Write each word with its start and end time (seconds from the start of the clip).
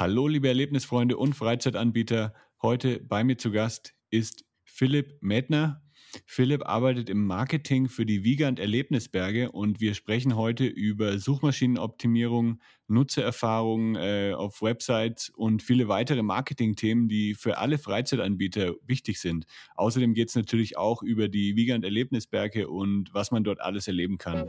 Hallo, 0.00 0.28
liebe 0.28 0.48
Erlebnisfreunde 0.48 1.18
und 1.18 1.34
Freizeitanbieter. 1.34 2.32
Heute 2.62 3.00
bei 3.00 3.22
mir 3.22 3.36
zu 3.36 3.50
Gast 3.50 3.92
ist 4.08 4.46
Philipp 4.64 5.18
Mädner. 5.20 5.82
Philipp 6.24 6.66
arbeitet 6.66 7.10
im 7.10 7.26
Marketing 7.26 7.86
für 7.90 8.06
die 8.06 8.24
Wiegand 8.24 8.58
Erlebnisberge 8.58 9.52
und 9.52 9.78
wir 9.78 9.92
sprechen 9.92 10.36
heute 10.36 10.64
über 10.64 11.18
Suchmaschinenoptimierung, 11.18 12.62
Nutzererfahrung 12.88 13.96
äh, 13.96 14.32
auf 14.34 14.62
Websites 14.62 15.28
und 15.36 15.62
viele 15.62 15.88
weitere 15.88 16.22
Marketingthemen, 16.22 17.10
die 17.10 17.34
für 17.34 17.58
alle 17.58 17.76
Freizeitanbieter 17.76 18.76
wichtig 18.86 19.20
sind. 19.20 19.44
Außerdem 19.74 20.14
geht 20.14 20.30
es 20.30 20.34
natürlich 20.34 20.78
auch 20.78 21.02
über 21.02 21.28
die 21.28 21.56
Wiegand 21.56 21.84
Erlebnisberge 21.84 22.70
und 22.70 23.12
was 23.12 23.32
man 23.32 23.44
dort 23.44 23.60
alles 23.60 23.86
erleben 23.86 24.16
kann. 24.16 24.48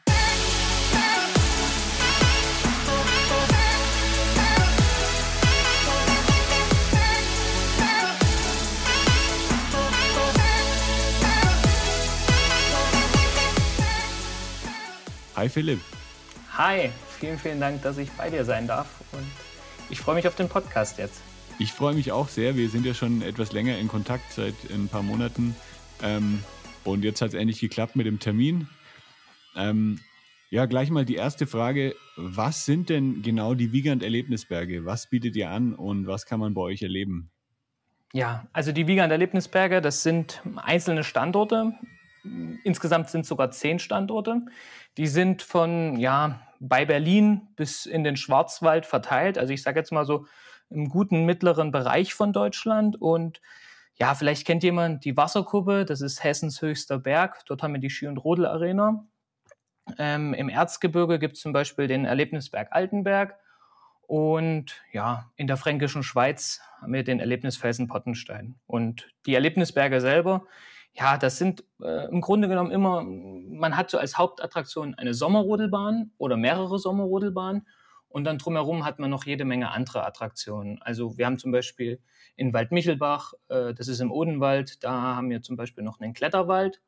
Hi 15.41 15.49
Philipp. 15.49 15.79
Hi, 16.55 16.91
vielen, 17.17 17.39
vielen 17.39 17.59
Dank, 17.59 17.81
dass 17.81 17.97
ich 17.97 18.11
bei 18.11 18.29
dir 18.29 18.45
sein 18.45 18.67
darf 18.67 18.87
und 19.11 19.25
ich 19.89 19.99
freue 19.99 20.13
mich 20.13 20.27
auf 20.27 20.35
den 20.35 20.47
Podcast 20.47 20.99
jetzt. 20.99 21.19
Ich 21.57 21.73
freue 21.73 21.95
mich 21.95 22.11
auch 22.11 22.27
sehr. 22.27 22.55
Wir 22.57 22.69
sind 22.69 22.85
ja 22.85 22.93
schon 22.93 23.23
etwas 23.23 23.51
länger 23.51 23.79
in 23.79 23.87
Kontakt 23.87 24.31
seit 24.33 24.53
ein 24.71 24.87
paar 24.87 25.01
Monaten 25.01 25.55
ähm, 26.03 26.43
und 26.83 27.03
jetzt 27.03 27.23
hat 27.23 27.29
es 27.29 27.33
endlich 27.33 27.59
geklappt 27.59 27.95
mit 27.95 28.05
dem 28.05 28.19
Termin. 28.19 28.67
Ähm, 29.55 29.99
ja, 30.51 30.67
gleich 30.67 30.91
mal 30.91 31.05
die 31.05 31.15
erste 31.15 31.47
Frage. 31.47 31.95
Was 32.17 32.65
sind 32.65 32.89
denn 32.89 33.23
genau 33.23 33.55
die 33.55 33.71
Wiegand 33.71 34.03
Erlebnisberge? 34.03 34.85
Was 34.85 35.09
bietet 35.09 35.35
ihr 35.35 35.49
an 35.49 35.73
und 35.73 36.05
was 36.05 36.27
kann 36.27 36.39
man 36.39 36.53
bei 36.53 36.61
euch 36.61 36.83
erleben? 36.83 37.31
Ja, 38.13 38.45
also 38.53 38.71
die 38.71 38.85
Wiegand 38.85 39.11
Erlebnisberge, 39.11 39.81
das 39.81 40.03
sind 40.03 40.43
einzelne 40.57 41.03
Standorte. 41.03 41.73
Insgesamt 42.23 43.09
sind 43.09 43.25
sogar 43.25 43.51
zehn 43.51 43.79
Standorte. 43.79 44.41
Die 44.97 45.07
sind 45.07 45.41
von, 45.41 45.97
ja, 45.97 46.41
bei 46.59 46.85
Berlin 46.85 47.47
bis 47.55 47.85
in 47.85 48.03
den 48.03 48.17
Schwarzwald 48.17 48.85
verteilt. 48.85 49.37
Also 49.37 49.53
ich 49.53 49.63
sage 49.63 49.79
jetzt 49.79 49.91
mal 49.91 50.05
so 50.05 50.25
im 50.69 50.89
guten 50.89 51.25
mittleren 51.25 51.71
Bereich 51.71 52.13
von 52.13 52.33
Deutschland. 52.33 53.01
Und 53.01 53.41
ja, 53.95 54.15
vielleicht 54.15 54.45
kennt 54.45 54.63
jemand 54.63 55.03
die 55.05 55.17
Wasserkuppe, 55.17 55.85
das 55.85 56.01
ist 56.01 56.23
Hessens 56.23 56.61
höchster 56.61 56.99
Berg. 56.99 57.43
Dort 57.47 57.63
haben 57.63 57.73
wir 57.73 57.79
die 57.79 57.89
Ski- 57.89 58.07
und 58.07 58.17
Rodel-Arena. 58.17 59.05
Ähm, 59.97 60.33
Im 60.33 60.49
Erzgebirge 60.49 61.19
gibt 61.19 61.35
es 61.35 61.41
zum 61.41 61.53
Beispiel 61.53 61.87
den 61.87 62.05
Erlebnisberg 62.05 62.69
Altenberg. 62.71 63.37
Und 64.07 64.81
ja, 64.91 65.31
in 65.35 65.47
der 65.47 65.57
fränkischen 65.57 66.03
Schweiz 66.03 66.61
haben 66.81 66.93
wir 66.93 67.03
den 67.03 67.19
Erlebnisfelsen 67.19 67.87
Pottenstein. 67.87 68.55
Und 68.67 69.09
die 69.25 69.35
Erlebnisberge 69.35 70.01
selber, 70.01 70.45
ja, 70.93 71.17
das 71.17 71.37
sind 71.37 71.63
äh, 71.81 72.09
im 72.09 72.21
Grunde 72.21 72.47
genommen 72.47 72.71
immer, 72.71 73.03
man 73.03 73.77
hat 73.77 73.89
so 73.89 73.97
als 73.97 74.17
Hauptattraktion 74.17 74.95
eine 74.95 75.13
Sommerrodelbahn 75.13 76.11
oder 76.17 76.37
mehrere 76.37 76.79
Sommerrodelbahnen 76.79 77.65
und 78.09 78.25
dann 78.25 78.37
drumherum 78.37 78.83
hat 78.83 78.99
man 78.99 79.09
noch 79.09 79.25
jede 79.25 79.45
Menge 79.45 79.71
andere 79.71 80.05
Attraktionen. 80.05 80.81
Also 80.81 81.17
wir 81.17 81.25
haben 81.25 81.39
zum 81.39 81.51
Beispiel 81.51 82.01
in 82.35 82.53
Waldmichelbach, 82.53 83.33
äh, 83.47 83.73
das 83.73 83.87
ist 83.87 84.01
im 84.01 84.11
Odenwald, 84.11 84.83
da 84.83 84.91
haben 84.91 85.29
wir 85.29 85.41
zum 85.41 85.55
Beispiel 85.55 85.83
noch 85.83 85.99
einen 85.99 86.13
Kletterwald 86.13 86.81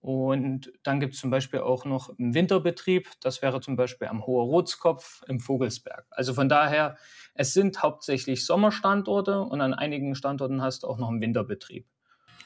und 0.00 0.70
dann 0.82 1.00
gibt 1.00 1.14
es 1.14 1.20
zum 1.20 1.30
Beispiel 1.30 1.60
auch 1.60 1.86
noch 1.86 2.16
einen 2.18 2.34
Winterbetrieb, 2.34 3.08
das 3.20 3.40
wäre 3.40 3.60
zum 3.62 3.76
Beispiel 3.76 4.08
am 4.08 4.26
Hoher 4.26 4.44
Rotskopf 4.44 5.22
im 5.26 5.40
Vogelsberg. 5.40 6.06
Also 6.10 6.34
von 6.34 6.50
daher, 6.50 6.98
es 7.34 7.54
sind 7.54 7.82
hauptsächlich 7.82 8.44
Sommerstandorte 8.44 9.40
und 9.40 9.62
an 9.62 9.72
einigen 9.72 10.14
Standorten 10.14 10.60
hast 10.60 10.82
du 10.82 10.86
auch 10.86 10.98
noch 10.98 11.08
einen 11.08 11.22
Winterbetrieb. 11.22 11.86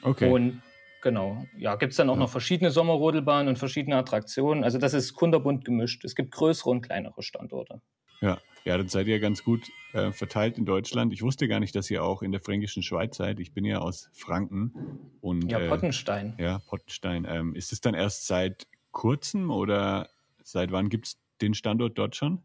Okay. 0.02 0.30
Und 0.30 0.62
Genau. 1.02 1.44
Ja, 1.58 1.74
gibt 1.74 1.90
es 1.92 1.96
dann 1.96 2.08
auch 2.08 2.14
ja. 2.14 2.20
noch 2.20 2.30
verschiedene 2.30 2.70
Sommerrodelbahnen 2.70 3.48
und 3.48 3.58
verschiedene 3.58 3.96
Attraktionen. 3.96 4.64
Also 4.64 4.78
das 4.78 4.94
ist 4.94 5.14
kunderbunt 5.14 5.64
gemischt. 5.64 6.04
Es 6.04 6.14
gibt 6.14 6.30
größere 6.30 6.70
und 6.70 6.82
kleinere 6.82 7.22
Standorte. 7.22 7.82
Ja, 8.20 8.38
ja, 8.64 8.78
dann 8.78 8.86
seid 8.86 9.08
ihr 9.08 9.18
ganz 9.18 9.42
gut 9.42 9.68
äh, 9.92 10.12
verteilt 10.12 10.56
in 10.56 10.64
Deutschland. 10.64 11.12
Ich 11.12 11.22
wusste 11.22 11.48
gar 11.48 11.58
nicht, 11.58 11.74
dass 11.74 11.90
ihr 11.90 12.04
auch 12.04 12.22
in 12.22 12.30
der 12.30 12.40
fränkischen 12.40 12.84
Schweiz 12.84 13.16
seid. 13.16 13.40
Ich 13.40 13.52
bin 13.52 13.64
ja 13.64 13.78
aus 13.78 14.10
Franken. 14.12 14.72
Und, 15.20 15.50
ja, 15.50 15.58
äh, 15.58 15.68
Pottenstein. 15.68 16.34
Äh, 16.38 16.44
ja, 16.44 16.58
Pottenstein. 16.60 17.26
Ähm, 17.28 17.56
ist 17.56 17.72
es 17.72 17.80
dann 17.80 17.94
erst 17.94 18.28
seit 18.28 18.68
kurzem 18.92 19.50
oder 19.50 20.08
seit 20.44 20.70
wann 20.70 20.88
gibt 20.88 21.06
es 21.08 21.18
den 21.40 21.54
Standort 21.54 21.98
dort 21.98 22.14
schon? 22.14 22.42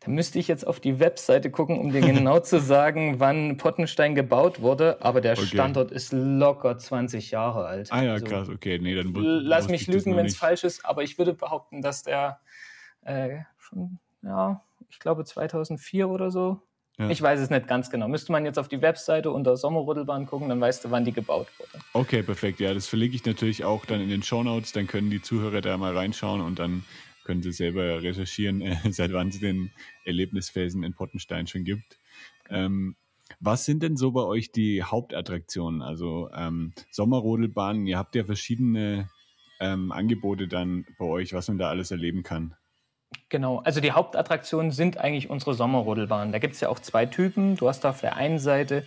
Da 0.00 0.10
müsste 0.12 0.38
ich 0.38 0.46
jetzt 0.46 0.66
auf 0.66 0.78
die 0.78 1.00
Webseite 1.00 1.50
gucken, 1.50 1.78
um 1.78 1.90
dir 1.90 2.00
genau 2.00 2.38
zu 2.40 2.60
sagen, 2.60 3.18
wann 3.18 3.56
Pottenstein 3.56 4.14
gebaut 4.14 4.60
wurde. 4.60 4.98
Aber 5.00 5.20
der 5.20 5.32
okay. 5.32 5.46
Standort 5.46 5.90
ist 5.90 6.12
locker 6.12 6.78
20 6.78 7.32
Jahre 7.32 7.66
alt. 7.66 7.88
Ah 7.90 8.02
ja, 8.02 8.12
also, 8.12 8.26
krass, 8.26 8.48
okay. 8.48 8.78
Nee, 8.78 8.94
dann 8.94 9.12
lass 9.14 9.68
mich 9.68 9.86
lügen, 9.88 10.16
wenn 10.16 10.26
es 10.26 10.36
falsch 10.36 10.62
ist. 10.62 10.84
Aber 10.84 11.02
ich 11.02 11.18
würde 11.18 11.34
behaupten, 11.34 11.82
dass 11.82 12.04
der 12.04 12.38
äh, 13.04 13.38
schon, 13.58 13.98
ja, 14.22 14.62
ich 14.88 15.00
glaube 15.00 15.24
2004 15.24 16.08
oder 16.08 16.30
so. 16.30 16.60
Ja. 16.98 17.10
Ich 17.10 17.22
weiß 17.22 17.38
es 17.38 17.48
nicht 17.48 17.68
ganz 17.68 17.90
genau. 17.90 18.08
Müsste 18.08 18.32
man 18.32 18.44
jetzt 18.44 18.58
auf 18.58 18.66
die 18.66 18.82
Webseite 18.82 19.30
unter 19.30 19.56
Sommerrodelbahn 19.56 20.26
gucken, 20.26 20.48
dann 20.48 20.60
weißt 20.60 20.84
du, 20.84 20.90
wann 20.90 21.04
die 21.04 21.12
gebaut 21.12 21.46
wurde. 21.58 21.84
Okay, 21.92 22.24
perfekt. 22.24 22.58
Ja, 22.58 22.74
das 22.74 22.88
verlinke 22.88 23.14
ich 23.14 23.24
natürlich 23.24 23.64
auch 23.64 23.86
dann 23.86 24.00
in 24.00 24.08
den 24.08 24.24
Show 24.24 24.42
Notes. 24.42 24.72
Dann 24.72 24.88
können 24.88 25.08
die 25.08 25.22
Zuhörer 25.22 25.60
da 25.60 25.76
mal 25.76 25.96
reinschauen 25.96 26.40
und 26.40 26.58
dann 26.58 26.84
können 27.28 27.42
Sie 27.42 27.52
selber 27.52 28.02
recherchieren, 28.02 28.62
äh, 28.62 28.76
seit 28.90 29.12
wann 29.12 29.28
es 29.28 29.38
den 29.38 29.70
Erlebnisfelsen 30.06 30.82
in 30.82 30.94
Pottenstein 30.94 31.46
schon 31.46 31.64
gibt. 31.64 32.00
Ähm, 32.48 32.96
was 33.38 33.66
sind 33.66 33.82
denn 33.82 33.98
so 33.98 34.12
bei 34.12 34.22
euch 34.22 34.50
die 34.50 34.82
Hauptattraktionen? 34.82 35.82
Also 35.82 36.30
ähm, 36.34 36.72
Sommerrodelbahnen, 36.90 37.86
ihr 37.86 37.98
habt 37.98 38.14
ja 38.14 38.24
verschiedene 38.24 39.10
ähm, 39.60 39.92
Angebote 39.92 40.48
dann 40.48 40.86
bei 40.98 41.04
euch, 41.04 41.34
was 41.34 41.48
man 41.48 41.58
da 41.58 41.68
alles 41.68 41.90
erleben 41.90 42.22
kann. 42.22 42.54
Genau, 43.28 43.58
also 43.58 43.82
die 43.82 43.92
Hauptattraktionen 43.92 44.70
sind 44.70 44.96
eigentlich 44.96 45.28
unsere 45.28 45.52
Sommerrodelbahnen. 45.52 46.32
Da 46.32 46.38
gibt 46.38 46.54
es 46.54 46.62
ja 46.62 46.70
auch 46.70 46.78
zwei 46.78 47.04
Typen. 47.04 47.56
Du 47.56 47.68
hast 47.68 47.84
auf 47.84 48.00
der 48.00 48.16
einen 48.16 48.38
Seite 48.38 48.86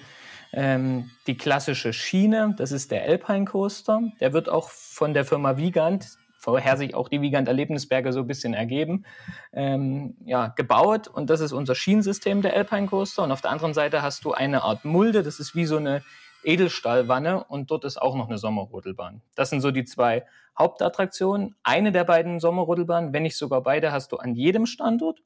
ähm, 0.52 1.12
die 1.28 1.38
klassische 1.38 1.94
Schiene, 1.94 2.56
das 2.58 2.72
ist 2.72 2.90
der 2.90 3.04
Alpine 3.04 3.46
Coaster. 3.46 4.02
Der 4.20 4.34
wird 4.34 4.50
auch 4.50 4.72
von 4.72 5.14
der 5.14 5.26
Firma 5.26 5.58
Wiegand, 5.58 6.18
vorher 6.42 6.76
sich 6.76 6.96
auch 6.96 7.08
die 7.08 7.22
Wiegand 7.22 7.48
Erlebnisberge 7.48 8.12
so 8.12 8.22
ein 8.22 8.28
bisschen 8.28 8.54
ergeben, 8.56 9.06
ähm, 9.54 10.16
ja, 10.26 10.48
gebaut. 10.48 11.08
Und 11.08 11.30
das 11.30 11.40
ist 11.40 11.54
unser 11.54 11.76
Schienensystem 11.76 12.42
der 12.42 12.56
Alpine 12.56 12.88
Coaster. 12.88 13.24
Und 13.24 13.32
auf 13.32 13.42
der 13.42 13.52
anderen 13.52 13.76
Seite 13.76 14.02
hast 14.02 14.26
du 14.26 14.34
eine 14.34 14.64
Art 14.64 14.84
Mulde, 14.84 15.22
das 15.22 15.40
ist 15.40 15.56
wie 15.56 15.66
so 15.66 15.78
eine 15.78 16.02
Edelstahlwanne 16.44 17.44
und 17.44 17.70
dort 17.70 17.86
ist 17.86 18.02
auch 18.02 18.16
noch 18.16 18.28
eine 18.28 18.40
Sommerrodelbahn. 18.40 19.22
Das 19.36 19.52
sind 19.52 19.62
so 19.62 19.70
die 19.70 19.86
zwei 19.86 20.26
Hauptattraktionen. 20.58 21.56
Eine 21.62 21.92
der 21.92 22.06
beiden 22.06 22.40
Sommerrodelbahnen, 22.40 23.14
wenn 23.14 23.24
nicht 23.24 23.38
sogar 23.38 23.62
beide, 23.62 23.92
hast 23.92 24.12
du 24.12 24.18
an 24.18 24.34
jedem 24.34 24.66
Standort. 24.66 25.22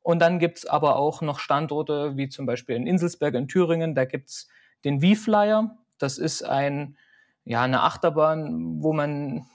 Und 0.00 0.20
dann 0.20 0.38
gibt's 0.38 0.64
aber 0.64 0.96
auch 0.96 1.20
noch 1.20 1.38
Standorte, 1.38 2.16
wie 2.16 2.30
zum 2.30 2.46
Beispiel 2.46 2.76
in 2.76 2.86
Inselsberg 2.86 3.34
in 3.34 3.48
Thüringen, 3.48 3.94
da 3.94 4.06
gibt's 4.06 4.48
den 4.84 5.02
V-Flyer. 5.02 5.76
Das 5.98 6.16
ist 6.16 6.42
ein, 6.42 6.96
ja, 7.44 7.62
eine 7.62 7.82
Achterbahn, 7.82 8.82
wo 8.82 8.94
man 8.94 9.46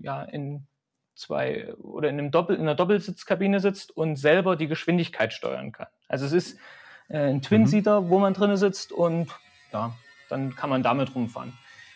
ja, 0.00 0.22
in 0.22 0.66
zwei 1.14 1.74
oder 1.74 2.08
in, 2.08 2.18
einem 2.18 2.30
Doppel, 2.30 2.56
in 2.56 2.62
einer 2.62 2.74
Doppelsitzkabine 2.74 3.60
sitzt 3.60 3.96
und 3.96 4.16
selber 4.16 4.56
die 4.56 4.68
Geschwindigkeit 4.68 5.32
steuern 5.32 5.72
kann. 5.72 5.88
Also 6.08 6.26
es 6.26 6.32
ist 6.32 6.58
äh, 7.08 7.18
ein 7.18 7.42
Twin-Seater, 7.42 8.02
mhm. 8.02 8.08
wo 8.08 8.18
man 8.18 8.34
drin 8.34 8.56
sitzt 8.56 8.92
und 8.92 9.28
ja, 9.72 9.94
dann 10.28 10.56
kann 10.56 10.70
man 10.70 10.82
damit 10.82 11.14
rumfahren. 11.14 11.52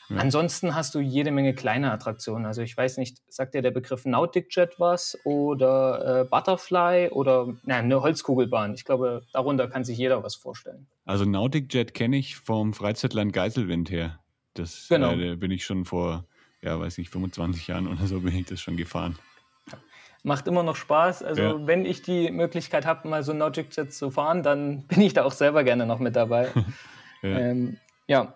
Ja. 0.08 0.18
Ansonsten 0.18 0.74
hast 0.76 0.94
du 0.94 1.00
jede 1.00 1.32
Menge 1.32 1.52
kleine 1.52 1.90
Attraktionen. 1.90 2.46
Also 2.46 2.62
ich 2.62 2.76
weiß 2.76 2.98
nicht, 2.98 3.18
sagt 3.28 3.54
dir 3.54 3.62
der 3.62 3.72
Begriff 3.72 4.04
Nautic 4.04 4.54
Jet 4.54 4.78
was 4.78 5.18
oder 5.24 6.20
äh, 6.20 6.24
Butterfly 6.24 7.08
oder 7.10 7.48
na, 7.64 7.78
eine 7.78 8.00
Holzkugelbahn? 8.00 8.74
Ich 8.74 8.84
glaube, 8.84 9.22
darunter 9.32 9.66
kann 9.66 9.84
sich 9.84 9.98
jeder 9.98 10.22
was 10.22 10.36
vorstellen. 10.36 10.86
Also 11.06 11.24
Nautic 11.24 11.74
Jet 11.74 11.92
kenne 11.92 12.16
ich 12.16 12.36
vom 12.36 12.72
Freizeitland 12.72 13.32
Geiselwind 13.32 13.90
her. 13.90 14.20
Das 14.54 14.86
genau. 14.88 15.12
äh, 15.12 15.34
bin 15.34 15.50
ich 15.50 15.64
schon 15.64 15.84
vor 15.84 16.24
ja, 16.66 16.80
weiß 16.80 16.98
nicht, 16.98 17.10
25 17.10 17.68
Jahren 17.68 17.86
oder 17.86 18.06
so 18.06 18.20
bin 18.20 18.34
ich 18.34 18.46
das 18.46 18.60
schon 18.60 18.76
gefahren. 18.76 19.16
Macht 20.24 20.48
immer 20.48 20.64
noch 20.64 20.74
Spaß. 20.74 21.22
Also 21.22 21.42
ja. 21.42 21.66
wenn 21.66 21.84
ich 21.84 22.02
die 22.02 22.32
Möglichkeit 22.32 22.84
habe, 22.84 23.08
mal 23.08 23.22
so 23.22 23.30
ein 23.30 23.38
Logic 23.38 23.68
Jet 23.70 23.94
zu 23.94 24.10
fahren, 24.10 24.42
dann 24.42 24.82
bin 24.88 25.00
ich 25.00 25.14
da 25.14 25.24
auch 25.24 25.32
selber 25.32 25.62
gerne 25.62 25.86
noch 25.86 26.00
mit 26.00 26.16
dabei. 26.16 26.50
ja. 27.22 27.38
ähm, 27.38 27.78
Ja, 28.08 28.34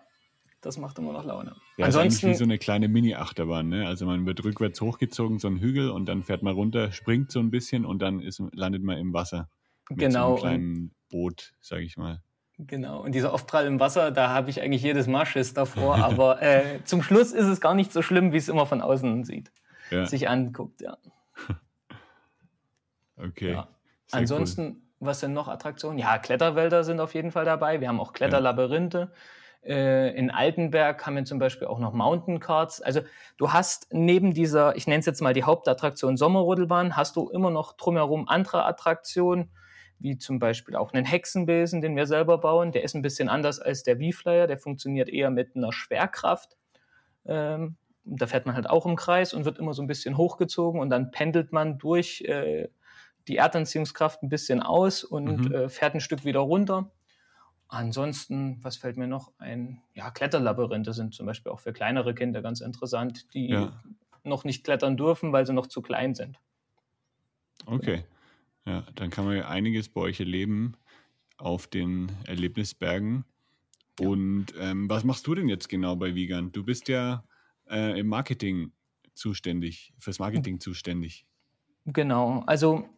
das 0.60 0.78
macht 0.78 0.98
immer 1.00 1.12
noch 1.12 1.24
Laune. 1.24 1.56
Ja, 1.76 1.86
Ansonsten 1.86 2.28
ist 2.28 2.34
wie 2.34 2.38
so 2.38 2.44
eine 2.44 2.58
kleine 2.58 2.86
Mini-Achterbahn. 2.86 3.68
Ne? 3.68 3.88
Also 3.88 4.06
man 4.06 4.24
wird 4.26 4.44
rückwärts 4.44 4.80
hochgezogen, 4.80 5.40
so 5.40 5.48
ein 5.48 5.58
Hügel 5.58 5.90
und 5.90 6.06
dann 6.06 6.22
fährt 6.22 6.42
man 6.44 6.54
runter, 6.54 6.92
springt 6.92 7.32
so 7.32 7.40
ein 7.40 7.50
bisschen 7.50 7.84
und 7.84 8.00
dann 8.00 8.20
ist, 8.20 8.40
landet 8.52 8.84
man 8.84 8.96
im 8.98 9.12
Wasser. 9.12 9.50
Mit 9.88 9.98
genau. 9.98 10.36
So 10.36 10.44
einem 10.44 10.60
kleinen 10.60 10.94
Boot, 11.10 11.54
sage 11.60 11.82
ich 11.82 11.96
mal. 11.96 12.22
Genau, 12.66 13.00
und 13.00 13.14
dieser 13.14 13.32
Aufprall 13.32 13.66
im 13.66 13.80
Wasser, 13.80 14.10
da 14.10 14.30
habe 14.30 14.50
ich 14.50 14.60
eigentlich 14.60 14.82
jedes 14.82 15.06
Mal 15.06 15.24
Schiss 15.26 15.54
davor, 15.54 15.96
aber 16.04 16.42
äh, 16.42 16.82
zum 16.84 17.02
Schluss 17.02 17.32
ist 17.32 17.46
es 17.46 17.60
gar 17.60 17.74
nicht 17.74 17.92
so 17.92 18.02
schlimm, 18.02 18.32
wie 18.32 18.36
es 18.36 18.48
immer 18.48 18.66
von 18.66 18.80
außen 18.80 19.24
sieht, 19.24 19.50
ja. 19.90 20.06
sich 20.06 20.28
anguckt, 20.28 20.80
ja. 20.80 20.98
okay. 23.16 23.52
Ja. 23.52 23.68
Ansonsten, 24.10 24.66
cool. 24.66 24.76
was 25.00 25.20
sind 25.20 25.32
noch 25.32 25.48
Attraktionen? 25.48 25.98
Ja, 25.98 26.18
Kletterwälder 26.18 26.84
sind 26.84 27.00
auf 27.00 27.14
jeden 27.14 27.30
Fall 27.30 27.44
dabei. 27.44 27.80
Wir 27.80 27.88
haben 27.88 28.00
auch 28.00 28.12
Kletterlabyrinthe. 28.12 29.12
Ja. 29.62 29.74
Äh, 29.74 30.16
in 30.16 30.30
Altenberg 30.30 31.06
haben 31.06 31.16
wir 31.16 31.24
zum 31.24 31.38
Beispiel 31.38 31.68
auch 31.68 31.78
noch 31.78 31.92
Mountain 31.92 32.40
Carts. 32.40 32.80
Also 32.80 33.00
du 33.36 33.52
hast 33.52 33.88
neben 33.92 34.32
dieser, 34.32 34.74
ich 34.76 34.86
nenne 34.86 35.00
es 35.00 35.06
jetzt 35.06 35.20
mal 35.20 35.34
die 35.34 35.44
Hauptattraktion 35.44 36.16
Sommerrodelbahn, 36.16 36.96
hast 36.96 37.16
du 37.16 37.28
immer 37.28 37.50
noch 37.50 37.74
drumherum 37.74 38.28
andere 38.28 38.64
Attraktionen 38.64 39.50
wie 40.00 40.18
zum 40.18 40.38
Beispiel 40.38 40.76
auch 40.76 40.92
einen 40.92 41.04
Hexenbesen, 41.04 41.80
den 41.80 41.94
wir 41.94 42.06
selber 42.06 42.38
bauen. 42.38 42.72
Der 42.72 42.82
ist 42.82 42.94
ein 42.94 43.02
bisschen 43.02 43.28
anders 43.28 43.60
als 43.60 43.82
der 43.82 43.98
V-Flyer, 43.98 44.46
der 44.46 44.58
funktioniert 44.58 45.08
eher 45.08 45.30
mit 45.30 45.54
einer 45.54 45.72
Schwerkraft. 45.72 46.56
Ähm, 47.26 47.76
da 48.04 48.26
fährt 48.26 48.46
man 48.46 48.54
halt 48.54 48.68
auch 48.68 48.86
im 48.86 48.96
Kreis 48.96 49.34
und 49.34 49.44
wird 49.44 49.58
immer 49.58 49.74
so 49.74 49.82
ein 49.82 49.86
bisschen 49.86 50.16
hochgezogen 50.16 50.80
und 50.80 50.90
dann 50.90 51.10
pendelt 51.10 51.52
man 51.52 51.78
durch 51.78 52.22
äh, 52.22 52.68
die 53.28 53.36
Erdanziehungskraft 53.36 54.22
ein 54.22 54.30
bisschen 54.30 54.62
aus 54.62 55.04
und 55.04 55.48
mhm. 55.48 55.52
äh, 55.52 55.68
fährt 55.68 55.94
ein 55.94 56.00
Stück 56.00 56.24
wieder 56.24 56.40
runter. 56.40 56.90
Ansonsten, 57.68 58.58
was 58.62 58.78
fällt 58.78 58.96
mir 58.96 59.06
noch 59.06 59.32
ein? 59.38 59.80
Ja, 59.94 60.10
Kletterlabyrinthe 60.10 60.92
sind 60.92 61.14
zum 61.14 61.26
Beispiel 61.26 61.52
auch 61.52 61.60
für 61.60 61.72
kleinere 61.72 62.14
Kinder 62.14 62.42
ganz 62.42 62.60
interessant, 62.60 63.32
die 63.34 63.50
ja. 63.50 63.80
noch 64.24 64.44
nicht 64.44 64.64
klettern 64.64 64.96
dürfen, 64.96 65.32
weil 65.32 65.46
sie 65.46 65.52
noch 65.52 65.68
zu 65.68 65.82
klein 65.82 66.14
sind. 66.14 66.40
Okay. 67.66 68.04
Ja, 68.66 68.86
dann 68.94 69.10
kann 69.10 69.24
man 69.24 69.36
ja 69.36 69.48
einiges 69.48 69.88
bei 69.88 70.00
euch 70.02 70.20
erleben 70.20 70.74
auf 71.38 71.66
den 71.66 72.12
Erlebnisbergen. 72.26 73.24
Ja. 73.98 74.08
Und 74.08 74.46
ähm, 74.58 74.88
was 74.88 75.04
machst 75.04 75.26
du 75.26 75.34
denn 75.34 75.48
jetzt 75.48 75.68
genau 75.68 75.96
bei 75.96 76.14
Wiegand? 76.14 76.54
Du 76.56 76.64
bist 76.64 76.88
ja 76.88 77.24
äh, 77.70 77.98
im 77.98 78.08
Marketing 78.08 78.72
zuständig, 79.14 79.92
fürs 79.98 80.18
Marketing 80.18 80.60
zuständig. 80.60 81.26
Genau, 81.86 82.42
also 82.46 82.88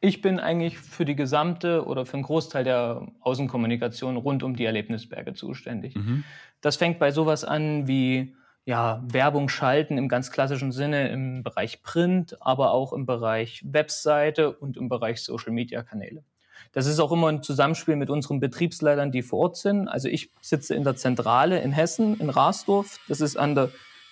ich 0.00 0.20
bin 0.20 0.40
eigentlich 0.40 0.78
für 0.78 1.04
die 1.04 1.14
gesamte 1.14 1.86
oder 1.86 2.06
für 2.06 2.14
einen 2.14 2.24
Großteil 2.24 2.64
der 2.64 3.06
Außenkommunikation 3.20 4.16
rund 4.16 4.42
um 4.42 4.56
die 4.56 4.64
Erlebnisberge 4.64 5.32
zuständig. 5.34 5.94
Mhm. 5.94 6.24
Das 6.60 6.76
fängt 6.76 6.98
bei 6.98 7.12
sowas 7.12 7.44
an 7.44 7.86
wie 7.86 8.34
ja, 8.64 9.02
Werbung 9.06 9.48
schalten 9.48 9.98
im 9.98 10.08
ganz 10.08 10.30
klassischen 10.30 10.72
Sinne 10.72 11.08
im 11.08 11.42
Bereich 11.42 11.82
Print, 11.82 12.36
aber 12.40 12.70
auch 12.70 12.92
im 12.92 13.06
Bereich 13.06 13.62
Webseite 13.64 14.52
und 14.52 14.76
im 14.76 14.88
Bereich 14.88 15.22
Social-Media-Kanäle. 15.22 16.22
Das 16.70 16.86
ist 16.86 17.00
auch 17.00 17.10
immer 17.10 17.28
ein 17.28 17.42
Zusammenspiel 17.42 17.96
mit 17.96 18.08
unseren 18.08 18.38
Betriebsleitern, 18.38 19.10
die 19.10 19.22
vor 19.22 19.40
Ort 19.40 19.56
sind. 19.56 19.88
Also 19.88 20.08
ich 20.08 20.30
sitze 20.40 20.74
in 20.74 20.84
der 20.84 20.96
Zentrale 20.96 21.60
in 21.60 21.72
Hessen, 21.72 22.18
in 22.20 22.30
Rasdorf. 22.30 23.00
Das 23.08 23.20
ist 23.20 23.36
an 23.36 23.54
der 23.54 23.70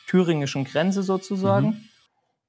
thüringischen 0.09 0.65
Grenze 0.65 1.03
sozusagen. 1.03 1.67
Mhm. 1.67 1.85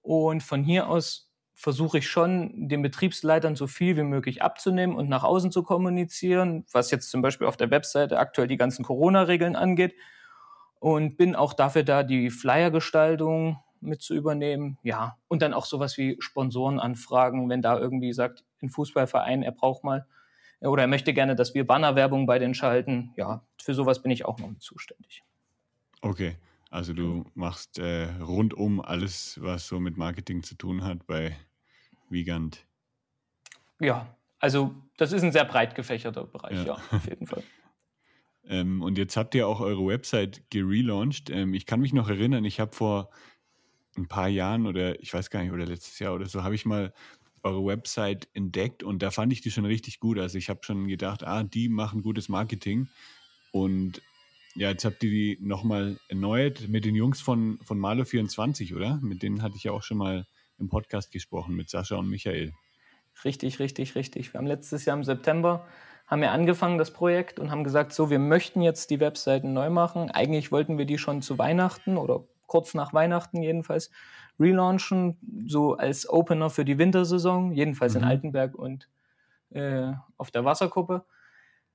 Und 0.01 0.44
von 0.44 0.63
hier 0.63 0.89
aus 0.89 1.30
versuche 1.53 2.00
ich 2.00 2.09
schon, 2.09 2.68
den 2.68 2.81
Betriebsleitern 2.81 3.56
so 3.56 3.68
viel 3.68 3.95
wie 3.95 4.03
möglich 4.03 4.42
abzunehmen 4.42 4.95
und 4.95 5.07
nach 5.07 5.24
außen 5.24 5.51
zu 5.51 5.62
kommunizieren, 5.62 6.65
was 6.71 6.89
jetzt 6.89 7.12
zum 7.12 7.21
Beispiel 7.21 7.45
auf 7.45 7.56
der 7.56 7.69
Webseite 7.69 8.18
aktuell 8.18 8.48
die 8.48 8.57
ganzen 8.57 8.83
Corona-Regeln 8.83 9.56
angeht 9.56 9.94
und 10.81 11.16
bin 11.16 11.36
auch 11.36 11.54
dafür 11.54 11.83
da, 11.83 12.01
die 12.01 12.31
Flyer-Gestaltung 12.31 13.60
mit 13.81 14.01
zu 14.01 14.16
übernehmen. 14.16 14.80
Ja, 14.81 15.16
und 15.28 15.44
dann 15.44 15.54
auch 15.54 15.66
sowas 15.66 15.95
wie 15.98 16.18
Sponsorenanfragen, 16.19 17.48
wenn 17.50 17.62
da 17.62 17.78
irgendwie 17.78 18.12
sagt, 18.13 18.44
ein 18.63 18.69
Fußballverein, 18.69 19.44
er 19.44 19.51
braucht 19.51 19.83
mal 19.83 20.07
oder 20.60 20.81
er 20.81 20.88
möchte 20.88 21.13
gerne, 21.13 21.36
dass 21.36 21.54
wir 21.54 21.68
Bannerwerbung 21.68 22.25
bei 22.25 22.39
den 22.39 22.56
schalten. 22.56 23.13
Ja, 23.16 23.45
für 23.62 23.75
sowas 23.75 24.01
bin 24.01 24.12
ich 24.12 24.25
auch 24.25 24.39
noch 24.39 24.50
mit 24.50 24.62
zuständig. 24.62 25.24
Okay, 26.01 26.36
also 26.72 26.94
du 26.94 27.25
machst 27.36 27.77
äh, 27.77 28.10
rundum 28.19 28.81
alles, 28.81 29.39
was 29.39 29.68
so 29.68 29.80
mit 29.80 29.98
Marketing 29.98 30.42
zu 30.42 30.56
tun 30.56 30.84
hat 30.84 31.06
bei 31.06 31.36
Vigant. 32.10 32.66
Ja, 33.80 34.07
also 34.39 34.74
das 34.98 35.12
ist 35.12 35.22
ein 35.22 35.31
sehr 35.31 35.45
breit 35.45 35.75
gefächerter 35.75 36.25
Bereich, 36.25 36.57
ja, 36.57 36.66
ja 36.66 36.74
auf 36.92 37.07
jeden 37.07 37.27
Fall. 37.27 37.44
Ähm, 38.47 38.81
und 38.81 38.97
jetzt 38.97 39.17
habt 39.17 39.35
ihr 39.35 39.47
auch 39.47 39.59
eure 39.59 39.85
Website 39.85 40.43
gelauncht. 40.49 41.29
Ähm, 41.29 41.53
ich 41.53 41.65
kann 41.65 41.79
mich 41.79 41.93
noch 41.93 42.09
erinnern, 42.09 42.45
ich 42.45 42.59
habe 42.59 42.75
vor 42.75 43.09
ein 43.97 44.07
paar 44.07 44.27
Jahren 44.27 44.67
oder 44.67 44.99
ich 45.01 45.13
weiß 45.13 45.29
gar 45.29 45.41
nicht, 45.43 45.51
oder 45.51 45.65
letztes 45.65 45.99
Jahr 45.99 46.13
oder 46.13 46.25
so, 46.25 46.43
habe 46.43 46.55
ich 46.55 46.65
mal 46.65 46.93
eure 47.43 47.65
Website 47.65 48.27
entdeckt 48.33 48.83
und 48.83 49.01
da 49.01 49.11
fand 49.11 49.33
ich 49.33 49.41
die 49.41 49.51
schon 49.51 49.65
richtig 49.65 49.99
gut. 49.99 50.19
Also 50.19 50.38
ich 50.38 50.49
habe 50.49 50.63
schon 50.63 50.88
gedacht, 50.88 51.23
ah, 51.23 51.43
die 51.43 51.69
machen 51.69 52.03
gutes 52.03 52.29
Marketing. 52.29 52.88
Und 53.51 54.01
ja, 54.55 54.69
jetzt 54.69 54.85
habt 54.85 55.03
ihr 55.03 55.09
die 55.09 55.38
nochmal 55.41 55.97
erneuert 56.07 56.67
mit 56.67 56.85
den 56.85 56.95
Jungs 56.95 57.21
von, 57.21 57.59
von 57.63 57.79
Malo24, 57.79 58.75
oder? 58.75 58.99
Mit 59.01 59.23
denen 59.23 59.41
hatte 59.41 59.55
ich 59.55 59.63
ja 59.63 59.71
auch 59.71 59.83
schon 59.83 59.97
mal 59.97 60.27
im 60.59 60.69
Podcast 60.69 61.11
gesprochen, 61.11 61.55
mit 61.55 61.69
Sascha 61.69 61.95
und 61.95 62.09
Michael. 62.09 62.53
Richtig, 63.25 63.59
richtig, 63.59 63.95
richtig. 63.95 64.33
Wir 64.33 64.38
haben 64.38 64.47
letztes 64.47 64.85
Jahr 64.85 64.97
im 64.97 65.03
September 65.03 65.67
haben 66.12 66.22
wir 66.22 66.31
angefangen, 66.31 66.78
das 66.78 66.92
Projekt, 66.92 67.40
und 67.40 67.52
haben 67.52 67.63
gesagt, 67.63 67.94
so, 67.94 68.10
wir 68.10 68.19
möchten 68.19 68.62
jetzt 68.62 68.90
die 68.90 69.00
Webseiten 69.00 69.54
neu 69.54 69.69
machen. 69.69 70.12
Eigentlich 70.12 70.52
wollten 70.52 70.78
wir 70.78 70.86
die 70.86 70.98
schon 70.98 71.22
zu 71.22 71.40
Weihnachten 71.40 71.96
oder 71.96 72.25
kurz 72.48 72.74
nach 72.74 72.94
Weihnachten 72.94 73.42
jedenfalls 73.42 73.90
relaunchen, 74.38 75.18
so 75.48 75.78
als 75.78 76.10
Opener 76.10 76.50
für 76.50 76.66
die 76.66 76.78
Wintersaison, 76.78 77.54
jedenfalls 77.54 77.94
mhm. 77.94 78.02
in 78.02 78.06
Altenberg 78.06 78.56
und 78.56 78.90
äh, 79.52 79.94
auf 80.18 80.31
der 80.31 80.44
Wasserkuppe. 80.44 81.06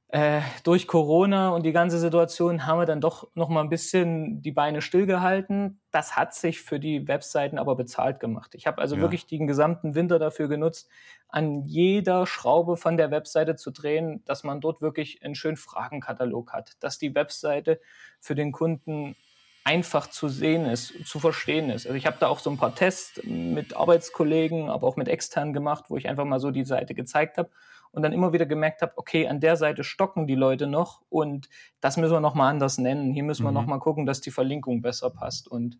Äh, 0.08 0.40
durch 0.62 0.86
Corona 0.86 1.48
und 1.48 1.64
die 1.64 1.72
ganze 1.72 1.98
Situation 1.98 2.64
haben 2.64 2.78
wir 2.78 2.86
dann 2.86 3.00
doch 3.00 3.26
noch 3.34 3.48
mal 3.48 3.60
ein 3.60 3.68
bisschen 3.68 4.40
die 4.40 4.52
Beine 4.52 4.80
stillgehalten. 4.80 5.80
Das 5.90 6.14
hat 6.14 6.32
sich 6.32 6.60
für 6.62 6.78
die 6.78 7.08
Webseiten 7.08 7.58
aber 7.58 7.74
bezahlt 7.74 8.20
gemacht. 8.20 8.54
Ich 8.54 8.68
habe 8.68 8.80
also 8.80 8.94
ja. 8.94 9.02
wirklich 9.02 9.26
den 9.26 9.48
gesamten 9.48 9.96
Winter 9.96 10.20
dafür 10.20 10.46
genutzt, 10.46 10.88
an 11.28 11.64
jeder 11.64 12.24
Schraube 12.24 12.76
von 12.76 12.96
der 12.96 13.10
Webseite 13.10 13.56
zu 13.56 13.72
drehen, 13.72 14.22
dass 14.26 14.44
man 14.44 14.60
dort 14.60 14.80
wirklich 14.80 15.24
einen 15.24 15.34
schönen 15.34 15.56
Fragenkatalog 15.56 16.52
hat, 16.52 16.76
dass 16.78 16.98
die 16.98 17.16
Webseite 17.16 17.80
für 18.20 18.36
den 18.36 18.52
Kunden 18.52 19.16
einfach 19.64 20.06
zu 20.08 20.28
sehen 20.28 20.66
ist, 20.66 21.04
zu 21.04 21.18
verstehen 21.18 21.68
ist. 21.70 21.84
Also 21.84 21.96
ich 21.96 22.06
habe 22.06 22.18
da 22.20 22.28
auch 22.28 22.38
so 22.38 22.48
ein 22.50 22.58
paar 22.58 22.76
Tests 22.76 23.20
mit 23.24 23.76
Arbeitskollegen, 23.76 24.70
aber 24.70 24.86
auch 24.86 24.94
mit 24.94 25.08
externen 25.08 25.52
gemacht, 25.52 25.86
wo 25.88 25.96
ich 25.96 26.08
einfach 26.08 26.24
mal 26.24 26.38
so 26.38 26.52
die 26.52 26.64
Seite 26.64 26.94
gezeigt 26.94 27.36
habe 27.36 27.50
und 27.96 28.02
dann 28.02 28.12
immer 28.12 28.34
wieder 28.34 28.44
gemerkt 28.44 28.82
habe, 28.82 28.92
okay, 28.96 29.26
an 29.26 29.40
der 29.40 29.56
Seite 29.56 29.82
stocken 29.82 30.26
die 30.26 30.34
Leute 30.34 30.66
noch 30.66 31.00
und 31.08 31.48
das 31.80 31.96
müssen 31.96 32.12
wir 32.12 32.20
nochmal 32.20 32.50
anders 32.50 32.76
nennen. 32.76 33.10
Hier 33.10 33.24
müssen 33.24 33.42
wir 33.42 33.50
mhm. 33.50 33.54
nochmal 33.54 33.78
gucken, 33.78 34.04
dass 34.04 34.20
die 34.20 34.30
Verlinkung 34.30 34.82
besser 34.82 35.08
passt. 35.08 35.48
Und 35.48 35.78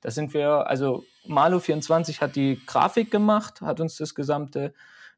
da 0.00 0.10
sind 0.10 0.32
wir, 0.32 0.66
also 0.66 1.04
Malo24 1.26 2.22
hat 2.22 2.36
die 2.36 2.58
Grafik 2.64 3.10
gemacht, 3.10 3.60
hat 3.60 3.80
uns 3.80 3.96
das 3.96 4.14
gesamte 4.14 4.72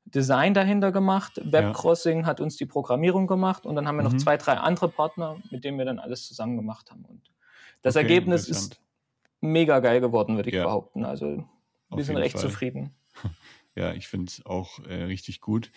Design 0.05 0.53
dahinter 0.53 0.91
gemacht. 0.91 1.41
Webcrossing 1.45 2.23
ja. 2.23 2.27
hat 2.27 2.41
uns 2.41 2.57
die 2.57 2.67
Programmierung 2.67 3.29
gemacht 3.29 3.65
und 3.65 3.77
dann 3.77 3.87
haben 3.87 3.99
wir 3.99 4.03
mhm. 4.03 4.11
noch 4.11 4.19
zwei, 4.19 4.37
drei 4.37 4.55
andere 4.55 4.89
Partner, 4.89 5.37
mit 5.53 5.63
denen 5.63 5.79
wir 5.79 5.85
dann 5.85 6.01
alles 6.01 6.27
zusammen 6.27 6.57
gemacht 6.57 6.91
haben. 6.91 7.05
Und 7.05 7.31
das 7.83 7.95
okay, 7.95 8.03
Ergebnis 8.03 8.49
ist 8.49 8.81
mega 9.41 9.79
geil 9.79 10.01
geworden, 10.01 10.35
würde 10.35 10.49
ich 10.49 10.57
ja. 10.57 10.65
behaupten. 10.65 11.05
Also 11.05 11.45
wir 11.91 12.03
sind 12.03 12.17
recht 12.17 12.41
Fall. 12.41 12.43
zufrieden. 12.43 12.93
Ja, 13.77 13.93
ich 13.93 14.09
finde 14.09 14.27
es 14.27 14.45
auch 14.45 14.81
äh, 14.81 15.05
richtig 15.05 15.41
gut. 15.41 15.71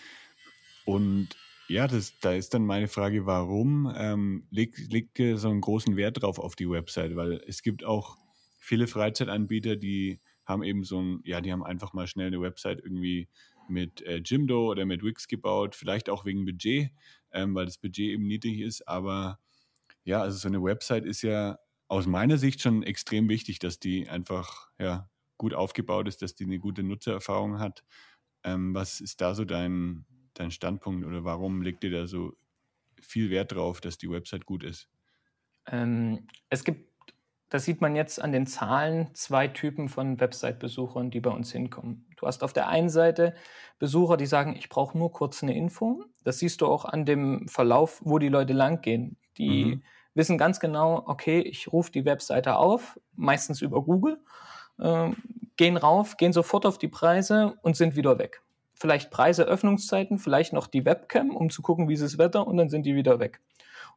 Und 0.85 1.29
ja, 1.67 1.87
das, 1.87 2.19
da 2.19 2.33
ist 2.33 2.53
dann 2.53 2.65
meine 2.65 2.87
Frage, 2.87 3.25
warum 3.25 3.91
ähm, 3.95 4.47
legt, 4.51 4.77
legt 4.91 5.19
ihr 5.19 5.37
so 5.37 5.49
einen 5.49 5.61
großen 5.61 5.95
Wert 5.95 6.21
drauf 6.21 6.39
auf 6.39 6.55
die 6.55 6.69
Website? 6.69 7.15
Weil 7.15 7.41
es 7.47 7.61
gibt 7.61 7.83
auch 7.83 8.17
viele 8.59 8.87
Freizeitanbieter, 8.87 9.75
die 9.75 10.19
haben 10.45 10.63
eben 10.63 10.83
so 10.83 11.01
ein, 11.01 11.21
ja, 11.23 11.41
die 11.41 11.51
haben 11.51 11.63
einfach 11.63 11.93
mal 11.93 12.07
schnell 12.07 12.27
eine 12.27 12.41
Website 12.41 12.79
irgendwie 12.83 13.29
mit 13.69 14.01
äh, 14.01 14.17
Jimdo 14.17 14.69
oder 14.69 14.85
mit 14.85 15.03
Wix 15.03 15.27
gebaut, 15.27 15.75
vielleicht 15.75 16.09
auch 16.09 16.25
wegen 16.25 16.45
Budget, 16.45 16.91
ähm, 17.31 17.55
weil 17.55 17.65
das 17.65 17.77
Budget 17.77 18.09
eben 18.11 18.27
niedrig 18.27 18.59
ist. 18.59 18.87
Aber 18.87 19.39
ja, 20.03 20.21
also 20.21 20.37
so 20.37 20.47
eine 20.47 20.61
Website 20.61 21.05
ist 21.05 21.21
ja 21.21 21.57
aus 21.87 22.07
meiner 22.07 22.37
Sicht 22.37 22.61
schon 22.61 22.83
extrem 22.83 23.29
wichtig, 23.29 23.59
dass 23.59 23.79
die 23.79 24.09
einfach 24.09 24.69
ja, 24.79 25.09
gut 25.37 25.53
aufgebaut 25.53 26.07
ist, 26.07 26.21
dass 26.21 26.35
die 26.35 26.45
eine 26.45 26.59
gute 26.59 26.83
Nutzererfahrung 26.83 27.59
hat. 27.59 27.83
Ähm, 28.43 28.73
was 28.73 28.99
ist 28.99 29.21
da 29.21 29.35
so 29.35 29.45
dein, 29.45 30.05
dein 30.33 30.51
Standpunkt 30.51 31.05
oder 31.05 31.23
warum 31.23 31.61
legt 31.61 31.83
ihr 31.83 31.91
da 31.91 32.07
so 32.07 32.33
viel 33.01 33.29
Wert 33.29 33.53
drauf, 33.53 33.81
dass 33.81 33.97
die 33.97 34.09
Website 34.09 34.45
gut 34.45 34.63
ist? 34.63 34.87
Ähm, 35.67 36.27
es 36.49 36.63
gibt, 36.63 36.89
das 37.49 37.65
sieht 37.65 37.81
man 37.81 37.95
jetzt 37.95 38.21
an 38.21 38.31
den 38.31 38.47
Zahlen, 38.47 39.13
zwei 39.13 39.47
Typen 39.47 39.89
von 39.89 40.19
Website-Besuchern, 40.19 41.11
die 41.11 41.19
bei 41.19 41.29
uns 41.29 41.51
hinkommen. 41.51 42.05
Du 42.17 42.27
hast 42.27 42.43
auf 42.43 42.53
der 42.53 42.67
einen 42.67 42.89
Seite 42.89 43.35
Besucher, 43.79 44.17
die 44.17 44.25
sagen, 44.25 44.55
ich 44.55 44.69
brauche 44.69 44.97
nur 44.97 45.11
kurz 45.11 45.43
eine 45.43 45.55
Info. 45.55 46.05
Das 46.23 46.39
siehst 46.39 46.61
du 46.61 46.67
auch 46.67 46.85
an 46.85 47.05
dem 47.05 47.47
Verlauf, 47.47 48.01
wo 48.03 48.17
die 48.17 48.29
Leute 48.29 48.53
langgehen. 48.53 49.17
Die 49.37 49.65
mhm. 49.65 49.83
wissen 50.13 50.37
ganz 50.37 50.59
genau, 50.59 51.03
okay, 51.05 51.41
ich 51.41 51.71
rufe 51.71 51.91
die 51.91 52.05
Webseite 52.05 52.55
auf, 52.55 52.99
meistens 53.15 53.61
über 53.61 53.83
Google, 53.83 54.19
äh, 54.79 55.11
gehen 55.57 55.77
rauf, 55.77 56.17
gehen 56.17 56.33
sofort 56.33 56.65
auf 56.65 56.77
die 56.77 56.87
Preise 56.87 57.55
und 57.61 57.75
sind 57.75 57.95
wieder 57.95 58.17
weg. 58.19 58.42
Vielleicht 58.74 59.12
Preise, 59.12 59.44
Öffnungszeiten, 59.44 60.18
vielleicht 60.18 60.53
noch 60.53 60.68
die 60.68 60.86
Webcam, 60.86 61.36
um 61.36 61.50
zu 61.50 61.62
gucken, 61.62 61.88
wie 61.88 61.94
ist 61.94 62.03
das 62.03 62.18
Wetter 62.18 62.48
und 62.48 62.58
dann 62.58 62.70
sind 62.70 62.86
die 62.86 62.96
wieder 62.96 63.20
weg. 63.20 63.39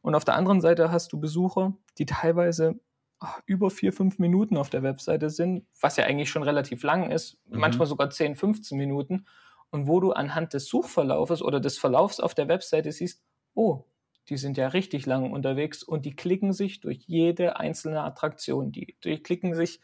Und 0.01 0.15
auf 0.15 0.25
der 0.25 0.35
anderen 0.35 0.61
Seite 0.61 0.91
hast 0.91 1.11
du 1.11 1.19
Besucher, 1.19 1.73
die 1.97 2.05
teilweise 2.05 2.79
ach, 3.19 3.41
über 3.45 3.69
vier, 3.69 3.93
fünf 3.93 4.19
Minuten 4.19 4.57
auf 4.57 4.69
der 4.69 4.83
Webseite 4.83 5.29
sind, 5.29 5.65
was 5.81 5.97
ja 5.97 6.05
eigentlich 6.05 6.29
schon 6.29 6.43
relativ 6.43 6.83
lang 6.83 7.11
ist, 7.11 7.37
mhm. 7.47 7.59
manchmal 7.59 7.87
sogar 7.87 8.09
10, 8.09 8.35
15 8.35 8.77
Minuten. 8.77 9.25
Und 9.69 9.87
wo 9.87 9.99
du 9.99 10.13
anhand 10.13 10.53
des 10.53 10.67
Suchverlaufes 10.67 11.41
oder 11.41 11.59
des 11.59 11.77
Verlaufs 11.77 12.21
auf 12.21 12.33
der 12.33 12.47
Webseite 12.47 12.91
siehst, 12.91 13.21
oh, 13.53 13.83
die 14.29 14.37
sind 14.37 14.57
ja 14.57 14.69
richtig 14.69 15.05
lang 15.05 15.31
unterwegs 15.31 15.83
und 15.83 16.05
die 16.05 16.15
klicken 16.15 16.53
sich 16.53 16.79
durch 16.79 17.03
jede 17.05 17.57
einzelne 17.57 18.03
Attraktion. 18.03 18.71
Die, 18.71 18.95
die 19.03 19.21
klicken 19.21 19.55
sich, 19.55 19.81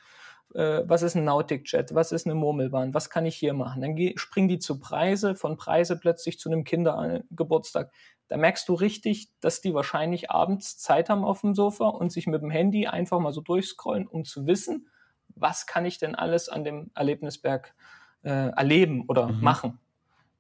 äh, 0.53 0.83
was 0.85 1.01
ist 1.01 1.15
ein 1.15 1.25
Nautic-Jet, 1.25 1.93
was 1.93 2.11
ist 2.11 2.25
eine 2.25 2.35
Murmelbahn, 2.35 2.93
was 2.93 3.09
kann 3.09 3.25
ich 3.25 3.35
hier 3.35 3.53
machen? 3.53 3.81
Dann 3.81 3.97
springen 4.17 4.47
die 4.47 4.59
zu 4.59 4.79
Preise, 4.79 5.35
von 5.35 5.57
Preise 5.57 5.97
plötzlich 5.97 6.39
zu 6.39 6.49
einem 6.49 6.63
Kindergeburtstag. 6.63 7.91
Da 8.27 8.37
merkst 8.37 8.67
du 8.69 8.73
richtig, 8.73 9.29
dass 9.39 9.61
die 9.61 9.73
wahrscheinlich 9.73 10.31
abends 10.31 10.77
Zeit 10.77 11.09
haben 11.09 11.23
auf 11.23 11.41
dem 11.41 11.55
Sofa 11.55 11.87
und 11.87 12.11
sich 12.11 12.27
mit 12.27 12.41
dem 12.41 12.49
Handy 12.49 12.87
einfach 12.87 13.19
mal 13.19 13.33
so 13.33 13.41
durchscrollen, 13.41 14.07
um 14.07 14.25
zu 14.25 14.47
wissen, 14.47 14.87
was 15.35 15.65
kann 15.65 15.85
ich 15.85 15.97
denn 15.97 16.15
alles 16.15 16.49
an 16.49 16.63
dem 16.63 16.91
Erlebnisberg 16.95 17.73
äh, 18.23 18.49
erleben 18.49 19.05
oder 19.07 19.27
mhm. 19.27 19.41
machen. 19.41 19.79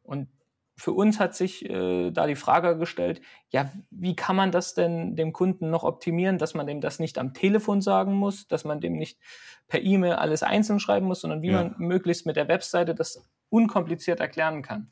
Und 0.03 0.27
für 0.75 0.91
uns 0.91 1.19
hat 1.19 1.35
sich 1.35 1.69
äh, 1.69 2.11
da 2.11 2.25
die 2.25 2.35
Frage 2.35 2.77
gestellt, 2.77 3.21
ja, 3.49 3.71
wie 3.91 4.15
kann 4.15 4.35
man 4.35 4.51
das 4.51 4.73
denn 4.73 5.15
dem 5.15 5.31
Kunden 5.31 5.69
noch 5.69 5.83
optimieren, 5.83 6.37
dass 6.37 6.55
man 6.55 6.65
dem 6.65 6.81
das 6.81 6.99
nicht 6.99 7.17
am 7.17 7.33
Telefon 7.33 7.81
sagen 7.81 8.13
muss, 8.13 8.47
dass 8.47 8.65
man 8.65 8.81
dem 8.81 8.93
nicht 8.93 9.19
per 9.67 9.81
E-Mail 9.81 10.13
alles 10.13 10.41
einzeln 10.43 10.79
schreiben 10.79 11.05
muss, 11.05 11.21
sondern 11.21 11.41
wie 11.41 11.51
ja. 11.51 11.63
man 11.63 11.75
möglichst 11.77 12.25
mit 12.25 12.35
der 12.35 12.47
Webseite 12.47 12.95
das 12.95 13.29
unkompliziert 13.49 14.19
erklären 14.19 14.63
kann. 14.63 14.91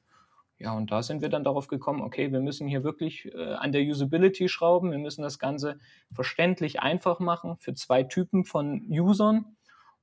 Ja, 0.59 0.73
und 0.73 0.91
da 0.91 1.01
sind 1.01 1.23
wir 1.23 1.29
dann 1.29 1.43
darauf 1.43 1.67
gekommen, 1.67 2.01
okay, 2.01 2.31
wir 2.31 2.39
müssen 2.39 2.67
hier 2.67 2.83
wirklich 2.83 3.25
äh, 3.33 3.53
an 3.53 3.71
der 3.71 3.81
Usability 3.81 4.47
schrauben, 4.47 4.91
wir 4.91 4.99
müssen 4.99 5.23
das 5.23 5.39
Ganze 5.39 5.79
verständlich 6.13 6.79
einfach 6.81 7.19
machen 7.19 7.57
für 7.57 7.73
zwei 7.73 8.03
Typen 8.03 8.45
von 8.45 8.85
Usern 8.87 9.57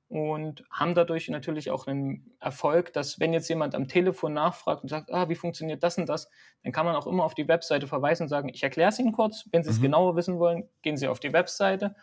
und 0.09 0.63
haben 0.71 0.95
dadurch 0.95 1.29
natürlich 1.29 1.69
auch 1.69 1.85
einen 1.85 2.31
Erfolg, 2.39 2.91
dass 2.93 3.19
wenn 3.19 3.31
jetzt 3.31 3.47
jemand 3.47 3.75
am 3.75 3.87
Telefon 3.87 4.33
nachfragt 4.33 4.81
und 4.81 4.89
sagt, 4.89 5.13
ah, 5.13 5.29
wie 5.29 5.35
funktioniert 5.35 5.83
das 5.83 5.99
und 5.99 6.09
das, 6.09 6.29
dann 6.63 6.71
kann 6.71 6.85
man 6.85 6.95
auch 6.95 7.05
immer 7.05 7.23
auf 7.23 7.35
die 7.35 7.47
Webseite 7.47 7.85
verweisen 7.85 8.23
und 8.23 8.29
sagen, 8.29 8.49
ich 8.49 8.63
erkläre 8.63 8.89
es 8.89 8.97
Ihnen 8.97 9.11
kurz. 9.11 9.45
Wenn 9.51 9.63
Sie 9.63 9.69
es 9.69 9.77
mhm. 9.77 9.83
genauer 9.83 10.15
wissen 10.15 10.39
wollen, 10.39 10.67
gehen 10.81 10.97
Sie 10.97 11.07
auf 11.07 11.19
die 11.19 11.31
Webseite. 11.31 11.95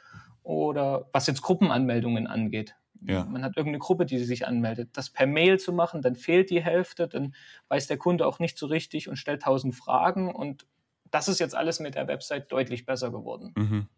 Oder 0.45 1.09
was 1.13 1.27
jetzt 1.27 1.43
Gruppenanmeldungen 1.43 2.29
angeht. 2.29 2.77
Ja. 3.03 3.25
Man 3.25 3.43
hat 3.43 3.57
irgendeine 3.57 3.81
Gruppe, 3.81 4.07
die 4.07 4.19
sich 4.19 4.47
anmeldet. 4.47 4.91
Das 4.93 5.11
per 5.11 5.27
Mail 5.27 5.59
zu 5.59 5.73
machen, 5.73 6.01
dann 6.01 6.15
fehlt 6.15 6.51
die 6.51 6.63
Hälfte, 6.63 7.09
dann 7.09 7.35
weiß 7.69 7.89
der 7.89 7.99
Kunde 7.99 8.25
auch 8.25 8.39
nicht 8.39 8.57
so 8.57 8.67
richtig 8.67 9.09
und 9.09 9.17
stellt 9.17 9.43
tausend 9.43 9.75
Fragen. 9.75 10.33
Und 10.33 10.65
das 11.11 11.27
ist 11.27 11.41
jetzt 11.41 11.57
alles 11.57 11.81
mit 11.81 11.97
der 11.97 12.07
Website 12.07 12.53
deutlich 12.53 12.87
besser 12.87 13.11
geworden. 13.11 13.53
Mhm. 13.57 13.89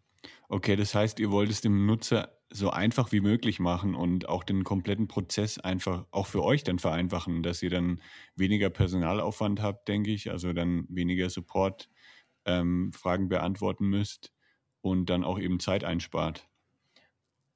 Okay, 0.49 0.75
das 0.75 0.95
heißt, 0.95 1.19
ihr 1.19 1.31
wollt 1.31 1.49
es 1.49 1.61
dem 1.61 1.85
Nutzer 1.85 2.39
so 2.51 2.71
einfach 2.71 3.11
wie 3.11 3.21
möglich 3.21 3.59
machen 3.59 3.93
und 3.93 4.27
auch 4.27 4.43
den 4.43 4.63
kompletten 4.63 5.07
Prozess 5.07 5.59
einfach 5.59 6.05
auch 6.11 6.25
für 6.25 6.43
euch 6.43 6.63
dann 6.63 6.79
vereinfachen, 6.79 7.43
dass 7.43 7.61
ihr 7.61 7.69
dann 7.69 8.01
weniger 8.35 8.69
Personalaufwand 8.71 9.61
habt, 9.61 9.87
denke 9.87 10.11
ich, 10.11 10.31
also 10.31 10.51
dann 10.53 10.85
weniger 10.89 11.29
Support-Fragen 11.29 13.23
ähm, 13.23 13.29
beantworten 13.29 13.85
müsst 13.85 14.33
und 14.81 15.09
dann 15.11 15.23
auch 15.23 15.37
eben 15.37 15.59
Zeit 15.59 15.83
einspart. 15.83 16.47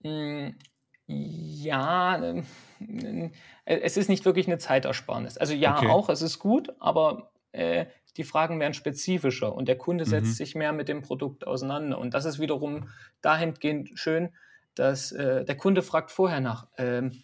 Hm, 0.04 0.56
ja, 1.08 2.24
ähm, 2.24 2.46
äh, 3.66 3.80
es 3.80 3.98
ist 3.98 4.10
nicht 4.10 4.26
wirklich 4.26 4.48
eine 4.48 4.60
Zeitersparnis. 4.60 5.38
Also 5.38 5.54
ja, 5.54 5.78
okay. 5.78 5.88
auch, 5.88 6.10
es 6.10 6.22
ist 6.22 6.38
gut, 6.40 6.70
aber 6.80 7.32
äh, 7.52 7.88
die 8.18 8.24
Fragen 8.24 8.60
werden 8.60 8.74
spezifischer 8.74 9.54
und 9.54 9.68
der 9.68 9.78
Kunde 9.78 10.06
setzt 10.06 10.28
mhm. 10.28 10.34
sich 10.34 10.56
mehr 10.56 10.74
mit 10.74 10.88
dem 10.88 11.02
Produkt 11.02 11.48
auseinander. 11.48 11.98
Und 11.98 12.14
das 12.14 12.26
ist 12.26 12.40
wiederum 12.40 12.90
dahingehend 13.22 13.92
schön, 13.96 14.30
dass 14.76 15.12
äh, 15.12 15.46
der 15.46 15.56
Kunde 15.58 15.82
fragt 15.82 16.12
vorher 16.12 16.40
nach. 16.40 16.68
Ähm, 16.78 17.24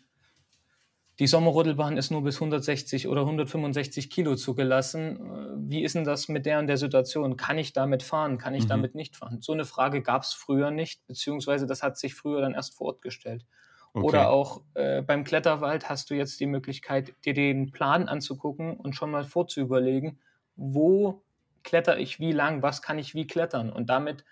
die 1.20 1.28
Sommerrodelbahn 1.28 1.98
ist 1.98 2.12
nur 2.12 2.24
bis 2.24 2.36
160 2.36 3.10
oder 3.10 3.22
165 3.22 4.10
Kilo 4.10 4.36
zugelassen. 4.36 5.18
Äh, 5.18 5.70
wie 5.70 5.84
ist 5.84 5.96
denn 5.96 6.06
das 6.06 6.30
mit 6.30 6.46
der 6.46 6.60
und 6.60 6.68
der 6.68 6.78
Situation? 6.78 7.36
Kann 7.36 7.58
ich 7.58 7.74
damit 7.74 8.04
fahren? 8.04 8.38
Kann 8.38 8.56
ich 8.56 8.64
mhm. 8.64 8.70
damit 8.70 8.96
nicht 8.96 9.18
fahren? 9.18 9.42
So 9.42 9.52
eine 9.52 9.66
Frage 9.66 10.02
gab 10.02 10.24
es 10.24 10.34
früher 10.34 10.72
nicht, 10.72 11.06
beziehungsweise 11.08 11.68
das 11.68 11.84
hat 11.84 11.98
sich 11.98 12.16
früher 12.16 12.42
dann 12.42 12.54
erst 12.54 12.76
vor 12.76 12.88
Ort 12.88 13.02
gestellt. 13.02 13.46
Okay. 13.94 14.06
Oder 14.06 14.30
auch 14.30 14.62
äh, 14.76 15.02
beim 15.02 15.24
Kletterwald 15.24 15.90
hast 15.90 16.10
du 16.10 16.16
jetzt 16.16 16.40
die 16.40 16.46
Möglichkeit, 16.46 17.14
dir 17.26 17.34
den 17.34 17.72
Plan 17.72 18.08
anzugucken 18.08 18.78
und 18.78 18.96
schon 18.96 19.12
mal 19.12 19.26
vorzuüberlegen, 19.26 20.20
wo 20.60 21.24
kletter 21.64 21.98
ich 21.98 22.20
wie 22.20 22.32
lang, 22.32 22.62
was 22.62 22.82
kann 22.82 23.00
ich 23.00 23.16
wie 23.16 23.28
klettern. 23.28 23.72
Und 23.72 23.90
damit 23.90 24.26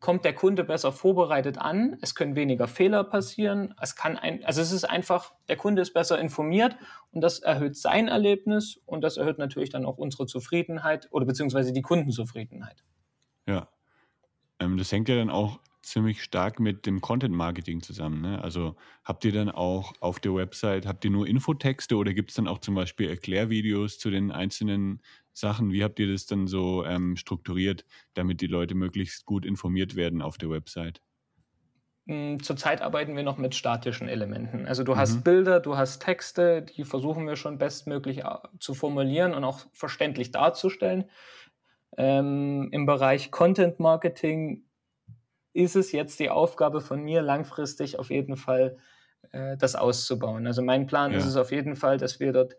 kommt 0.00 0.24
der 0.24 0.34
Kunde 0.34 0.64
besser 0.64 0.92
vorbereitet 0.92 1.56
an. 1.56 1.96
Es 2.02 2.14
können 2.14 2.36
weniger 2.36 2.68
Fehler 2.68 3.04
passieren. 3.04 3.74
Es 3.80 3.96
kann 3.96 4.18
ein, 4.18 4.44
also 4.44 4.60
es 4.60 4.70
ist 4.70 4.84
einfach, 4.84 5.32
der 5.48 5.56
Kunde 5.56 5.80
ist 5.80 5.94
besser 5.94 6.18
informiert 6.18 6.76
und 7.10 7.22
das 7.22 7.38
erhöht 7.38 7.76
sein 7.76 8.08
Erlebnis 8.08 8.82
und 8.84 9.02
das 9.02 9.16
erhöht 9.16 9.38
natürlich 9.38 9.70
dann 9.70 9.86
auch 9.86 9.96
unsere 9.96 10.26
Zufriedenheit 10.26 11.08
oder 11.10 11.24
beziehungsweise 11.24 11.72
die 11.72 11.80
Kundenzufriedenheit. 11.80 12.82
Ja. 13.46 13.68
Ähm, 14.58 14.76
das 14.76 14.92
hängt 14.92 15.08
ja 15.08 15.16
dann 15.16 15.30
auch 15.30 15.58
ziemlich 15.84 16.22
stark 16.22 16.60
mit 16.60 16.86
dem 16.86 17.00
Content 17.00 17.34
Marketing 17.34 17.82
zusammen. 17.82 18.20
Ne? 18.20 18.42
Also 18.42 18.76
habt 19.04 19.24
ihr 19.24 19.32
dann 19.32 19.50
auch 19.50 19.92
auf 20.00 20.20
der 20.20 20.34
Website, 20.34 20.86
habt 20.86 21.04
ihr 21.04 21.10
nur 21.10 21.26
Infotexte 21.26 21.96
oder 21.96 22.12
gibt 22.12 22.30
es 22.30 22.36
dann 22.36 22.48
auch 22.48 22.58
zum 22.58 22.74
Beispiel 22.74 23.08
Erklärvideos 23.08 23.98
zu 23.98 24.10
den 24.10 24.32
einzelnen 24.32 25.00
Sachen? 25.34 25.72
Wie 25.72 25.84
habt 25.84 25.98
ihr 25.98 26.10
das 26.10 26.26
dann 26.26 26.46
so 26.46 26.84
ähm, 26.84 27.16
strukturiert, 27.16 27.84
damit 28.14 28.40
die 28.40 28.46
Leute 28.46 28.74
möglichst 28.74 29.26
gut 29.26 29.44
informiert 29.44 29.96
werden 29.96 30.22
auf 30.22 30.38
der 30.38 30.48
Website? 30.48 31.02
Hm, 32.06 32.42
zurzeit 32.42 32.82
arbeiten 32.82 33.16
wir 33.16 33.22
noch 33.22 33.38
mit 33.38 33.54
statischen 33.54 34.08
Elementen. 34.08 34.66
Also 34.66 34.84
du 34.84 34.96
hast 34.96 35.16
mhm. 35.16 35.22
Bilder, 35.22 35.60
du 35.60 35.76
hast 35.76 36.00
Texte, 36.00 36.62
die 36.62 36.84
versuchen 36.84 37.26
wir 37.26 37.36
schon 37.36 37.58
bestmöglich 37.58 38.18
äh, 38.18 38.36
zu 38.58 38.74
formulieren 38.74 39.34
und 39.34 39.44
auch 39.44 39.60
verständlich 39.72 40.30
darzustellen. 40.30 41.10
Ähm, 41.96 42.68
Im 42.72 42.86
Bereich 42.86 43.30
Content 43.30 43.80
Marketing 43.80 44.64
ist 45.52 45.76
es 45.76 45.92
jetzt 45.92 46.20
die 46.20 46.30
Aufgabe 46.30 46.80
von 46.80 47.02
mir, 47.02 47.22
langfristig 47.22 47.98
auf 47.98 48.10
jeden 48.10 48.36
Fall 48.36 48.76
äh, 49.32 49.56
das 49.56 49.74
auszubauen. 49.74 50.46
Also 50.46 50.60
mein 50.60 50.86
Plan 50.86 51.12
ja. 51.12 51.18
ist 51.18 51.26
es 51.26 51.36
auf 51.36 51.52
jeden 51.52 51.76
Fall, 51.76 51.96
dass 51.96 52.20
wir 52.20 52.32
dort 52.32 52.56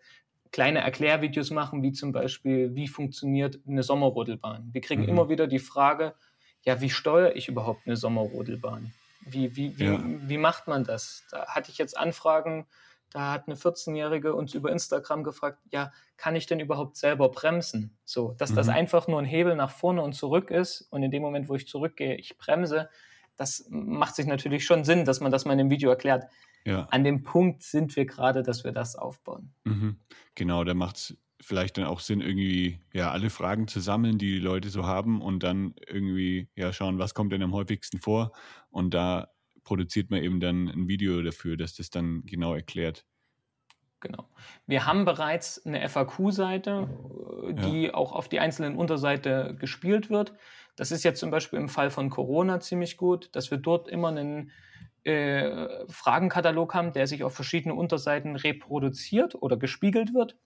kleine 0.52 0.80
Erklärvideos 0.80 1.52
machen, 1.52 1.84
wie 1.84 1.92
zum 1.92 2.12
Beispiel, 2.12 2.76
wie 2.76 2.88
funktioniert 2.88 3.60
eine 3.68 3.84
Sommerrodelbahn. 3.84 4.70
Wir 4.72 4.82
kriegen 4.82 5.04
mhm. 5.04 5.10
immer 5.10 5.30
wieder 5.30 5.48
die 5.48 5.60
Frage, 5.60 6.16
ja, 6.64 6.82
wie 6.82 6.90
steuere 6.90 7.36
ich 7.36 7.48
überhaupt 7.48 7.82
eine 7.86 7.96
Sommerrodelbahn? 7.96 8.94
Wie, 9.22 9.56
wie, 9.56 9.78
wie, 9.80 9.86
ja. 9.86 10.00
wie 10.04 10.38
macht 10.38 10.68
man 10.68 10.84
das? 10.84 11.24
Da 11.32 11.48
hatte 11.48 11.72
ich 11.72 11.78
jetzt 11.78 11.98
Anfragen, 11.98 12.68
da 13.12 13.32
hat 13.32 13.48
eine 13.48 13.56
14-Jährige 13.56 14.36
uns 14.36 14.54
über 14.54 14.72
Instagram 14.72 15.24
gefragt, 15.24 15.60
ja, 15.72 15.92
kann 16.18 16.36
ich 16.36 16.48
denn 16.48 16.60
überhaupt 16.60 16.98
selber 16.98 17.30
bremsen? 17.30 17.98
So, 18.04 18.34
dass 18.34 18.52
mhm. 18.52 18.56
das 18.56 18.70
einfach 18.70 19.08
nur 19.08 19.20
ein 19.20 19.26
Hebel 19.26 19.56
nach 19.56 19.72
vorne 19.72 20.02
und 20.02 20.14
zurück 20.14 20.52
ist 20.52 20.88
und 20.92 21.02
in 21.02 21.12
dem 21.12 21.22
Moment, 21.22 21.50
wo 21.50 21.56
ich 21.56 21.68
zurückgehe, 21.68 22.16
ich 22.16 22.38
bremse, 22.38 22.90
das 23.38 23.66
macht 23.70 24.16
sich 24.16 24.26
natürlich 24.26 24.66
schon 24.66 24.84
Sinn, 24.84 25.06
dass 25.06 25.20
man 25.20 25.32
das 25.32 25.46
mal 25.46 25.54
in 25.54 25.60
dem 25.60 25.70
Video 25.70 25.90
erklärt. 25.90 26.26
Ja. 26.66 26.88
An 26.90 27.04
dem 27.04 27.24
Punkt 27.24 27.64
sind 27.64 27.96
wir 27.96 28.06
gerade, 28.06 28.44
dass 28.44 28.64
wir 28.64 28.72
das 28.72 28.96
aufbauen. 28.96 29.54
Mhm. 29.66 29.98
Genau, 30.34 30.64
da 30.64 30.74
macht 30.74 30.96
es 30.98 31.18
vielleicht 31.42 31.78
dann 31.78 31.86
auch 31.86 32.00
Sinn, 32.00 32.22
irgendwie 32.22 32.80
ja 32.94 33.12
alle 33.12 33.30
Fragen 33.30 33.68
zu 33.68 33.80
sammeln, 33.80 34.18
die 34.18 34.34
die 34.34 34.40
Leute 34.40 34.70
so 34.70 34.86
haben 34.86 35.22
und 35.22 35.44
dann 35.44 35.76
irgendwie 35.88 36.50
ja 36.56 36.74
schauen, 36.74 36.98
was 36.98 37.14
kommt 37.14 37.34
denn 37.34 37.44
am 37.44 37.54
häufigsten 37.54 38.00
vor 38.00 38.32
und 38.70 38.94
da 38.94 39.30
produziert 39.64 40.12
man 40.12 40.24
eben 40.24 40.40
dann 40.40 40.68
ein 40.70 40.88
Video 40.88 41.22
dafür, 41.22 41.58
dass 41.58 41.76
das 41.76 41.90
dann 41.90 42.24
genau 42.26 42.54
erklärt. 42.54 43.06
Genau. 44.00 44.30
Wir 44.68 44.86
haben 44.86 45.06
bereits 45.06 45.66
eine 45.66 45.88
FAQ-Seite, 45.88 46.88
die 47.66 47.86
ja. 47.86 47.94
auch 47.96 48.12
auf 48.12 48.30
die 48.30 48.40
einzelnen 48.40 48.76
Unterseite 48.76 49.56
gespielt 49.60 50.10
wird. 50.10 50.34
Das 50.76 50.92
ist 50.92 51.04
jetzt 51.04 51.20
zum 51.20 51.32
Beispiel 51.32 51.58
im 51.58 51.70
Fall 51.70 51.90
von 51.90 52.10
Corona 52.10 52.60
ziemlich 52.60 52.98
gut, 52.98 53.30
dass 53.36 53.50
wir 53.50 53.58
dort 53.58 53.88
immer 53.88 54.10
einen 54.10 54.52
äh, 55.06 55.86
Fragenkatalog 55.88 56.74
haben, 56.74 56.94
der 56.94 57.08
sich 57.08 57.24
auf 57.24 57.34
verschiedene 57.34 57.76
Unterseiten 57.76 58.36
reproduziert 58.36 59.36
oder 59.36 59.58
gespiegelt 59.58 60.14
wird. 60.14 60.38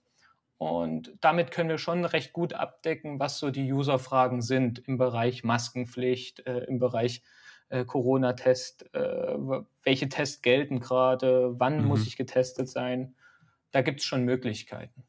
Und 0.58 1.14
damit 1.22 1.50
können 1.50 1.70
wir 1.70 1.78
schon 1.78 2.04
recht 2.04 2.34
gut 2.34 2.52
abdecken, 2.52 3.18
was 3.18 3.38
so 3.38 3.50
die 3.50 3.72
User-Fragen 3.72 4.42
sind 4.42 4.78
im 4.86 4.98
Bereich 4.98 5.42
Maskenpflicht, 5.42 6.46
äh, 6.46 6.64
im 6.64 6.78
Bereich 6.78 7.22
äh, 7.70 7.86
Corona-Test, 7.86 8.94
äh, 8.94 9.38
welche 9.82 10.10
Tests 10.10 10.42
gelten 10.42 10.80
gerade, 10.80 11.58
wann 11.58 11.80
mhm. 11.80 11.86
muss 11.86 12.06
ich 12.06 12.18
getestet 12.18 12.68
sein. 12.68 13.14
Da 13.70 13.80
gibt 13.80 14.00
es 14.00 14.06
schon 14.06 14.24
Möglichkeiten. 14.24 15.04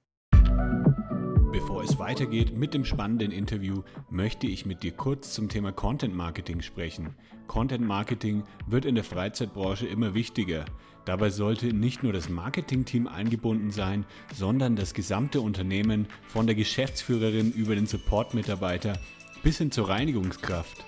Es 1.84 1.98
weitergeht 1.98 2.56
mit 2.56 2.76
dem 2.76 2.86
spannenden 2.86 3.32
Interview, 3.32 3.82
möchte 4.12 4.46
ich 4.46 4.68
mit 4.68 4.84
dir 4.84 4.92
kurz 4.92 5.34
zum 5.34 5.50
Thema 5.50 5.72
Content 5.72 6.16
Marketing 6.16 6.62
sprechen. 6.62 7.16
Content 7.48 7.86
Marketing 7.86 8.44
wird 8.68 8.86
in 8.86 8.94
der 8.94 9.04
Freizeitbranche 9.04 9.88
immer 9.88 10.14
wichtiger. 10.14 10.66
Dabei 11.06 11.32
sollte 11.32 11.74
nicht 11.74 12.04
nur 12.04 12.14
das 12.14 12.30
Marketingteam 12.30 13.08
eingebunden 13.08 13.72
sein, 13.72 14.06
sondern 14.36 14.76
das 14.76 14.94
gesamte 14.94 15.42
Unternehmen 15.42 16.08
von 16.28 16.46
der 16.46 16.56
Geschäftsführerin 16.56 17.52
über 17.52 17.74
den 17.74 17.88
Support-Mitarbeiter 17.88 18.94
bis 19.42 19.58
hin 19.58 19.72
zur 19.72 19.90
Reinigungskraft. 19.90 20.86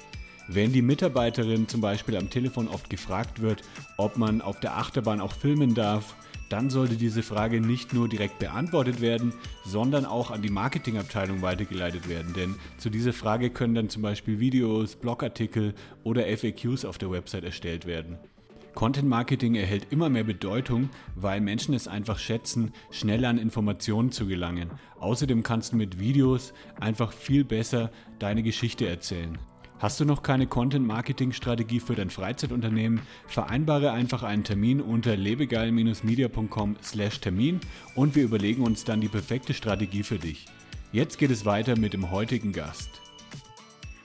Wenn 0.48 0.74
die 0.74 0.84
Mitarbeiterin 0.84 1.68
zum 1.68 1.82
Beispiel 1.82 2.18
am 2.18 2.30
Telefon 2.30 2.68
oft 2.68 2.90
gefragt 2.92 3.42
wird, 3.42 3.64
ob 3.98 4.18
man 4.18 4.42
auf 4.42 4.60
der 4.60 4.78
Achterbahn 4.78 5.22
auch 5.22 5.34
filmen 5.34 5.74
darf, 5.74 6.16
dann 6.54 6.70
sollte 6.70 6.98
diese 6.98 7.24
Frage 7.24 7.60
nicht 7.60 7.94
nur 7.96 8.08
direkt 8.08 8.38
beantwortet 8.38 9.02
werden, 9.02 9.34
sondern 9.66 10.06
auch 10.06 10.30
an 10.30 10.44
die 10.44 10.52
Marketingabteilung 10.52 11.42
weitergeleitet 11.42 12.08
werden. 12.08 12.36
Denn 12.36 12.56
zu 12.78 12.92
dieser 12.92 13.12
Frage 13.12 13.50
können 13.50 13.74
dann 13.74 13.90
zum 13.90 14.04
Beispiel 14.04 14.40
Videos, 14.40 14.96
Blogartikel 14.96 15.74
oder 16.04 16.26
FAQs 16.28 16.86
auf 16.86 17.00
der 17.00 17.10
Website 17.10 17.44
erstellt 17.44 17.88
werden. 17.88 18.20
Content 18.76 19.10
Marketing 19.10 19.56
erhält 19.56 19.88
immer 19.90 20.10
mehr 20.10 20.24
Bedeutung, 20.24 20.92
weil 21.16 21.42
Menschen 21.42 21.74
es 21.74 21.88
einfach 21.88 22.20
schätzen, 22.20 22.72
schnell 22.92 23.26
an 23.26 23.40
Informationen 23.40 24.12
zu 24.12 24.28
gelangen. 24.28 24.70
Außerdem 25.00 25.42
kannst 25.42 25.74
du 25.74 25.78
mit 25.78 26.00
Videos 26.00 26.54
einfach 26.80 27.14
viel 27.14 27.44
besser 27.44 27.90
deine 28.20 28.44
Geschichte 28.44 28.88
erzählen. 28.88 29.40
Hast 29.80 30.00
du 30.00 30.06
noch 30.06 30.22
keine 30.24 30.48
Content-Marketing-Strategie 30.48 31.82
für 31.82 31.96
dein 31.96 32.10
Freizeitunternehmen? 32.10 33.02
Vereinbare 33.28 33.92
einfach 33.92 34.24
einen 34.24 34.46
Termin 34.46 34.80
unter 34.80 35.18
lebegeil-media.com/termin 35.18 37.60
und 37.96 38.16
wir 38.16 38.24
überlegen 38.24 38.64
uns 38.64 38.86
dann 38.86 39.02
die 39.02 39.10
perfekte 39.10 39.54
Strategie 39.54 40.04
für 40.04 40.20
dich. 40.20 40.46
Jetzt 40.94 41.18
geht 41.18 41.32
es 41.32 41.44
weiter 41.44 41.78
mit 41.78 41.92
dem 41.94 42.12
heutigen 42.12 42.54
Gast. 42.54 43.02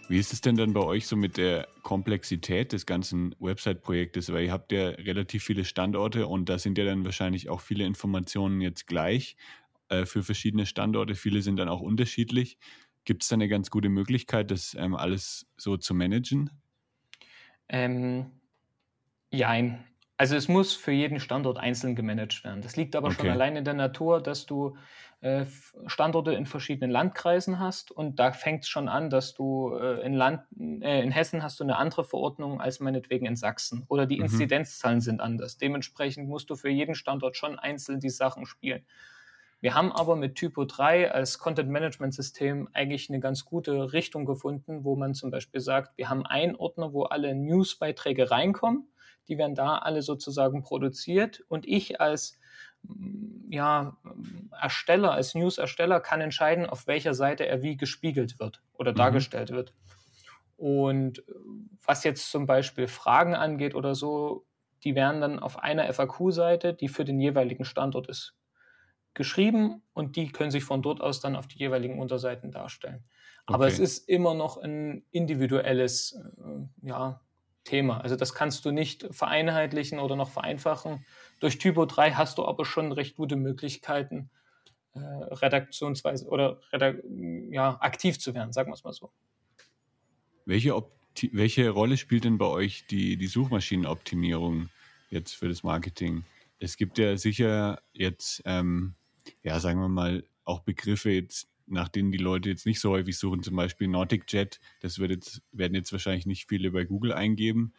Wie 0.08 0.18
ist 0.18 0.32
es 0.32 0.40
denn 0.40 0.56
dann 0.56 0.72
bei 0.72 0.80
euch 0.80 1.06
so 1.06 1.16
mit 1.16 1.36
der 1.36 1.68
Komplexität 1.82 2.72
des 2.72 2.86
ganzen 2.86 3.34
Website-Projektes? 3.38 4.32
Weil 4.32 4.46
ihr 4.46 4.52
habt 4.52 4.72
ja 4.72 4.88
relativ 4.88 5.44
viele 5.44 5.66
Standorte 5.66 6.26
und 6.26 6.48
da 6.48 6.58
sind 6.58 6.78
ja 6.78 6.86
dann 6.86 7.04
wahrscheinlich 7.04 7.50
auch 7.50 7.60
viele 7.60 7.84
Informationen 7.84 8.62
jetzt 8.62 8.86
gleich 8.86 9.36
äh, 9.90 10.06
für 10.06 10.22
verschiedene 10.22 10.64
Standorte. 10.64 11.14
Viele 11.14 11.42
sind 11.42 11.56
dann 11.56 11.68
auch 11.68 11.82
unterschiedlich. 11.82 12.56
Gibt 13.08 13.22
es 13.22 13.30
da 13.30 13.36
eine 13.36 13.48
ganz 13.48 13.70
gute 13.70 13.88
Möglichkeit, 13.88 14.50
das 14.50 14.76
ähm, 14.78 14.94
alles 14.94 15.46
so 15.56 15.78
zu 15.78 15.94
managen? 15.94 16.50
Ähm, 17.70 18.32
jein. 19.30 19.82
Also 20.18 20.36
es 20.36 20.46
muss 20.46 20.74
für 20.74 20.92
jeden 20.92 21.18
Standort 21.18 21.56
einzeln 21.56 21.96
gemanagt 21.96 22.44
werden. 22.44 22.60
Das 22.60 22.76
liegt 22.76 22.94
aber 22.94 23.06
okay. 23.06 23.16
schon 23.16 23.30
allein 23.30 23.56
in 23.56 23.64
der 23.64 23.72
Natur, 23.72 24.22
dass 24.22 24.44
du 24.44 24.76
äh, 25.22 25.46
Standorte 25.86 26.32
in 26.34 26.44
verschiedenen 26.44 26.90
Landkreisen 26.90 27.58
hast 27.58 27.90
und 27.90 28.18
da 28.18 28.30
fängt 28.32 28.64
es 28.64 28.68
schon 28.68 28.90
an, 28.90 29.08
dass 29.08 29.32
du 29.32 29.74
äh, 29.74 30.04
in, 30.04 30.12
Land, 30.12 30.42
äh, 30.60 31.02
in 31.02 31.10
Hessen 31.10 31.42
hast 31.42 31.60
du 31.60 31.64
eine 31.64 31.78
andere 31.78 32.04
Verordnung 32.04 32.60
als 32.60 32.78
meinetwegen 32.78 33.24
in 33.24 33.36
Sachsen 33.36 33.86
oder 33.88 34.04
die 34.04 34.16
mhm. 34.16 34.24
Inzidenzzahlen 34.24 35.00
sind 35.00 35.22
anders. 35.22 35.56
Dementsprechend 35.56 36.28
musst 36.28 36.50
du 36.50 36.56
für 36.56 36.68
jeden 36.68 36.94
Standort 36.94 37.38
schon 37.38 37.58
einzeln 37.58 38.00
die 38.00 38.10
Sachen 38.10 38.44
spielen. 38.44 38.84
Wir 39.60 39.74
haben 39.74 39.90
aber 39.90 40.14
mit 40.14 40.36
Typo 40.36 40.64
3 40.64 41.10
als 41.10 41.38
Content 41.38 41.68
Management 41.68 42.14
System 42.14 42.68
eigentlich 42.72 43.08
eine 43.10 43.20
ganz 43.20 43.44
gute 43.44 43.92
Richtung 43.92 44.24
gefunden, 44.24 44.84
wo 44.84 44.94
man 44.94 45.14
zum 45.14 45.30
Beispiel 45.30 45.60
sagt, 45.60 45.96
wir 45.98 46.08
haben 46.08 46.24
einen 46.24 46.54
Ordner, 46.54 46.92
wo 46.92 47.04
alle 47.04 47.34
Newsbeiträge 47.34 48.30
reinkommen 48.30 48.88
die 49.28 49.38
werden 49.38 49.54
da 49.54 49.78
alle 49.78 50.02
sozusagen 50.02 50.62
produziert 50.62 51.42
und 51.48 51.66
ich 51.66 52.00
als 52.00 52.38
mm, 52.82 53.52
ja, 53.52 53.96
Ersteller, 54.60 55.12
als 55.12 55.34
News-Ersteller 55.34 56.00
kann 56.00 56.20
entscheiden, 56.20 56.66
auf 56.66 56.86
welcher 56.86 57.14
Seite 57.14 57.46
er 57.46 57.62
wie 57.62 57.76
gespiegelt 57.76 58.38
wird 58.38 58.62
oder 58.74 58.92
mhm. 58.92 58.96
dargestellt 58.96 59.50
wird. 59.50 59.74
Und 60.56 61.22
was 61.84 62.04
jetzt 62.04 62.30
zum 62.30 62.46
Beispiel 62.46 62.88
Fragen 62.88 63.34
angeht 63.34 63.74
oder 63.74 63.94
so, 63.94 64.44
die 64.82 64.94
werden 64.94 65.20
dann 65.20 65.38
auf 65.38 65.58
einer 65.58 65.92
FAQ-Seite, 65.92 66.74
die 66.74 66.88
für 66.88 67.04
den 67.04 67.20
jeweiligen 67.20 67.64
Standort 67.64 68.08
ist, 68.08 68.34
geschrieben 69.18 69.82
und 69.92 70.16
die 70.16 70.32
können 70.32 70.50
sich 70.50 70.64
von 70.64 70.80
dort 70.80 71.02
aus 71.02 71.20
dann 71.20 71.36
auf 71.36 71.46
die 71.46 71.58
jeweiligen 71.58 71.98
Unterseiten 71.98 72.50
darstellen. 72.50 73.04
Okay. 73.46 73.54
Aber 73.54 73.66
es 73.66 73.78
ist 73.78 74.08
immer 74.08 74.34
noch 74.34 74.56
ein 74.56 75.04
individuelles 75.10 76.12
äh, 76.38 76.86
ja, 76.86 77.20
Thema. 77.64 78.00
Also 78.00 78.16
das 78.16 78.32
kannst 78.32 78.64
du 78.64 78.70
nicht 78.70 79.06
vereinheitlichen 79.10 79.98
oder 79.98 80.16
noch 80.16 80.30
vereinfachen. 80.30 81.04
Durch 81.40 81.58
Typo 81.58 81.84
3 81.84 82.12
hast 82.12 82.38
du 82.38 82.46
aber 82.46 82.64
schon 82.64 82.92
recht 82.92 83.16
gute 83.16 83.36
Möglichkeiten, 83.36 84.30
äh, 84.94 85.00
redaktionsweise 85.00 86.26
oder 86.26 86.60
redak 86.72 87.02
ja, 87.50 87.76
aktiv 87.80 88.18
zu 88.18 88.34
werden, 88.34 88.52
sagen 88.52 88.70
wir 88.70 88.74
es 88.74 88.84
mal 88.84 88.92
so. 88.92 89.12
Welche, 90.46 90.74
welche 91.32 91.70
Rolle 91.70 91.96
spielt 91.96 92.24
denn 92.24 92.38
bei 92.38 92.46
euch 92.46 92.86
die, 92.86 93.16
die 93.16 93.26
Suchmaschinenoptimierung 93.26 94.70
jetzt 95.10 95.34
für 95.34 95.48
das 95.48 95.62
Marketing? 95.62 96.24
Es 96.58 96.76
gibt 96.76 96.98
ja 96.98 97.16
sicher 97.16 97.80
jetzt, 97.92 98.42
ähm, 98.46 98.94
ja, 99.42 99.60
sagen 99.60 99.80
wir 99.80 99.88
mal, 99.88 100.24
auch 100.44 100.60
Begriffe 100.60 101.10
jetzt, 101.10 101.48
nach 101.66 101.88
denen 101.88 102.10
die 102.10 102.18
Leute 102.18 102.48
jetzt 102.48 102.66
nicht 102.66 102.80
so 102.80 102.90
häufig 102.90 103.18
suchen, 103.18 103.42
zum 103.42 103.56
Beispiel 103.56 103.88
Nautic 103.88 104.24
Jet, 104.32 104.60
das 104.80 104.98
wird 104.98 105.10
jetzt, 105.10 105.42
werden 105.52 105.74
jetzt 105.74 105.92
wahrscheinlich 105.92 106.26
nicht 106.26 106.48
viele 106.48 106.70
bei 106.70 106.84
Google 106.84 107.12
eingeben. 107.12 107.74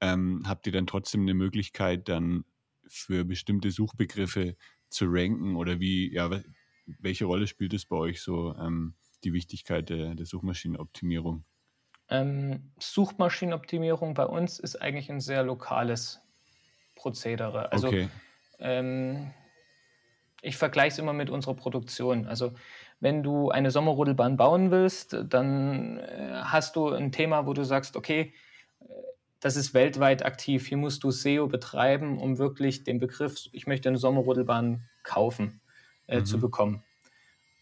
Ähm, 0.00 0.42
habt 0.46 0.66
ihr 0.66 0.72
dann 0.72 0.86
trotzdem 0.86 1.22
eine 1.22 1.34
Möglichkeit, 1.34 2.08
dann 2.08 2.44
für 2.86 3.24
bestimmte 3.24 3.70
Suchbegriffe 3.70 4.56
zu 4.88 5.06
ranken 5.08 5.56
oder 5.56 5.80
wie, 5.80 6.12
ja, 6.12 6.30
welche 6.98 7.24
Rolle 7.24 7.46
spielt 7.46 7.72
es 7.72 7.86
bei 7.86 7.96
euch 7.96 8.20
so, 8.20 8.54
ähm, 8.56 8.94
die 9.24 9.32
Wichtigkeit 9.32 9.88
der, 9.90 10.14
der 10.14 10.26
Suchmaschinenoptimierung? 10.26 11.44
Ähm, 12.08 12.72
Suchmaschinenoptimierung 12.78 14.14
bei 14.14 14.24
uns 14.24 14.58
ist 14.58 14.76
eigentlich 14.76 15.10
ein 15.10 15.20
sehr 15.20 15.44
lokales 15.44 16.20
Prozedere. 16.96 17.70
Also 17.72 17.88
okay. 17.88 18.08
ähm, 18.58 19.30
ich 20.42 20.56
vergleiche 20.56 20.92
es 20.94 20.98
immer 20.98 21.12
mit 21.12 21.30
unserer 21.30 21.54
Produktion. 21.54 22.26
Also 22.26 22.52
wenn 23.00 23.22
du 23.22 23.50
eine 23.50 23.70
Sommerrodelbahn 23.70 24.36
bauen 24.36 24.70
willst, 24.70 25.16
dann 25.28 25.98
äh, 25.98 26.40
hast 26.42 26.76
du 26.76 26.88
ein 26.90 27.12
Thema, 27.12 27.46
wo 27.46 27.54
du 27.54 27.64
sagst, 27.64 27.96
okay, 27.96 28.32
äh, 28.80 28.84
das 29.40 29.56
ist 29.56 29.72
weltweit 29.74 30.24
aktiv. 30.24 30.66
Hier 30.66 30.76
musst 30.76 31.02
du 31.02 31.10
SEO 31.10 31.46
betreiben, 31.46 32.18
um 32.18 32.38
wirklich 32.38 32.84
den 32.84 32.98
Begriff, 32.98 33.48
ich 33.52 33.66
möchte 33.66 33.88
eine 33.88 33.98
Sommerrodelbahn 33.98 34.84
kaufen, 35.02 35.60
äh, 36.06 36.20
mhm. 36.20 36.24
zu 36.26 36.38
bekommen. 36.38 36.82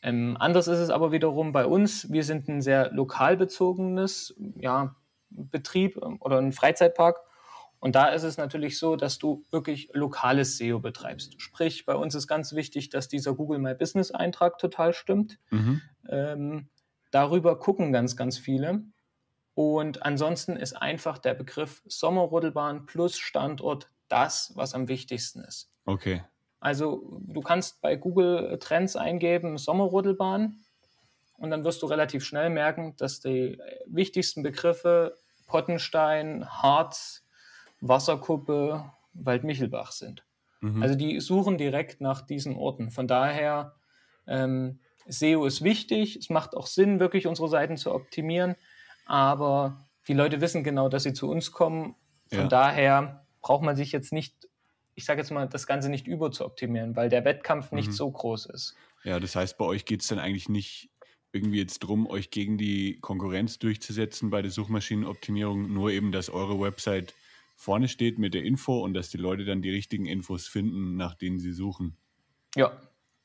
Ähm, 0.03 0.37
anders 0.39 0.69
ist 0.69 0.79
es 0.79 0.91
aber 0.91 1.13
wiederum 1.13 1.53
bei 1.53 1.67
uns. 1.67 2.11
Wir 2.13 2.25
sind 2.25 2.49
ein 2.49 2.61
sehr 2.63 2.93
lokal 2.93 3.37
bezogenes 3.37 4.35
ja, 4.57 4.95
Betrieb 5.31 5.99
ähm, 6.03 6.19
oder 6.21 6.39
ein 6.39 6.53
Freizeitpark. 6.53 7.19
Und 7.81 7.95
da 7.95 8.09
ist 8.09 8.25
es 8.25 8.39
natürlich 8.39 8.79
so, 8.79 8.97
dass 8.97 9.19
du 9.19 9.45
wirklich 9.51 9.91
lokales 9.93 10.59
SEO 10.59 10.81
betreibst. 10.81 11.41
Sprich, 11.41 11.87
bei 11.87 11.95
uns 11.95 12.15
ist 12.15 12.27
ganz 12.27 12.53
wichtig, 12.53 12.91
dass 12.91 13.09
dieser 13.09 13.35
Google 13.35 13.61
My 13.61 13.75
Business 13.75 14.11
Eintrag 14.11 14.59
total 14.59 14.93
stimmt. 14.93 15.39
Mhm. 15.51 15.81
Ähm, 16.09 16.69
darüber 17.11 17.59
gucken 17.59 17.93
ganz, 17.93 18.17
ganz 18.17 18.37
viele. 18.37 18.83
Und 19.55 20.05
ansonsten 20.05 20.57
ist 20.57 20.75
einfach 20.75 21.19
der 21.19 21.35
Begriff 21.35 21.83
Sommerrodelbahn 21.87 22.87
plus 22.87 23.19
Standort 23.19 23.91
das, 24.09 24.53
was 24.55 24.75
am 24.75 24.89
wichtigsten 24.89 25.41
ist. 25.41 25.71
Okay. 25.85 26.23
Also 26.61 27.21
du 27.21 27.41
kannst 27.41 27.81
bei 27.81 27.97
Google 27.97 28.59
Trends 28.59 28.97
eingeben 28.97 29.59
Sommerrodelbahn 29.59 30.57
und 31.39 31.51
dann 31.51 31.65
wirst 31.65 31.83
du 31.83 31.87
relativ 31.87 32.25
schnell 32.25 32.51
merken, 32.51 32.97
dass 32.97 33.21
die 33.21 33.61
wichtigsten 33.87 34.43
Begriffe 34.43 35.17
Pottenstein, 35.47 36.49
Harz, 36.49 37.25
Wasserkuppe, 37.81 38.93
Waldmichelbach 39.15 39.93
sind. 39.93 40.25
Mhm. 40.61 40.83
Also 40.83 40.95
die 40.95 41.21
suchen 41.21 41.59
direkt 41.59 42.01
nach 42.01 42.23
diesen 42.23 42.57
Orten. 42.57 42.91
Von 42.91 43.07
daher, 43.07 43.75
ähm, 44.27 44.81
SEO 45.07 45.47
ist 45.47 45.63
wichtig. 45.63 46.17
Es 46.17 46.31
macht 46.31 46.55
auch 46.55 46.67
Sinn, 46.67 47.01
wirklich 47.01 47.27
unsere 47.27 47.49
Seiten 47.49 47.77
zu 47.77 47.95
optimieren. 47.95 48.57
Aber 49.07 49.89
die 50.07 50.15
Leute 50.15 50.41
wissen 50.41 50.65
genau, 50.65 50.89
dass 50.89 51.05
sie 51.05 51.13
zu 51.13 51.31
uns 51.31 51.53
kommen. 51.53 51.95
Von 52.29 52.41
ja. 52.41 52.49
daher 52.49 53.27
braucht 53.41 53.63
man 53.63 53.77
sich 53.77 53.93
jetzt 53.93 54.13
nicht, 54.13 54.49
ich 54.95 55.05
sage 55.05 55.21
jetzt 55.21 55.31
mal, 55.31 55.49
das 55.49 55.67
Ganze 55.67 55.89
nicht 55.89 56.07
über 56.07 56.31
zu 56.31 56.45
optimieren, 56.45 56.97
weil 56.97 57.09
der 57.09 57.25
Wettkampf 57.25 57.73
nicht 57.73 57.89
mhm. 57.89 57.93
so 57.93 58.11
groß 58.11 58.47
ist. 58.47 58.75
Ja, 59.05 59.21
das 59.21 59.37
heißt, 59.37 59.57
bei 59.57 59.65
euch 59.65 59.85
geht 59.85 60.03
es 60.03 60.09
dann 60.09 60.19
eigentlich 60.19 60.49
nicht 60.49 60.91
irgendwie 61.33 61.59
jetzt 61.59 61.81
drum, 61.81 62.07
euch 62.07 62.31
gegen 62.31 62.59
die 62.59 62.99
Konkurrenz 63.01 63.59
durchzusetzen 63.59 64.31
bei 64.31 64.43
der 64.43 64.51
Suchmaschinenoptimierung, 64.51 65.73
nur 65.73 65.91
eben, 65.91 66.11
dass 66.11 66.31
eure 66.31 66.59
Website 66.59 67.15
vorne 67.59 67.89
steht 67.89 68.19
mit 68.19 68.35
der 68.35 68.45
Info 68.45 68.79
und 68.79 68.95
dass 68.95 69.11
die 69.11 69.19
Leute 69.19 69.45
dann 69.45 69.63
die 69.63 69.71
richtigen 69.71 70.07
Infos 70.07 70.47
finden, 70.47 70.97
nach 70.97 71.15
denen 71.17 71.41
sie 71.41 71.53
suchen. 71.53 71.97
Ja, 72.55 72.71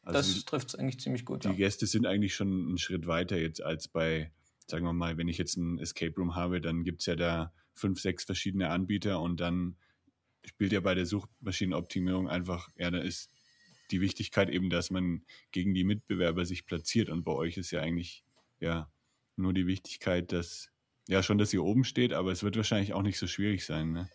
also 0.01 0.17
das 0.17 0.45
trifft 0.45 0.69
es 0.69 0.75
eigentlich 0.75 0.99
ziemlich 0.99 1.23
gut. 1.23 1.43
Die 1.43 1.49
ja. 1.49 1.53
Gäste 1.53 1.85
sind 1.85 2.07
eigentlich 2.07 2.33
schon 2.33 2.67
einen 2.67 2.77
Schritt 2.79 3.05
weiter 3.05 3.39
jetzt 3.39 3.61
als 3.61 3.87
bei, 3.87 4.31
sagen 4.67 4.85
wir 4.85 4.91
mal, 4.91 5.17
wenn 5.17 5.27
ich 5.27 5.37
jetzt 5.37 5.55
ein 5.55 5.77
Escape 5.77 6.15
Room 6.17 6.35
habe, 6.35 6.61
dann 6.61 6.83
gibt 6.83 7.01
es 7.01 7.05
ja 7.05 7.15
da 7.15 7.53
fünf, 7.75 8.01
sechs 8.01 8.23
verschiedene 8.23 8.69
Anbieter 8.69 9.21
und 9.21 9.39
dann 9.39 9.77
spielt 10.43 10.73
ja 10.73 10.79
bei 10.79 10.95
der 10.95 11.05
Suchmaschinenoptimierung 11.05 12.27
einfach, 12.27 12.69
ja, 12.75 12.89
da 12.89 12.97
ist 12.97 13.31
die 13.91 14.01
Wichtigkeit 14.01 14.49
eben, 14.49 14.71
dass 14.71 14.89
man 14.89 15.23
gegen 15.51 15.75
die 15.75 15.83
Mitbewerber 15.83 16.43
sich 16.45 16.65
platziert. 16.65 17.09
Und 17.09 17.23
bei 17.23 17.33
euch 17.33 17.57
ist 17.57 17.69
ja 17.69 17.81
eigentlich 17.81 18.25
ja 18.59 18.91
nur 19.35 19.53
die 19.53 19.67
Wichtigkeit, 19.67 20.31
dass 20.31 20.69
ja 21.07 21.21
schon, 21.21 21.37
dass 21.37 21.53
ihr 21.53 21.63
oben 21.63 21.83
steht, 21.83 22.13
aber 22.13 22.31
es 22.31 22.41
wird 22.41 22.57
wahrscheinlich 22.57 22.93
auch 22.93 23.03
nicht 23.03 23.19
so 23.19 23.27
schwierig 23.27 23.63
sein, 23.63 23.91
ne? 23.91 24.09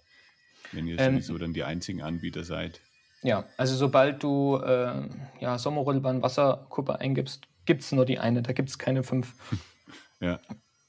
Wenn 0.73 0.87
ihr 0.87 0.99
ähm, 0.99 1.15
sowieso 1.15 1.39
dann 1.39 1.53
die 1.53 1.65
einzigen 1.65 2.03
Anbieter 2.03 2.45
seid. 2.45 2.81
Ja, 3.23 3.45
also 3.57 3.75
sobald 3.75 4.23
du 4.23 4.57
äh, 4.57 5.09
ja, 5.41 5.59
Sommerrodelbahn 5.59 6.23
Wasserkuppe 6.23 7.01
eingibst, 7.01 7.47
gibt 7.67 7.83
es 7.83 7.93
nur 7.93 8.05
die 8.05 8.19
eine, 8.19 8.43
da 8.43 8.53
gibt 8.53 8.69
es 8.69 8.79
keine 8.79 9.03
fünf. 9.03 9.35
ja. 10.21 10.41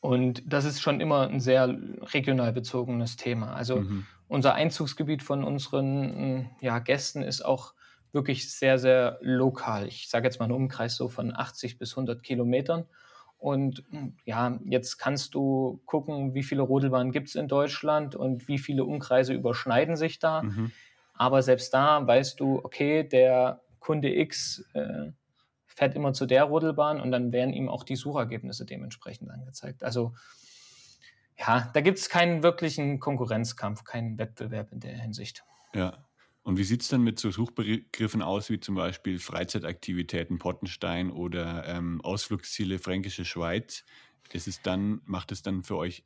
Und 0.02 0.44
das 0.46 0.65
ist 0.65 0.82
schon 0.82 1.02
immer 1.02 1.28
ein 1.28 1.39
sehr 1.39 1.78
regional 2.13 2.54
bezogenes 2.54 3.18
Thema. 3.18 3.54
Also 3.54 3.78
mhm. 3.78 4.06
unser 4.28 4.54
Einzugsgebiet 4.54 5.24
von 5.24 5.44
unseren 5.44 6.50
ja, 6.62 6.80
Gästen 6.80 7.22
ist 7.22 7.44
auch 7.44 7.74
wirklich 8.12 8.52
sehr, 8.52 8.80
sehr 8.80 9.18
lokal. 9.22 9.88
Ich 9.88 10.10
sage 10.10 10.26
jetzt 10.26 10.39
mal 10.39 10.46
einen 10.46 10.54
Umkreis 10.54 10.96
so 10.96 11.10
von 11.10 11.36
80 11.36 11.78
bis 11.78 11.92
100 11.92 12.24
Kilometern. 12.24 12.86
Und 13.39 13.84
ja, 14.25 14.60
jetzt 14.65 14.97
kannst 14.97 15.34
du 15.34 15.82
gucken, 15.86 16.34
wie 16.34 16.43
viele 16.43 16.62
Rodelbahnen 16.62 17.13
gibt 17.13 17.30
es 17.30 17.36
in 17.36 17.47
Deutschland 17.47 18.15
und 18.15 18.49
wie 18.49 18.60
viele 18.60 18.84
Umkreise 18.84 19.34
überschneiden 19.34 19.95
sich 19.95 20.19
da. 20.19 20.43
Mhm. 20.43 20.71
Aber 21.13 21.41
selbst 21.41 21.73
da 21.73 22.06
weißt 22.06 22.39
du, 22.39 22.60
okay, 22.63 23.04
der 23.04 23.62
Kunde 23.80 24.13
X 24.13 24.65
äh, 24.73 25.12
fährt 25.65 25.95
immer 25.95 26.12
zu 26.12 26.25
der 26.25 26.43
Rodelbahn 26.43 26.99
und 26.99 27.12
dann 27.12 27.32
werden 27.32 27.54
ihm 27.54 27.69
auch 27.69 27.86
die 27.86 27.95
Suchergebnisse 27.95 28.65
dementsprechend 28.65 29.32
angezeigt. 29.32 29.84
Also 29.84 30.13
ja, 31.38 31.69
da 31.73 31.80
gibt 31.80 31.99
es 31.99 32.10
keinen 32.10 32.43
wirklichen 32.43 32.99
Konkurrenzkampf, 32.99 33.86
keinen 33.86 34.17
Wettbewerb 34.17 34.73
in 34.73 34.82
der 34.82 34.97
Hinsicht. 34.97 35.45
Ja. 35.73 36.06
Und 36.43 36.58
wie 36.58 36.63
sieht 36.63 36.82
es 36.82 36.88
denn 36.88 37.02
mit 37.02 37.19
so 37.19 37.32
Suchbegriffen 37.32 38.21
aus, 38.21 38.49
wie 38.49 38.60
zum 38.60 38.75
Beispiel 38.75 39.19
Freizeitaktivitäten 39.19 40.39
Pottenstein 40.39 41.12
oder 41.12 41.67
ähm, 41.67 42.02
Ausflugsziele 42.02 42.80
Fränkische 42.80 43.25
Schweiz? 43.25 43.84
Ist 44.32 44.47
es 44.47 44.62
dann, 44.62 45.02
macht 45.06 45.32
es 45.32 45.41
dann 45.41 45.63
für 45.63 45.75
euch 45.75 46.04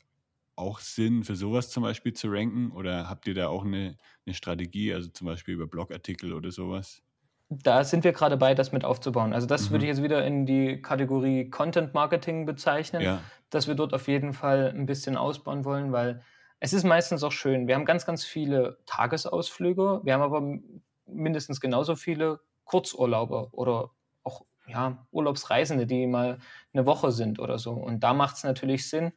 auch 0.56 0.80
Sinn, 0.80 1.24
für 1.24 1.36
sowas 1.36 1.70
zum 1.70 1.84
Beispiel 1.84 2.14
zu 2.14 2.28
ranken? 2.30 2.72
Oder 2.72 3.10
habt 3.10 3.28
ihr 3.28 3.34
da 3.34 3.48
auch 3.48 3.64
eine, 3.64 3.98
eine 4.26 4.34
Strategie, 4.34 4.94
also 4.94 5.10
zum 5.10 5.28
Beispiel 5.28 5.56
über 5.56 5.68
Blogartikel 5.68 6.34
oder 6.34 6.52
sowas? 6.52 7.02
Da 7.50 7.84
sind 7.84 8.04
wir 8.04 8.14
gerade 8.14 8.38
bei, 8.38 8.56
das 8.56 8.72
mit 8.72 8.84
aufzubauen. 8.84 9.34
Also 9.34 9.46
das 9.46 9.68
mhm. 9.68 9.74
würde 9.74 9.86
ich 9.86 9.90
jetzt 9.90 10.04
wieder 10.04 10.26
in 10.26 10.46
die 10.46 10.82
Kategorie 10.82 11.50
Content 11.50 11.94
Marketing 11.94 12.46
bezeichnen, 12.46 13.02
ja. 13.02 13.22
dass 13.50 13.68
wir 13.68 13.76
dort 13.76 13.94
auf 13.94 14.08
jeden 14.08 14.34
Fall 14.34 14.74
ein 14.76 14.86
bisschen 14.86 15.18
ausbauen 15.18 15.66
wollen, 15.66 15.92
weil 15.92 16.22
es 16.60 16.74
ist 16.74 16.84
meistens 16.84 17.24
auch 17.24 17.32
schön. 17.32 17.68
Wir 17.68 17.76
haben 17.76 17.86
ganz, 17.86 18.06
ganz 18.06 18.24
viele 18.24 18.78
Tagesausflüge. 18.86 20.02
Wir 20.04 20.14
haben 20.14 20.22
aber 20.22 20.60
mindestens 21.06 21.60
genauso 21.60 21.96
viele 21.96 22.40
Kurzurlauber 22.66 23.50
oder 23.52 23.92
auch 24.24 24.46
ja, 24.68 25.06
Urlaubsreisende, 25.12 25.86
die 25.86 26.08
mal 26.08 26.40
eine 26.74 26.86
Woche 26.86 27.12
sind 27.12 27.40
oder 27.40 27.60
so. 27.60 27.72
Und 27.72 28.02
da 28.02 28.14
macht 28.14 28.38
es 28.38 28.44
natürlich 28.44 28.90
Sinn, 28.90 29.12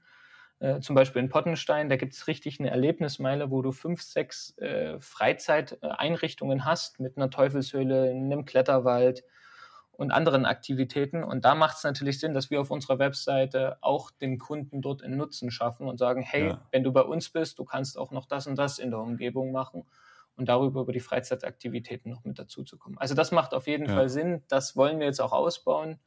äh, 0.59 0.81
zum 0.81 0.95
Beispiel 0.95 1.23
in 1.23 1.29
Pottenstein, 1.29 1.89
da 1.89 1.97
gibt 1.97 2.15
es 2.15 2.27
richtig 2.29 2.59
eine 2.61 2.71
Erlebnismeile, 2.71 3.51
wo 3.51 3.61
du 3.63 3.73
fünf, 3.73 4.03
sechs 4.03 4.57
äh, 4.59 4.99
Freizeiteinrichtungen 5.01 6.65
hast 6.65 6.99
mit 6.99 7.17
einer 7.17 7.31
Teufelshöhle, 7.31 8.11
einem 8.11 8.45
Kletterwald, 8.47 9.25
und 9.97 10.11
anderen 10.11 10.45
Aktivitäten. 10.45 11.25
Und 11.25 11.45
da 11.45 11.55
macht 11.55 11.79
es 11.79 11.85
natürlich 11.85 12.21
Sinn, 12.21 12.35
dass 12.35 12.51
wir 12.51 12.61
auf 12.61 12.71
unserer 12.71 12.99
Webseite 12.99 13.79
auch 13.81 14.11
dem 14.11 14.39
Kunden 14.39 14.83
dort 14.83 15.03
einen 15.03 15.17
Nutzen 15.17 15.51
schaffen 15.51 15.89
und 15.89 15.99
sagen, 15.99 16.23
hey, 16.23 16.49
ja. 16.49 16.61
wenn 16.71 16.85
du 16.85 16.93
bei 16.93 17.03
uns 17.03 17.31
bist, 17.31 17.59
du 17.59 17.65
kannst 17.65 17.99
auch 17.99 18.11
noch 18.11 18.27
das 18.27 18.47
und 18.47 18.57
das 18.57 18.79
in 18.79 18.91
der 18.91 19.01
Umgebung 19.01 19.53
machen 19.53 19.85
und 20.37 20.49
darüber 20.49 20.83
über 20.83 20.93
die 20.93 21.01
Freizeitaktivitäten 21.01 22.11
noch 22.11 22.25
mit 22.25 22.39
dazu 22.39 22.63
zu 22.63 22.77
kommen. 22.77 22.99
Also 22.99 23.15
das 23.15 23.33
macht 23.33 23.55
auf 23.55 23.67
jeden 23.67 23.87
ja. 23.87 23.95
Fall 23.95 24.09
Sinn. 24.11 24.43
Das 24.49 24.77
wollen 24.77 24.99
wir 24.99 25.07
jetzt 25.07 25.21
auch 25.21 25.33
ausbauen. 25.33 25.99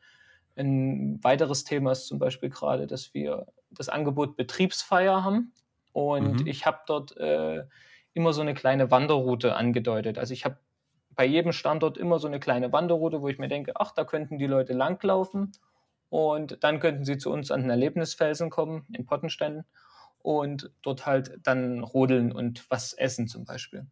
Ein 0.55 1.23
weiteres 1.23 1.63
Thema 1.63 1.93
ist 1.93 2.05
zum 2.05 2.19
Beispiel 2.19 2.49
gerade, 2.49 2.85
dass 2.85 3.13
wir 3.13 3.47
das 3.71 3.89
Angebot 3.89 4.35
Betriebsfeier 4.35 5.23
haben. 5.23 5.51
Und 5.93 6.41
mhm. 6.41 6.47
ich 6.47 6.67
habe 6.67 6.79
dort 6.85 7.17
äh, 7.17 7.63
immer 8.13 8.33
so 8.33 8.41
eine 8.41 8.53
kleine 8.53 8.91
Wanderroute 8.91 9.55
angedeutet. 9.55 10.19
Also 10.19 10.33
ich 10.33 10.45
habe 10.45 10.57
bei 11.19 11.25
jedem 11.25 11.51
Standort 11.51 11.97
immer 11.97 12.17
so 12.17 12.29
eine 12.29 12.39
kleine 12.39 12.71
Wanderroute, 12.71 13.21
wo 13.21 13.27
ich 13.27 13.39
mir 13.39 13.49
denke, 13.49 13.73
ach, 13.75 13.91
da 13.91 14.05
könnten 14.05 14.37
die 14.37 14.47
Leute 14.47 14.71
langlaufen 14.71 15.51
und 16.07 16.63
dann 16.63 16.79
könnten 16.79 17.03
sie 17.03 17.17
zu 17.17 17.29
uns 17.29 17.51
an 17.51 17.59
den 17.59 17.69
Erlebnisfelsen 17.69 18.49
kommen, 18.49 18.87
in 18.93 19.05
Pottenstein 19.05 19.65
und 20.19 20.71
dort 20.81 21.05
halt 21.05 21.37
dann 21.43 21.83
rodeln 21.83 22.31
und 22.31 22.71
was 22.71 22.93
essen 22.93 23.27
zum 23.27 23.43
Beispiel. 23.43 23.85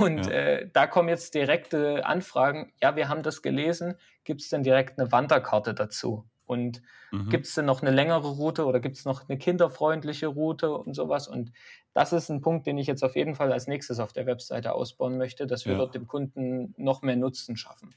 Und 0.00 0.26
ja. 0.26 0.32
äh, 0.32 0.68
da 0.72 0.88
kommen 0.88 1.08
jetzt 1.08 1.36
direkte 1.36 2.04
Anfragen, 2.04 2.72
ja, 2.82 2.96
wir 2.96 3.08
haben 3.08 3.22
das 3.22 3.42
gelesen, 3.42 3.94
gibt 4.24 4.40
es 4.40 4.48
denn 4.48 4.64
direkt 4.64 4.98
eine 4.98 5.12
Wanderkarte 5.12 5.72
dazu? 5.72 6.28
Und 6.46 6.82
mhm. 7.12 7.28
gibt 7.28 7.46
es 7.46 7.54
denn 7.54 7.66
noch 7.66 7.82
eine 7.82 7.90
längere 7.90 8.28
Route 8.28 8.64
oder 8.64 8.80
gibt 8.80 8.96
es 8.96 9.04
noch 9.04 9.28
eine 9.28 9.38
kinderfreundliche 9.38 10.28
Route 10.28 10.72
und 10.72 10.94
sowas? 10.94 11.28
Und 11.28 11.52
das 11.92 12.12
ist 12.12 12.30
ein 12.30 12.40
Punkt, 12.40 12.66
den 12.66 12.78
ich 12.78 12.86
jetzt 12.86 13.02
auf 13.02 13.16
jeden 13.16 13.34
Fall 13.34 13.52
als 13.52 13.66
nächstes 13.66 14.00
auf 14.00 14.12
der 14.12 14.26
Webseite 14.26 14.72
ausbauen 14.72 15.18
möchte, 15.18 15.46
dass 15.46 15.66
wir 15.66 15.72
ja. 15.72 15.78
dort 15.78 15.94
dem 15.94 16.06
Kunden 16.06 16.74
noch 16.76 17.02
mehr 17.02 17.16
Nutzen 17.16 17.56
schaffen. 17.56 17.94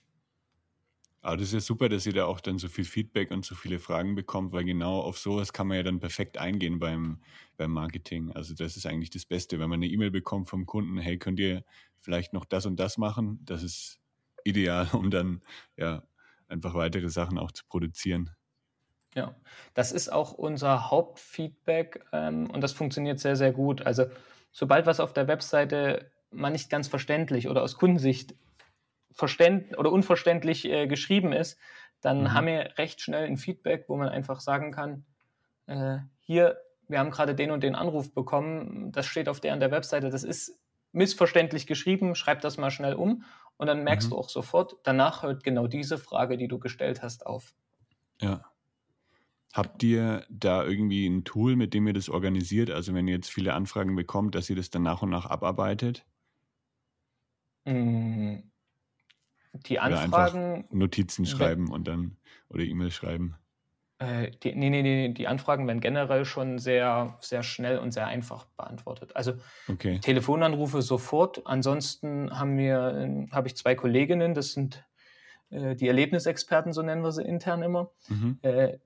Aber 1.21 1.35
das 1.35 1.47
ist 1.47 1.53
ja 1.53 1.59
super, 1.59 1.89
dass 1.89 2.05
ihr 2.05 2.13
da 2.13 2.25
auch 2.25 2.39
dann 2.39 2.59
so 2.59 2.69
viel 2.69 2.85
Feedback 2.85 3.31
und 3.31 3.43
so 3.43 3.53
viele 3.53 3.79
Fragen 3.79 4.15
bekommt, 4.15 4.53
weil 4.53 4.63
genau 4.63 5.01
auf 5.01 5.17
sowas 5.17 5.51
kann 5.51 5.67
man 5.67 5.77
ja 5.77 5.83
dann 5.83 5.99
perfekt 5.99 6.37
eingehen 6.37 6.79
beim, 6.79 7.21
beim 7.57 7.71
Marketing. 7.71 8.31
Also 8.31 8.53
das 8.53 8.77
ist 8.77 8.85
eigentlich 8.85 9.09
das 9.09 9.25
Beste, 9.25 9.59
wenn 9.59 9.69
man 9.69 9.79
eine 9.79 9.87
E-Mail 9.87 10.11
bekommt 10.11 10.47
vom 10.47 10.65
Kunden, 10.65 10.97
hey, 10.97 11.17
könnt 11.17 11.39
ihr 11.39 11.65
vielleicht 11.99 12.31
noch 12.31 12.45
das 12.45 12.65
und 12.65 12.79
das 12.79 12.97
machen? 12.97 13.39
Das 13.43 13.63
ist 13.63 13.99
ideal, 14.45 14.87
um 14.93 15.11
dann 15.11 15.41
ja 15.75 16.03
einfach 16.47 16.73
weitere 16.73 17.09
Sachen 17.09 17.37
auch 17.37 17.51
zu 17.51 17.65
produzieren. 17.67 18.31
Ja, 19.15 19.35
das 19.73 19.91
ist 19.91 20.11
auch 20.11 20.33
unser 20.33 20.91
Hauptfeedback 20.91 22.05
ähm, 22.13 22.49
und 22.49 22.61
das 22.61 22.73
funktioniert 22.73 23.19
sehr, 23.19 23.35
sehr 23.35 23.51
gut. 23.51 23.85
Also 23.85 24.05
sobald 24.51 24.85
was 24.85 24.99
auf 24.99 25.13
der 25.13 25.27
Webseite 25.27 26.11
mal 26.31 26.51
nicht 26.51 26.69
ganz 26.69 26.87
verständlich 26.87 27.47
oder 27.49 27.63
aus 27.63 27.75
Kundensicht 27.75 28.35
verständ 29.11 29.77
oder 29.77 29.91
unverständlich 29.91 30.65
äh, 30.65 30.87
geschrieben 30.87 31.33
ist, 31.33 31.57
dann 32.01 32.21
mhm. 32.21 32.33
haben 32.33 32.47
wir 32.47 32.77
recht 32.77 33.01
schnell 33.01 33.25
ein 33.25 33.37
Feedback, 33.37 33.85
wo 33.87 33.97
man 33.97 34.09
einfach 34.09 34.39
sagen 34.39 34.71
kann, 34.71 35.05
äh, 35.65 35.97
hier, 36.21 36.57
wir 36.87 36.99
haben 36.99 37.11
gerade 37.11 37.35
den 37.35 37.51
und 37.51 37.63
den 37.63 37.75
Anruf 37.75 38.13
bekommen, 38.13 38.91
das 38.91 39.05
steht 39.05 39.27
auf 39.27 39.39
der 39.39 39.53
an 39.53 39.59
der 39.59 39.71
Webseite, 39.71 40.09
das 40.09 40.23
ist 40.23 40.57
missverständlich 40.91 41.67
geschrieben, 41.67 42.15
schreib 42.15 42.41
das 42.41 42.57
mal 42.57 42.71
schnell 42.71 42.93
um 42.93 43.23
und 43.57 43.67
dann 43.67 43.83
merkst 43.83 44.07
mhm. 44.07 44.11
du 44.11 44.17
auch 44.17 44.29
sofort, 44.29 44.77
danach 44.83 45.23
hört 45.23 45.43
genau 45.43 45.67
diese 45.67 45.97
Frage, 45.97 46.37
die 46.37 46.47
du 46.47 46.59
gestellt 46.59 47.01
hast, 47.01 47.25
auf. 47.25 47.53
Ja. 48.21 48.48
Habt 49.53 49.81
ihr 49.81 50.25
da 50.29 50.63
irgendwie 50.63 51.07
ein 51.07 51.23
Tool, 51.23 51.55
mit 51.55 51.73
dem 51.73 51.87
ihr 51.87 51.93
das 51.93 52.09
organisiert? 52.09 52.69
Also 52.69 52.93
wenn 52.93 53.07
ihr 53.07 53.15
jetzt 53.15 53.31
viele 53.31 53.53
Anfragen 53.53 53.95
bekommt, 53.95 54.35
dass 54.35 54.49
ihr 54.49 54.55
das 54.55 54.69
dann 54.69 54.83
nach 54.83 55.01
und 55.01 55.09
nach 55.09 55.25
abarbeitet? 55.25 56.05
Mm, 57.65 58.37
die 59.53 59.79
Anfragen. 59.79 60.67
Notizen 60.69 61.25
schreiben 61.25 61.71
und 61.71 61.87
dann 61.87 62.17
oder 62.49 62.63
E-Mail 62.63 62.91
schreiben. 62.91 63.35
Äh, 63.97 64.31
die, 64.43 64.55
nee, 64.55 64.69
nee, 64.69 64.81
nee, 64.81 65.09
die 65.09 65.27
Anfragen 65.27 65.67
werden 65.67 65.81
generell 65.81 66.25
schon 66.25 66.57
sehr, 66.57 67.17
sehr 67.19 67.43
schnell 67.43 67.79
und 67.79 67.91
sehr 67.91 68.07
einfach 68.07 68.45
beantwortet. 68.55 69.15
Also 69.15 69.33
okay. 69.67 69.99
Telefonanrufe 69.99 70.81
sofort. 70.81 71.45
Ansonsten 71.45 72.31
haben 72.37 72.57
wir, 72.57 73.27
habe 73.31 73.47
ich 73.47 73.57
zwei 73.57 73.75
Kolleginnen, 73.75 74.33
das 74.33 74.53
sind 74.53 74.85
äh, 75.49 75.75
die 75.75 75.87
Erlebnisexperten, 75.87 76.71
so 76.71 76.81
nennen 76.81 77.03
wir 77.03 77.11
sie 77.11 77.23
intern 77.23 77.61
immer. 77.61 77.91
Mhm. 78.07 78.39
Äh, 78.41 78.77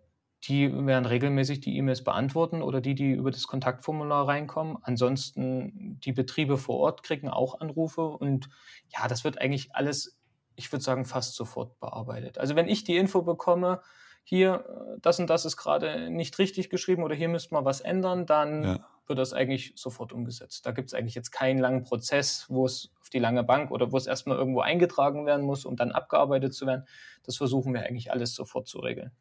die 0.43 0.71
werden 0.85 1.05
regelmäßig 1.05 1.61
die 1.61 1.77
E-Mails 1.77 2.03
beantworten 2.03 2.61
oder 2.61 2.81
die, 2.81 2.95
die 2.95 3.11
über 3.11 3.31
das 3.31 3.47
Kontaktformular 3.47 4.27
reinkommen. 4.27 4.77
Ansonsten 4.81 5.99
die 6.03 6.11
Betriebe 6.11 6.57
vor 6.57 6.79
Ort 6.79 7.03
kriegen 7.03 7.29
auch 7.29 7.61
Anrufe 7.61 8.01
und 8.01 8.49
ja, 8.89 9.07
das 9.07 9.23
wird 9.23 9.39
eigentlich 9.39 9.73
alles, 9.73 10.19
ich 10.55 10.71
würde 10.71 10.83
sagen, 10.83 11.05
fast 11.05 11.35
sofort 11.35 11.79
bearbeitet. 11.79 12.37
Also 12.37 12.55
wenn 12.55 12.67
ich 12.67 12.83
die 12.83 12.97
Info 12.97 13.21
bekomme, 13.21 13.81
hier, 14.23 14.65
äh, 14.67 14.99
das 15.01 15.19
und 15.19 15.29
das 15.29 15.45
ist 15.45 15.55
gerade 15.55 16.09
nicht 16.09 16.37
richtig 16.39 16.69
geschrieben 16.69 17.03
oder 17.03 17.15
hier 17.15 17.29
müsste 17.29 17.53
man 17.53 17.63
was 17.63 17.79
ändern, 17.79 18.25
dann 18.25 18.63
ja. 18.63 18.87
wird 19.07 19.19
das 19.19 19.31
eigentlich 19.33 19.73
sofort 19.75 20.11
umgesetzt. 20.11 20.65
Da 20.65 20.71
gibt 20.71 20.89
es 20.89 20.93
eigentlich 20.93 21.15
jetzt 21.15 21.31
keinen 21.31 21.59
langen 21.59 21.83
Prozess, 21.83 22.47
wo 22.49 22.65
es 22.65 22.91
auf 22.99 23.09
die 23.09 23.19
lange 23.19 23.43
Bank 23.43 23.71
oder 23.71 23.91
wo 23.93 23.97
es 23.97 24.07
erstmal 24.07 24.37
irgendwo 24.37 24.59
eingetragen 24.59 25.25
werden 25.25 25.45
muss, 25.45 25.63
um 25.65 25.77
dann 25.77 25.91
abgearbeitet 25.91 26.53
zu 26.53 26.65
werden. 26.65 26.85
Das 27.23 27.37
versuchen 27.37 27.73
wir 27.73 27.83
eigentlich 27.83 28.11
alles 28.11 28.35
sofort 28.35 28.67
zu 28.67 28.79
regeln. 28.79 29.11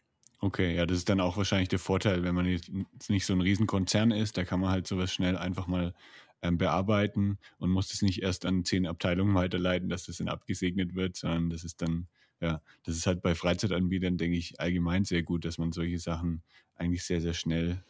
Okay, 0.45 0.75
ja, 0.75 0.87
das 0.87 0.99
ist 0.99 1.09
dann 1.09 1.21
auch 1.21 1.37
wahrscheinlich 1.37 1.69
der 1.69 1.79
Vorteil, 1.79 2.25
wenn 2.25 2.35
man 2.35 2.47
jetzt 2.47 2.69
nicht 3.09 3.25
so 3.27 3.33
ein 3.33 3.41
Riesenkonzern 3.41 4.11
ist, 4.11 4.37
da 4.37 4.45
kann 4.45 4.59
man 4.59 4.71
halt 4.71 4.89
sowas 4.89 5.13
schnell 5.13 5.37
einfach 5.37 5.69
mal 5.69 5.95
ähm, 6.43 6.59
bearbeiten 6.59 7.39
und 7.59 7.71
muss 7.71 7.93
es 7.95 8.03
nicht 8.03 8.23
erst 8.23 8.45
an 8.45 8.65
zehn 8.65 8.87
Abteilungen 8.87 9.37
weiterleiten, 9.37 9.89
dass 9.89 10.07
das 10.07 10.17
dann 10.17 10.29
abgesegnet 10.29 10.97
wird, 10.97 11.15
sondern 11.17 11.49
das 11.51 11.63
ist 11.63 11.81
dann, 11.81 12.09
ja, 12.41 12.61
das 12.83 12.97
ist 12.97 13.07
halt 13.07 13.23
bei 13.23 13.37
Freizeitanbietern, 13.37 14.19
denke 14.19 14.37
ich, 14.37 14.59
allgemein 14.61 15.05
sehr 15.05 15.23
gut, 15.23 15.45
dass 15.45 15.59
man 15.59 15.71
solche 15.71 16.01
Sachen 16.01 16.43
eigentlich 16.75 17.05
sehr, 17.05 17.21
sehr 17.21 17.35
schnell 17.35 17.85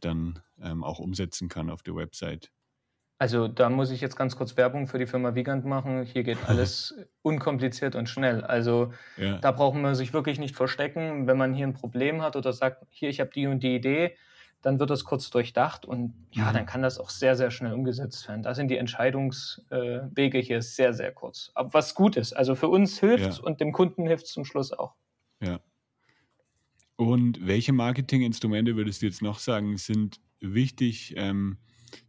dann 0.00 0.40
ähm, 0.62 0.84
auch 0.84 1.00
umsetzen 1.00 1.50
kann 1.50 1.68
auf 1.68 1.82
der 1.82 1.94
Website. 1.94 2.50
Also 3.18 3.48
da 3.48 3.68
muss 3.68 3.90
ich 3.90 4.00
jetzt 4.00 4.14
ganz 4.14 4.36
kurz 4.36 4.56
Werbung 4.56 4.86
für 4.86 4.98
die 4.98 5.06
Firma 5.06 5.34
Vigant 5.34 5.64
machen. 5.64 6.04
Hier 6.04 6.22
geht 6.22 6.38
alles 6.46 6.94
unkompliziert 7.22 7.96
und 7.96 8.08
schnell. 8.08 8.44
Also 8.44 8.92
ja. 9.16 9.38
da 9.38 9.50
brauchen 9.50 9.82
wir 9.82 9.96
sich 9.96 10.12
wirklich 10.12 10.38
nicht 10.38 10.54
verstecken. 10.54 11.26
Wenn 11.26 11.36
man 11.36 11.52
hier 11.52 11.66
ein 11.66 11.74
Problem 11.74 12.22
hat 12.22 12.36
oder 12.36 12.52
sagt, 12.52 12.86
hier, 12.90 13.08
ich 13.08 13.18
habe 13.18 13.30
die 13.34 13.48
und 13.48 13.62
die 13.62 13.74
Idee, 13.74 14.16
dann 14.62 14.80
wird 14.80 14.90
das 14.90 15.04
kurz 15.04 15.30
durchdacht 15.30 15.84
und 15.84 16.14
ja, 16.32 16.50
mhm. 16.50 16.54
dann 16.54 16.66
kann 16.66 16.82
das 16.82 16.98
auch 16.98 17.10
sehr, 17.10 17.36
sehr 17.36 17.50
schnell 17.50 17.72
umgesetzt 17.72 18.26
werden. 18.28 18.42
Da 18.42 18.54
sind 18.54 18.68
die 18.68 18.76
Entscheidungswege 18.76 20.38
hier 20.38 20.62
sehr, 20.62 20.94
sehr 20.94 21.12
kurz. 21.12 21.50
Aber 21.54 21.74
was 21.74 21.94
gut 21.94 22.16
ist. 22.16 22.32
Also 22.32 22.54
für 22.54 22.68
uns 22.68 22.98
hilft 22.98 23.26
es 23.26 23.38
ja. 23.38 23.44
und 23.44 23.60
dem 23.60 23.72
Kunden 23.72 24.06
hilft 24.06 24.26
es 24.26 24.32
zum 24.32 24.44
Schluss 24.44 24.72
auch. 24.72 24.94
Ja. 25.40 25.60
Und 26.96 27.46
welche 27.46 27.72
Marketinginstrumente 27.72 28.74
würdest 28.74 29.02
du 29.02 29.06
jetzt 29.06 29.22
noch 29.22 29.38
sagen, 29.38 29.76
sind 29.76 30.20
wichtig, 30.40 31.14
ähm, 31.16 31.58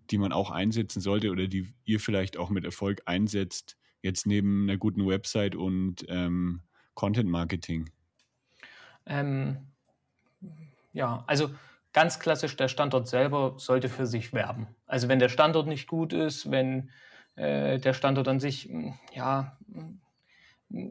die 0.10 0.18
man 0.18 0.32
auch 0.32 0.52
einsetzen 0.52 1.02
sollte 1.02 1.32
oder 1.32 1.48
die 1.48 1.74
ihr 1.86 2.00
vielleicht 2.00 2.38
auch 2.38 2.50
mit 2.50 2.66
Erfolg 2.66 3.02
einsetzt, 3.06 3.78
jetzt 4.02 4.26
neben 4.26 4.64
einer 4.64 4.78
guten 4.78 5.08
Website 5.08 5.56
und 5.56 6.06
ähm, 6.08 6.62
Content 6.94 7.30
Marketing? 7.30 7.90
Ähm, 9.06 9.58
ja, 10.94 11.24
also 11.28 11.50
ganz 11.94 12.20
klassisch, 12.20 12.56
der 12.56 12.68
Standort 12.68 13.08
selber 13.08 13.56
sollte 13.58 13.90
für 13.90 14.06
sich 14.06 14.34
werben. 14.34 14.68
Also 14.86 15.08
wenn 15.08 15.20
der 15.20 15.30
Standort 15.30 15.68
nicht 15.68 15.88
gut 15.88 16.14
ist, 16.14 16.52
wenn 16.52 16.90
äh, 17.36 17.80
der 17.80 17.94
Standort 17.94 18.28
an 18.28 18.40
sich, 18.40 18.70
ja, 19.14 19.58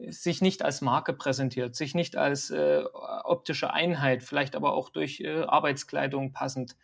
sich 0.09 0.41
nicht 0.41 0.63
als 0.63 0.81
Marke 0.81 1.13
präsentiert, 1.13 1.75
sich 1.75 1.95
nicht 1.95 2.17
als 2.17 2.49
äh, 2.49 2.83
optische 3.23 3.71
Einheit, 3.71 4.23
vielleicht 4.23 4.55
aber 4.55 4.73
auch 4.73 4.89
durch 4.89 5.21
äh, 5.21 5.43
Arbeitskleidung 5.43 6.33
passend 6.33 6.75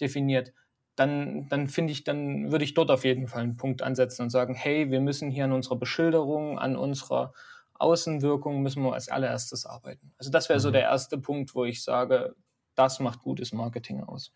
definiert, 0.00 0.52
dann, 0.96 1.48
dann 1.48 1.68
finde 1.68 1.92
ich, 1.92 2.04
dann 2.04 2.52
würde 2.52 2.64
ich 2.64 2.74
dort 2.74 2.90
auf 2.90 3.04
jeden 3.04 3.26
Fall 3.26 3.42
einen 3.42 3.56
Punkt 3.56 3.82
ansetzen 3.82 4.22
und 4.22 4.30
sagen, 4.30 4.54
hey, 4.54 4.90
wir 4.90 5.00
müssen 5.00 5.30
hier 5.30 5.44
an 5.44 5.52
unserer 5.52 5.76
Beschilderung, 5.76 6.58
an 6.58 6.76
unserer 6.76 7.32
Außenwirkung 7.74 8.62
müssen 8.62 8.82
wir 8.82 8.94
als 8.94 9.08
allererstes 9.08 9.66
arbeiten. 9.66 10.12
Also 10.18 10.30
das 10.30 10.48
wäre 10.48 10.60
so 10.60 10.68
mhm. 10.68 10.74
der 10.74 10.82
erste 10.82 11.18
Punkt, 11.18 11.54
wo 11.54 11.64
ich 11.64 11.82
sage, 11.82 12.34
das 12.74 13.00
macht 13.00 13.20
gutes 13.20 13.52
Marketing 13.52 14.02
aus. 14.02 14.32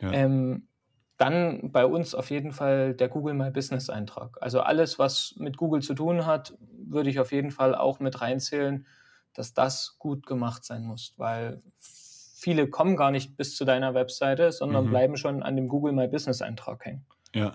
Ja. 0.00 0.12
Ähm, 0.12 0.68
dann 1.16 1.70
bei 1.70 1.86
uns 1.86 2.16
auf 2.16 2.30
jeden 2.30 2.50
Fall 2.50 2.94
der 2.94 3.08
Google 3.08 3.34
My 3.34 3.50
Business 3.50 3.88
Eintrag. 3.88 4.38
Also 4.40 4.60
alles, 4.60 4.98
was 4.98 5.34
mit 5.36 5.56
Google 5.56 5.82
zu 5.82 5.94
tun 5.94 6.26
hat, 6.26 6.56
würde 6.76 7.10
ich 7.10 7.20
auf 7.20 7.30
jeden 7.30 7.52
Fall 7.52 7.76
auch 7.76 8.00
mit 8.00 8.20
reinzählen, 8.20 8.86
dass 9.32 9.54
das 9.54 9.96
gut 9.98 10.26
gemacht 10.26 10.64
sein 10.64 10.82
muss, 10.82 11.14
weil 11.16 11.62
viele 12.42 12.66
kommen 12.66 12.96
gar 12.96 13.12
nicht 13.12 13.36
bis 13.36 13.54
zu 13.56 13.64
deiner 13.64 13.94
Webseite, 13.94 14.50
sondern 14.50 14.86
mhm. 14.86 14.90
bleiben 14.90 15.16
schon 15.16 15.42
an 15.44 15.54
dem 15.54 15.68
Google 15.68 15.92
My 15.92 16.08
Business 16.08 16.42
Eintrag 16.42 16.84
hängen. 16.84 17.06
Ja. 17.34 17.52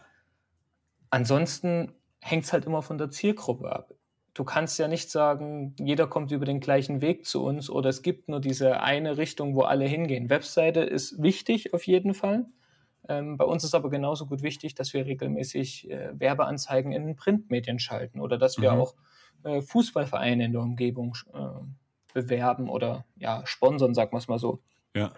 Ansonsten 1.09 1.91
hängt 2.21 2.45
es 2.45 2.53
halt 2.53 2.65
immer 2.65 2.81
von 2.81 2.97
der 2.97 3.09
Zielgruppe 3.09 3.69
ab. 3.69 3.93
Du 4.33 4.43
kannst 4.43 4.79
ja 4.79 4.87
nicht 4.87 5.09
sagen, 5.09 5.75
jeder 5.79 6.07
kommt 6.07 6.31
über 6.31 6.45
den 6.45 6.59
gleichen 6.59 7.01
Weg 7.01 7.25
zu 7.25 7.43
uns 7.43 7.69
oder 7.69 7.89
es 7.89 8.01
gibt 8.01 8.29
nur 8.29 8.39
diese 8.39 8.81
eine 8.81 9.17
Richtung, 9.17 9.55
wo 9.55 9.61
alle 9.61 9.85
hingehen. 9.85 10.29
Webseite 10.29 10.81
ist 10.81 11.21
wichtig 11.21 11.73
auf 11.73 11.85
jeden 11.85 12.13
Fall. 12.13 12.45
Ähm, 13.09 13.35
bei 13.35 13.45
uns 13.45 13.63
ist 13.63 13.75
aber 13.75 13.89
genauso 13.89 14.25
gut 14.25 14.41
wichtig, 14.41 14.75
dass 14.75 14.93
wir 14.93 15.05
regelmäßig 15.05 15.89
äh, 15.89 16.11
Werbeanzeigen 16.17 16.91
in 16.91 17.07
den 17.07 17.15
Printmedien 17.15 17.79
schalten 17.79 18.21
oder 18.21 18.37
dass 18.37 18.61
wir 18.61 18.73
mhm. 18.73 18.79
auch 18.79 18.95
äh, 19.43 19.61
Fußballvereine 19.61 20.45
in 20.45 20.53
der 20.53 20.61
Umgebung 20.61 21.15
äh, 21.33 22.13
bewerben 22.13 22.69
oder 22.69 23.05
ja, 23.15 23.41
sponsern, 23.45 23.93
sagen 23.93 24.13
wir 24.13 24.17
es 24.17 24.27
mal 24.27 24.39
so. 24.39 24.61
Ja. 24.97 25.13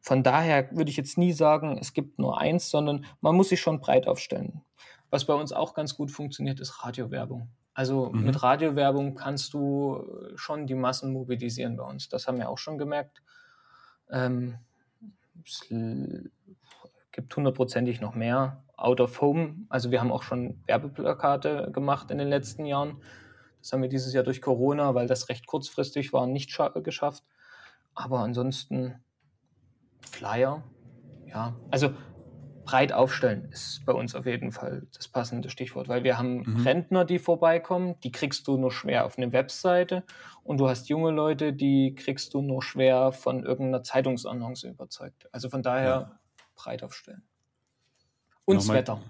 Von 0.00 0.22
daher 0.22 0.70
würde 0.76 0.90
ich 0.90 0.96
jetzt 0.96 1.16
nie 1.18 1.32
sagen, 1.32 1.78
es 1.78 1.94
gibt 1.94 2.18
nur 2.18 2.38
eins, 2.38 2.70
sondern 2.70 3.06
man 3.20 3.34
muss 3.34 3.48
sich 3.48 3.60
schon 3.60 3.80
breit 3.80 4.06
aufstellen. 4.06 4.62
Was 5.10 5.24
bei 5.24 5.34
uns 5.34 5.52
auch 5.52 5.74
ganz 5.74 5.96
gut 5.96 6.10
funktioniert, 6.10 6.60
ist 6.60 6.84
Radiowerbung. 6.84 7.48
Also 7.72 8.10
mhm. 8.10 8.24
mit 8.24 8.42
Radiowerbung 8.42 9.14
kannst 9.14 9.54
du 9.54 10.04
schon 10.36 10.66
die 10.66 10.74
Massen 10.74 11.12
mobilisieren 11.12 11.76
bei 11.76 11.84
uns. 11.84 12.08
Das 12.08 12.28
haben 12.28 12.38
wir 12.38 12.48
auch 12.48 12.58
schon 12.58 12.78
gemerkt. 12.78 13.22
Ähm, 14.10 14.58
es 15.44 15.66
gibt 17.12 17.36
hundertprozentig 17.36 18.00
noch 18.00 18.14
mehr. 18.14 18.62
Out 18.76 19.00
of 19.00 19.20
Home, 19.20 19.66
also 19.68 19.90
wir 19.90 20.00
haben 20.00 20.10
auch 20.10 20.24
schon 20.24 20.60
Werbeplakate 20.66 21.70
gemacht 21.72 22.10
in 22.10 22.18
den 22.18 22.28
letzten 22.28 22.66
Jahren. 22.66 23.00
Das 23.60 23.72
haben 23.72 23.82
wir 23.82 23.88
dieses 23.88 24.12
Jahr 24.12 24.24
durch 24.24 24.42
Corona, 24.42 24.94
weil 24.94 25.06
das 25.06 25.28
recht 25.28 25.46
kurzfristig 25.46 26.12
war, 26.12 26.26
nicht 26.26 26.54
geschafft. 26.82 27.22
Aber 27.94 28.20
ansonsten 28.20 28.94
Flyer, 30.00 30.62
ja, 31.26 31.56
also 31.70 31.94
breit 32.64 32.92
aufstellen 32.92 33.48
ist 33.52 33.84
bei 33.84 33.92
uns 33.92 34.14
auf 34.14 34.26
jeden 34.26 34.50
Fall 34.52 34.86
das 34.94 35.08
passende 35.08 35.50
Stichwort, 35.50 35.88
weil 35.88 36.02
wir 36.02 36.18
haben 36.18 36.42
mhm. 36.44 36.62
Rentner, 36.62 37.04
die 37.04 37.18
vorbeikommen, 37.18 37.96
die 38.00 38.12
kriegst 38.12 38.48
du 38.48 38.56
nur 38.56 38.72
schwer 38.72 39.04
auf 39.04 39.18
eine 39.18 39.32
Webseite 39.32 40.04
und 40.42 40.58
du 40.58 40.68
hast 40.68 40.88
junge 40.88 41.10
Leute, 41.10 41.52
die 41.52 41.94
kriegst 41.94 42.32
du 42.34 42.40
nur 42.40 42.62
schwer 42.62 43.12
von 43.12 43.44
irgendeiner 43.44 43.82
Zeitungsannonce 43.82 44.64
überzeugt. 44.64 45.28
Also 45.32 45.50
von 45.50 45.62
daher 45.62 45.88
ja. 45.88 46.20
breit 46.54 46.82
aufstellen. 46.82 47.22
Und 48.44 48.56
das 48.56 48.68
Wetter. 48.68 49.00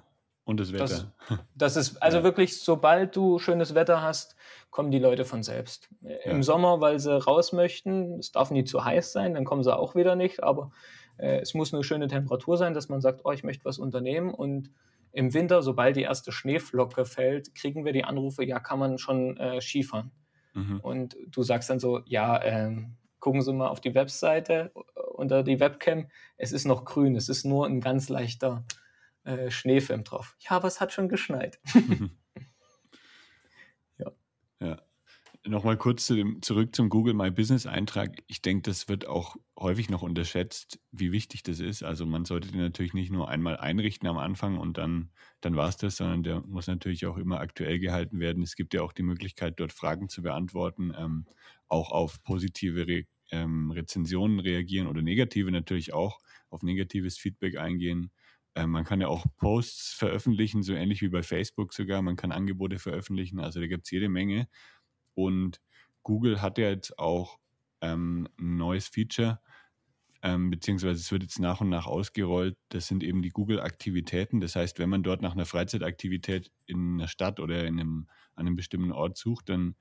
Und 0.44 0.60
das 0.60 0.72
Wetter. 0.72 0.84
Das, 0.86 1.38
das 1.54 1.76
ist 1.76 2.02
also 2.02 2.18
ja. 2.18 2.24
wirklich, 2.24 2.60
sobald 2.60 3.16
du 3.16 3.38
schönes 3.38 3.74
Wetter 3.74 4.02
hast, 4.02 4.36
kommen 4.70 4.90
die 4.90 4.98
Leute 4.98 5.24
von 5.24 5.42
selbst. 5.42 5.88
Ja. 6.02 6.16
Im 6.32 6.42
Sommer, 6.42 6.80
weil 6.80 6.98
sie 6.98 7.16
raus 7.16 7.52
möchten, 7.52 8.18
es 8.18 8.32
darf 8.32 8.50
nie 8.50 8.64
zu 8.64 8.84
heiß 8.84 9.12
sein, 9.12 9.34
dann 9.34 9.44
kommen 9.44 9.62
sie 9.62 9.74
auch 9.74 9.94
wieder 9.94 10.16
nicht, 10.16 10.42
aber 10.42 10.70
äh, 11.16 11.38
es 11.40 11.54
muss 11.54 11.72
eine 11.72 11.84
schöne 11.84 12.08
Temperatur 12.08 12.56
sein, 12.56 12.74
dass 12.74 12.88
man 12.88 13.00
sagt, 13.00 13.22
oh, 13.24 13.30
ich 13.30 13.44
möchte 13.44 13.64
was 13.64 13.78
unternehmen 13.78 14.34
und 14.34 14.70
im 15.12 15.32
Winter, 15.32 15.62
sobald 15.62 15.96
die 15.96 16.02
erste 16.02 16.32
Schneeflocke 16.32 17.04
fällt, 17.04 17.54
kriegen 17.54 17.84
wir 17.84 17.92
die 17.92 18.04
Anrufe, 18.04 18.44
ja, 18.44 18.58
kann 18.58 18.80
man 18.80 18.98
schon 18.98 19.36
äh, 19.36 19.60
Skifahren. 19.60 20.10
Mhm. 20.54 20.80
Und 20.80 21.16
du 21.28 21.42
sagst 21.42 21.70
dann 21.70 21.78
so, 21.78 22.00
ja, 22.06 22.36
äh, 22.42 22.76
gucken 23.20 23.40
Sie 23.40 23.52
mal 23.52 23.68
auf 23.68 23.80
die 23.80 23.94
Webseite 23.94 24.72
unter 25.14 25.42
die 25.42 25.60
Webcam, 25.60 26.08
es 26.36 26.52
ist 26.52 26.66
noch 26.66 26.84
grün, 26.84 27.16
es 27.16 27.28
ist 27.28 27.44
nur 27.44 27.66
ein 27.66 27.80
ganz 27.80 28.08
leichter 28.08 28.64
äh, 29.24 29.50
Schneefilm 29.50 30.04
drauf. 30.04 30.36
Ja, 30.38 30.52
aber 30.52 30.68
es 30.68 30.80
hat 30.80 30.92
schon 30.92 31.08
geschneit. 31.08 31.58
ja. 33.98 34.12
Ja. 34.60 34.82
Nochmal 35.46 35.76
kurz 35.76 36.06
zu 36.06 36.14
dem, 36.14 36.40
zurück 36.40 36.74
zum 36.74 36.88
Google 36.88 37.12
My 37.12 37.30
Business 37.30 37.66
Eintrag. 37.66 38.22
Ich 38.28 38.40
denke, 38.40 38.62
das 38.62 38.88
wird 38.88 39.06
auch 39.06 39.36
häufig 39.58 39.90
noch 39.90 40.00
unterschätzt, 40.00 40.80
wie 40.90 41.12
wichtig 41.12 41.42
das 41.42 41.60
ist. 41.60 41.82
Also 41.82 42.06
man 42.06 42.24
sollte 42.24 42.50
den 42.50 42.62
natürlich 42.62 42.94
nicht 42.94 43.10
nur 43.12 43.28
einmal 43.28 43.58
einrichten 43.58 44.08
am 44.08 44.16
Anfang 44.16 44.56
und 44.56 44.78
dann, 44.78 45.10
dann 45.42 45.54
war 45.54 45.68
es 45.68 45.76
das, 45.76 45.96
sondern 45.98 46.22
der 46.22 46.40
muss 46.46 46.66
natürlich 46.66 47.04
auch 47.04 47.18
immer 47.18 47.40
aktuell 47.40 47.78
gehalten 47.78 48.20
werden. 48.20 48.42
Es 48.42 48.56
gibt 48.56 48.72
ja 48.72 48.80
auch 48.80 48.94
die 48.94 49.02
Möglichkeit, 49.02 49.60
dort 49.60 49.74
Fragen 49.74 50.08
zu 50.08 50.22
beantworten, 50.22 50.94
ähm, 50.96 51.26
auch 51.68 51.92
auf 51.92 52.22
positive 52.22 52.86
Re 52.86 53.04
ähm, 53.30 53.70
Rezensionen 53.70 54.38
reagieren 54.40 54.86
oder 54.86 55.02
negative 55.02 55.50
natürlich 55.50 55.92
auch, 55.92 56.20
auf 56.48 56.62
negatives 56.62 57.18
Feedback 57.18 57.58
eingehen. 57.58 58.10
Ähm, 58.54 58.70
man 58.70 58.84
kann 58.84 59.00
ja 59.00 59.08
auch 59.08 59.26
Posts 59.36 59.94
veröffentlichen, 59.94 60.62
so 60.62 60.74
ähnlich 60.74 61.02
wie 61.02 61.08
bei 61.08 61.22
Facebook 61.22 61.72
sogar. 61.72 62.02
Man 62.02 62.16
kann 62.16 62.32
Angebote 62.32 62.78
veröffentlichen, 62.78 63.40
also 63.40 63.60
da 63.60 63.66
gibt 63.66 63.84
es 63.86 63.90
jede 63.90 64.08
Menge. 64.08 64.48
Und 65.14 65.60
Google 66.02 66.40
hat 66.42 66.58
ja 66.58 66.68
jetzt 66.68 66.98
auch 66.98 67.38
ähm, 67.80 68.28
ein 68.38 68.56
neues 68.56 68.88
Feature, 68.88 69.40
ähm, 70.22 70.50
beziehungsweise 70.50 71.00
es 71.00 71.12
wird 71.12 71.22
jetzt 71.22 71.38
nach 71.38 71.60
und 71.60 71.68
nach 71.68 71.86
ausgerollt. 71.86 72.56
Das 72.68 72.86
sind 72.86 73.02
eben 73.02 73.22
die 73.22 73.30
Google-Aktivitäten. 73.30 74.40
Das 74.40 74.56
heißt, 74.56 74.78
wenn 74.78 74.88
man 74.88 75.02
dort 75.02 75.20
nach 75.20 75.32
einer 75.32 75.46
Freizeitaktivität 75.46 76.50
in 76.66 76.94
einer 76.94 77.08
Stadt 77.08 77.40
oder 77.40 77.64
in 77.66 77.80
einem, 77.80 78.08
an 78.34 78.46
einem 78.46 78.56
bestimmten 78.56 78.92
Ort 78.92 79.16
sucht, 79.16 79.48
dann 79.48 79.76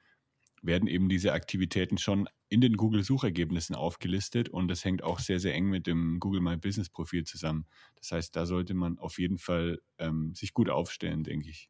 werden 0.63 0.87
eben 0.87 1.09
diese 1.09 1.33
Aktivitäten 1.33 1.97
schon 1.97 2.27
in 2.49 2.61
den 2.61 2.77
Google-Suchergebnissen 2.77 3.75
aufgelistet 3.75 4.49
und 4.49 4.67
das 4.67 4.85
hängt 4.85 5.03
auch 5.03 5.19
sehr, 5.19 5.39
sehr 5.39 5.53
eng 5.53 5.65
mit 5.65 5.87
dem 5.87 6.19
Google 6.19 6.41
My 6.41 6.57
Business-Profil 6.57 7.25
zusammen. 7.25 7.67
Das 7.95 8.11
heißt, 8.11 8.35
da 8.35 8.45
sollte 8.45 8.73
man 8.73 8.97
auf 8.99 9.19
jeden 9.19 9.37
Fall 9.37 9.79
ähm, 9.97 10.33
sich 10.35 10.53
gut 10.53 10.69
aufstellen, 10.69 11.23
denke 11.23 11.49
ich. 11.49 11.69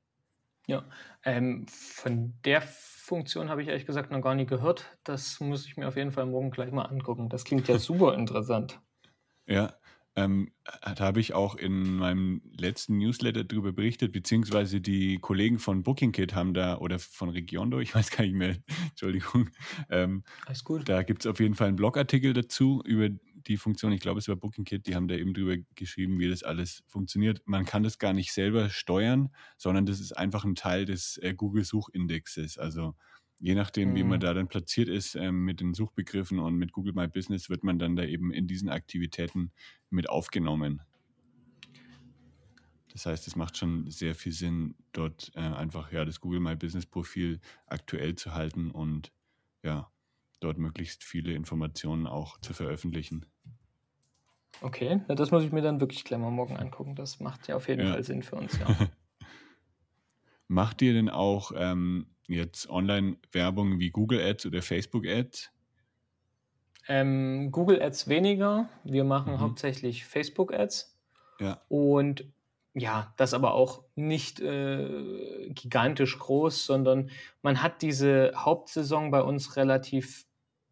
Ja, 0.67 0.89
ähm, 1.23 1.67
von 1.67 2.39
der 2.45 2.61
Funktion 2.61 3.49
habe 3.49 3.61
ich 3.61 3.67
ehrlich 3.67 3.85
gesagt 3.85 4.11
noch 4.11 4.21
gar 4.21 4.33
nie 4.35 4.45
gehört. 4.45 4.97
Das 5.03 5.39
muss 5.41 5.65
ich 5.65 5.75
mir 5.77 5.87
auf 5.87 5.95
jeden 5.97 6.11
Fall 6.13 6.25
morgen 6.25 6.51
gleich 6.51 6.71
mal 6.71 6.83
angucken. 6.85 7.27
Das 7.29 7.43
klingt 7.43 7.67
ja 7.67 7.77
super 7.77 8.13
interessant. 8.15 8.81
Ja, 9.47 9.77
ähm, 10.15 10.51
da 10.81 11.05
habe 11.05 11.19
ich 11.19 11.33
auch 11.33 11.55
in 11.55 11.97
meinem 11.97 12.41
letzten 12.57 12.97
Newsletter 12.99 13.43
darüber 13.43 13.73
berichtet, 13.73 14.11
beziehungsweise 14.11 14.79
die 14.79 15.17
Kollegen 15.19 15.57
von 15.57 15.83
BookingKit 15.83 16.35
haben 16.35 16.53
da, 16.53 16.77
oder 16.77 16.99
von 16.99 17.29
Regiondo, 17.29 17.79
ich 17.79 17.95
weiß 17.95 18.11
gar 18.11 18.23
nicht 18.23 18.35
mehr, 18.35 18.57
Entschuldigung. 18.89 19.49
Ähm, 19.89 20.23
Alles 20.45 20.63
gut. 20.63 20.87
Da 20.87 21.03
gibt 21.03 21.25
es 21.25 21.31
auf 21.31 21.39
jeden 21.39 21.55
Fall 21.55 21.69
einen 21.69 21.77
Blogartikel 21.77 22.33
dazu 22.33 22.81
über 22.85 23.09
die 23.47 23.57
Funktion. 23.57 23.91
Ich 23.91 24.01
glaube, 24.01 24.19
es 24.19 24.27
war 24.27 24.35
BookingKit, 24.35 24.87
die 24.87 24.95
haben 24.95 25.07
da 25.07 25.15
eben 25.15 25.33
drüber 25.33 25.57
geschrieben, 25.75 26.19
wie 26.19 26.29
das 26.29 26.43
alles 26.43 26.83
funktioniert. 26.87 27.41
Man 27.45 27.65
kann 27.65 27.83
das 27.83 27.97
gar 27.97 28.13
nicht 28.13 28.33
selber 28.33 28.69
steuern, 28.69 29.29
sondern 29.57 29.85
das 29.85 29.99
ist 29.99 30.13
einfach 30.13 30.45
ein 30.45 30.55
Teil 30.55 30.85
des 30.85 31.17
äh, 31.17 31.33
Google-Suchindexes. 31.33 32.57
Also 32.57 32.95
je 33.43 33.55
nachdem, 33.55 33.93
wie 33.93 34.03
man 34.03 34.19
mhm. 34.19 34.21
da 34.21 34.33
dann 34.33 34.47
platziert 34.47 34.87
ist 34.87 35.15
ähm, 35.15 35.43
mit 35.43 35.59
den 35.59 35.73
Suchbegriffen 35.73 36.39
und 36.39 36.55
mit 36.55 36.71
Google 36.71 36.93
My 36.93 37.09
Business, 37.09 37.49
wird 37.49 37.65
man 37.65 37.77
dann 37.77 37.97
da 37.97 38.03
eben 38.05 38.31
in 38.31 38.47
diesen 38.47 38.69
Aktivitäten 38.69 39.51
mit 39.89 40.09
aufgenommen. 40.09 40.81
Das 42.93 43.05
heißt, 43.05 43.27
es 43.27 43.35
macht 43.35 43.57
schon 43.57 43.91
sehr 43.91 44.15
viel 44.15 44.31
Sinn, 44.31 44.75
dort 44.93 45.33
äh, 45.35 45.41
einfach 45.41 45.91
ja 45.91 46.05
das 46.05 46.21
Google 46.21 46.39
My 46.39 46.55
Business 46.55 46.85
Profil 46.85 47.41
aktuell 47.65 48.15
zu 48.15 48.33
halten 48.33 48.71
und 48.71 49.11
ja, 49.61 49.91
dort 50.39 50.57
möglichst 50.57 51.03
viele 51.03 51.33
Informationen 51.33 52.07
auch 52.07 52.39
zu 52.39 52.53
veröffentlichen. 52.53 53.25
Okay, 54.61 55.01
na, 55.09 55.15
das 55.15 55.31
muss 55.31 55.43
ich 55.43 55.51
mir 55.51 55.61
dann 55.61 55.81
wirklich 55.81 56.05
gleich 56.05 56.19
mal 56.19 56.31
morgen 56.31 56.55
angucken. 56.55 56.95
Das 56.95 57.19
macht 57.19 57.49
ja 57.49 57.57
auf 57.57 57.67
jeden 57.67 57.85
ja. 57.85 57.91
Fall 57.91 58.03
Sinn 58.03 58.23
für 58.23 58.37
uns, 58.37 58.57
ja. 58.57 58.67
macht 60.47 60.81
ihr 60.81 60.93
denn 60.93 61.09
auch 61.09 61.51
ähm, 61.57 62.12
jetzt 62.27 62.69
Online-Werbung 62.69 63.79
wie 63.79 63.89
Google 63.89 64.21
Ads 64.21 64.45
oder 64.45 64.61
Facebook 64.61 65.05
Ads? 65.05 65.51
Ähm, 66.87 67.51
Google 67.51 67.81
Ads 67.81 68.07
weniger. 68.07 68.69
Wir 68.83 69.03
machen 69.03 69.33
mhm. 69.33 69.39
hauptsächlich 69.39 70.05
Facebook 70.05 70.53
Ads. 70.53 70.97
Ja. 71.39 71.61
Und 71.69 72.25
ja, 72.75 73.13
das 73.17 73.33
aber 73.33 73.53
auch 73.53 73.83
nicht 73.95 74.39
äh, 74.39 75.49
gigantisch 75.49 76.17
groß, 76.17 76.65
sondern 76.65 77.11
man 77.41 77.61
hat 77.61 77.81
diese 77.81 78.33
Hauptsaison 78.35 79.11
bei 79.11 79.21
uns 79.21 79.55
relativ 79.55 80.25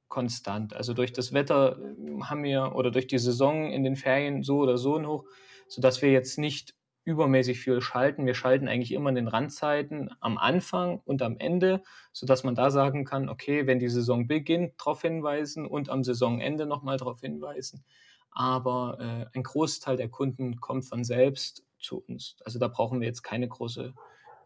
konstant. 0.07 0.73
Also 0.75 0.93
durch 0.93 1.13
das 1.13 1.33
Wetter 1.33 1.77
äh, 1.79 2.21
haben 2.23 2.43
wir 2.43 2.75
oder 2.75 2.91
durch 2.91 3.07
die 3.07 3.19
Saison 3.19 3.71
in 3.71 3.83
den 3.83 3.95
Ferien 3.95 4.43
so 4.43 4.59
oder 4.59 4.77
so 4.77 5.01
hoch, 5.05 5.25
sodass 5.67 6.01
wir 6.01 6.11
jetzt 6.11 6.39
nicht 6.39 6.75
übermäßig 7.03 7.59
viel 7.59 7.81
schalten. 7.81 8.25
Wir 8.25 8.35
schalten 8.35 8.67
eigentlich 8.67 8.91
immer 8.91 9.09
in 9.09 9.15
den 9.15 9.27
Randzeiten 9.27 10.11
am 10.19 10.37
Anfang 10.37 10.99
und 11.05 11.21
am 11.21 11.37
Ende, 11.37 11.81
sodass 12.13 12.43
man 12.43 12.55
da 12.55 12.69
sagen 12.69 13.05
kann, 13.05 13.29
okay, 13.29 13.65
wenn 13.67 13.79
die 13.79 13.89
Saison 13.89 14.27
beginnt, 14.27 14.73
darauf 14.77 15.01
hinweisen 15.01 15.65
und 15.65 15.89
am 15.89 16.03
Saisonende 16.03 16.65
nochmal 16.65 16.97
darauf 16.97 17.21
hinweisen. 17.21 17.83
Aber 18.29 18.97
äh, 18.99 19.37
ein 19.37 19.43
Großteil 19.43 19.97
der 19.97 20.09
Kunden 20.09 20.61
kommt 20.61 20.85
von 20.85 21.03
selbst 21.03 21.65
zu 21.79 22.03
uns. 22.07 22.37
Also 22.45 22.59
da 22.59 22.67
brauchen 22.67 23.01
wir 23.01 23.07
jetzt 23.07 23.23
keine 23.23 23.47
große 23.47 23.93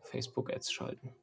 Facebook-Ads 0.03 0.71
schalten. 0.71 1.13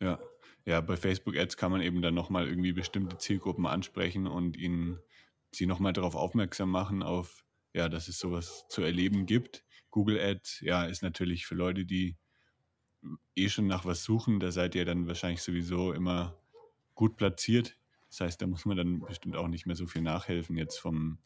Ja, 0.00 0.18
ja, 0.66 0.80
bei 0.80 0.96
Facebook 0.96 1.36
Ads 1.36 1.56
kann 1.56 1.72
man 1.72 1.80
eben 1.80 2.02
dann 2.02 2.14
nochmal 2.14 2.46
irgendwie 2.46 2.72
bestimmte 2.72 3.18
Zielgruppen 3.18 3.66
ansprechen 3.66 4.26
und 4.26 4.56
ihnen 4.56 4.98
sie 5.52 5.66
nochmal 5.66 5.92
darauf 5.92 6.14
aufmerksam 6.14 6.70
machen, 6.70 7.02
auf, 7.02 7.44
ja, 7.74 7.88
dass 7.88 8.08
es 8.08 8.18
sowas 8.18 8.66
zu 8.68 8.82
erleben 8.82 9.26
gibt. 9.26 9.64
Google 9.94 10.18
Ads, 10.18 10.62
ja, 10.62 10.86
ist 10.86 11.04
natürlich 11.04 11.46
für 11.46 11.54
Leute, 11.54 11.84
die 11.84 12.16
eh 13.36 13.48
schon 13.48 13.68
nach 13.68 13.84
was 13.84 14.02
suchen, 14.02 14.40
da 14.40 14.50
seid 14.50 14.74
ihr 14.74 14.84
dann 14.84 15.06
wahrscheinlich 15.06 15.40
sowieso 15.40 15.92
immer 15.92 16.36
gut 16.96 17.16
platziert. 17.16 17.78
Das 18.08 18.18
heißt, 18.18 18.42
da 18.42 18.48
muss 18.48 18.64
man 18.64 18.76
dann 18.76 18.98
bestimmt 18.98 19.36
auch 19.36 19.46
nicht 19.46 19.66
mehr 19.66 19.76
so 19.76 19.86
viel 19.86 20.02
nachhelfen 20.02 20.56
jetzt 20.56 20.78
vom, 20.78 21.20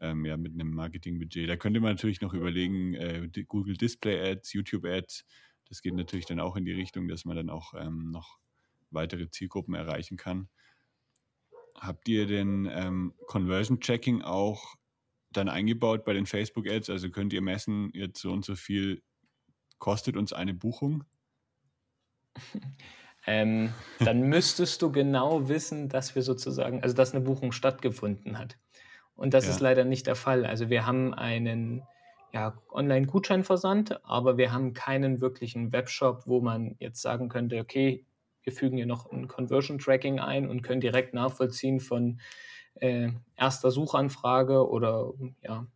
ähm, 0.00 0.26
ja, 0.26 0.36
mit 0.36 0.52
einem 0.52 0.70
Marketingbudget. 0.74 1.48
Da 1.48 1.56
könnte 1.56 1.80
man 1.80 1.92
natürlich 1.92 2.20
noch 2.20 2.34
überlegen, 2.34 2.92
äh, 2.92 3.26
Google 3.48 3.78
Display 3.78 4.20
Ads, 4.32 4.52
YouTube 4.52 4.84
Ads, 4.84 5.24
das 5.70 5.80
geht 5.80 5.94
natürlich 5.94 6.26
dann 6.26 6.40
auch 6.40 6.56
in 6.56 6.66
die 6.66 6.72
Richtung, 6.72 7.08
dass 7.08 7.24
man 7.24 7.36
dann 7.36 7.48
auch 7.48 7.72
ähm, 7.72 8.10
noch 8.10 8.38
weitere 8.90 9.30
Zielgruppen 9.30 9.72
erreichen 9.72 10.18
kann. 10.18 10.50
Habt 11.74 12.06
ihr 12.06 12.26
den 12.26 12.68
ähm, 12.70 13.14
Conversion 13.26 13.80
Checking 13.80 14.20
auch 14.20 14.76
dann 15.32 15.48
eingebaut 15.48 16.04
bei 16.04 16.12
den 16.12 16.26
Facebook 16.26 16.68
Ads? 16.68 16.90
Also 16.90 17.10
könnt 17.10 17.32
ihr 17.32 17.42
messen, 17.42 17.90
jetzt 17.94 18.20
so 18.20 18.32
und 18.32 18.44
so 18.44 18.54
viel 18.54 19.02
kostet 19.78 20.16
uns 20.16 20.32
eine 20.32 20.54
Buchung? 20.54 21.04
ähm, 23.26 23.72
dann 23.98 24.22
müsstest 24.22 24.82
du 24.82 24.92
genau 24.92 25.48
wissen, 25.48 25.88
dass 25.88 26.14
wir 26.14 26.22
sozusagen, 26.22 26.82
also 26.82 26.94
dass 26.94 27.14
eine 27.14 27.24
Buchung 27.24 27.52
stattgefunden 27.52 28.38
hat. 28.38 28.58
Und 29.14 29.34
das 29.34 29.44
ja. 29.44 29.50
ist 29.50 29.60
leider 29.60 29.84
nicht 29.84 30.06
der 30.06 30.16
Fall. 30.16 30.46
Also 30.46 30.70
wir 30.70 30.86
haben 30.86 31.12
einen 31.12 31.82
ja, 32.32 32.56
Online-Gutscheinversand, 32.70 34.04
aber 34.04 34.38
wir 34.38 34.52
haben 34.52 34.72
keinen 34.72 35.20
wirklichen 35.20 35.72
Webshop, 35.72 36.26
wo 36.26 36.40
man 36.40 36.76
jetzt 36.78 37.02
sagen 37.02 37.28
könnte, 37.28 37.58
okay, 37.58 38.06
wir 38.42 38.52
fügen 38.52 38.76
hier 38.76 38.86
noch 38.86 39.10
ein 39.10 39.28
Conversion 39.28 39.78
Tracking 39.78 40.20
ein 40.20 40.48
und 40.48 40.62
können 40.62 40.80
direkt 40.80 41.12
nachvollziehen 41.12 41.80
von 41.80 42.20
äh, 42.74 43.10
erster 43.36 43.70
Suchanfrage 43.70 44.68
oder 44.68 45.12
ja, 45.42 45.66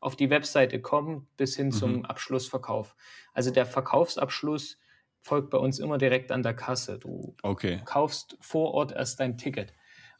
auf 0.00 0.16
die 0.16 0.30
Webseite 0.30 0.80
kommen 0.80 1.28
bis 1.36 1.56
hin 1.56 1.66
mhm. 1.66 1.72
zum 1.72 2.04
Abschlussverkauf. 2.04 2.94
Also 3.32 3.50
der 3.50 3.66
Verkaufsabschluss 3.66 4.78
folgt 5.20 5.50
bei 5.50 5.58
uns 5.58 5.78
immer 5.78 5.98
direkt 5.98 6.30
an 6.32 6.42
der 6.42 6.54
Kasse. 6.54 6.98
Du 6.98 7.34
okay. 7.42 7.82
kaufst 7.84 8.36
vor 8.40 8.72
Ort 8.74 8.92
erst 8.92 9.20
dein 9.20 9.36
Ticket. 9.36 9.74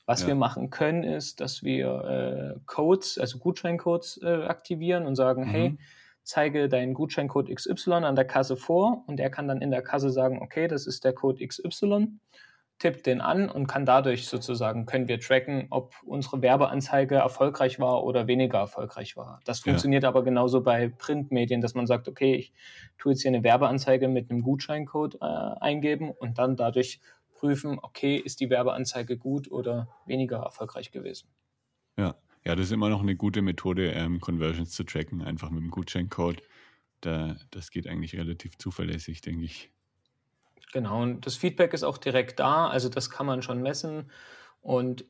Was 0.06 0.22
ja. 0.22 0.28
wir 0.28 0.34
machen 0.34 0.70
können, 0.70 1.04
ist, 1.04 1.40
dass 1.40 1.62
wir 1.62 2.56
äh, 2.56 2.60
Codes, 2.66 3.18
also 3.18 3.38
Gutscheincodes 3.38 4.20
äh, 4.22 4.44
aktivieren 4.44 5.06
und 5.06 5.16
sagen, 5.16 5.44
mhm. 5.44 5.50
hey, 5.50 5.78
zeige 6.22 6.68
deinen 6.68 6.94
Gutscheincode 6.94 7.54
XY 7.54 7.92
an 7.92 8.16
der 8.16 8.26
Kasse 8.26 8.56
vor 8.56 9.04
und 9.06 9.20
er 9.20 9.30
kann 9.30 9.48
dann 9.48 9.62
in 9.62 9.70
der 9.70 9.82
Kasse 9.82 10.10
sagen, 10.10 10.40
okay, 10.42 10.66
das 10.66 10.86
ist 10.86 11.04
der 11.04 11.12
Code 11.12 11.46
XY, 11.46 12.18
tippt 12.78 13.06
den 13.06 13.20
an 13.20 13.50
und 13.50 13.66
kann 13.66 13.84
dadurch 13.84 14.28
sozusagen, 14.28 14.86
können 14.86 15.08
wir 15.08 15.18
tracken, 15.18 15.66
ob 15.70 15.94
unsere 16.04 16.42
Werbeanzeige 16.42 17.16
erfolgreich 17.16 17.80
war 17.80 18.04
oder 18.04 18.26
weniger 18.28 18.58
erfolgreich 18.58 19.16
war. 19.16 19.40
Das 19.44 19.60
funktioniert 19.60 20.04
ja. 20.04 20.08
aber 20.08 20.22
genauso 20.22 20.62
bei 20.62 20.88
Printmedien, 20.88 21.60
dass 21.60 21.74
man 21.74 21.86
sagt, 21.86 22.08
okay, 22.08 22.34
ich 22.36 22.52
tue 22.96 23.12
jetzt 23.12 23.22
hier 23.22 23.30
eine 23.30 23.42
Werbeanzeige 23.42 24.06
mit 24.06 24.30
einem 24.30 24.42
Gutscheincode 24.42 25.16
äh, 25.20 25.24
eingeben 25.24 26.10
und 26.10 26.38
dann 26.38 26.56
dadurch 26.56 27.00
prüfen, 27.34 27.78
okay, 27.82 28.16
ist 28.16 28.40
die 28.40 28.50
Werbeanzeige 28.50 29.16
gut 29.16 29.50
oder 29.50 29.88
weniger 30.06 30.38
erfolgreich 30.38 30.92
gewesen. 30.92 31.28
Ja, 31.96 32.14
ja, 32.44 32.54
das 32.54 32.66
ist 32.66 32.72
immer 32.72 32.88
noch 32.88 33.02
eine 33.02 33.16
gute 33.16 33.42
Methode, 33.42 33.90
ähm, 33.90 34.20
Conversions 34.20 34.70
zu 34.70 34.84
tracken, 34.84 35.22
einfach 35.22 35.50
mit 35.50 35.62
dem 35.62 35.70
Gutscheincode. 35.70 36.42
Da, 37.00 37.36
das 37.50 37.70
geht 37.70 37.86
eigentlich 37.86 38.16
relativ 38.16 38.56
zuverlässig, 38.56 39.20
denke 39.20 39.44
ich. 39.44 39.70
Genau, 40.72 41.02
und 41.02 41.26
das 41.26 41.36
Feedback 41.36 41.72
ist 41.72 41.84
auch 41.84 41.98
direkt 41.98 42.38
da, 42.40 42.68
also 42.68 42.88
das 42.88 43.10
kann 43.10 43.26
man 43.26 43.42
schon 43.42 43.62
messen 43.62 44.10
und 44.60 45.04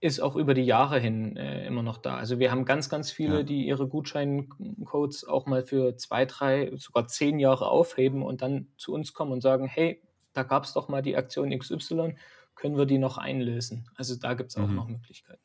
ist 0.00 0.20
auch 0.20 0.36
über 0.36 0.54
die 0.54 0.64
Jahre 0.64 0.98
hin 0.98 1.36
äh, 1.36 1.66
immer 1.66 1.82
noch 1.82 1.98
da. 1.98 2.16
Also 2.16 2.38
wir 2.38 2.50
haben 2.50 2.64
ganz, 2.64 2.88
ganz 2.88 3.10
viele, 3.10 3.38
ja. 3.38 3.42
die 3.42 3.66
ihre 3.66 3.86
Gutscheincodes 3.88 5.26
auch 5.26 5.46
mal 5.46 5.62
für 5.62 5.96
zwei, 5.96 6.24
drei, 6.24 6.72
sogar 6.76 7.06
zehn 7.06 7.38
Jahre 7.38 7.68
aufheben 7.68 8.22
und 8.22 8.42
dann 8.42 8.68
zu 8.76 8.92
uns 8.92 9.12
kommen 9.12 9.32
und 9.32 9.42
sagen, 9.42 9.66
hey, 9.66 10.02
da 10.32 10.42
gab 10.42 10.64
es 10.64 10.72
doch 10.72 10.88
mal 10.88 11.02
die 11.02 11.16
Aktion 11.16 11.56
XY, 11.56 12.16
können 12.54 12.76
wir 12.76 12.86
die 12.86 12.98
noch 12.98 13.18
einlösen? 13.18 13.88
Also 13.94 14.16
da 14.16 14.34
gibt 14.34 14.50
es 14.50 14.56
auch 14.56 14.66
mhm. 14.66 14.74
noch 14.74 14.88
Möglichkeiten. 14.88 15.42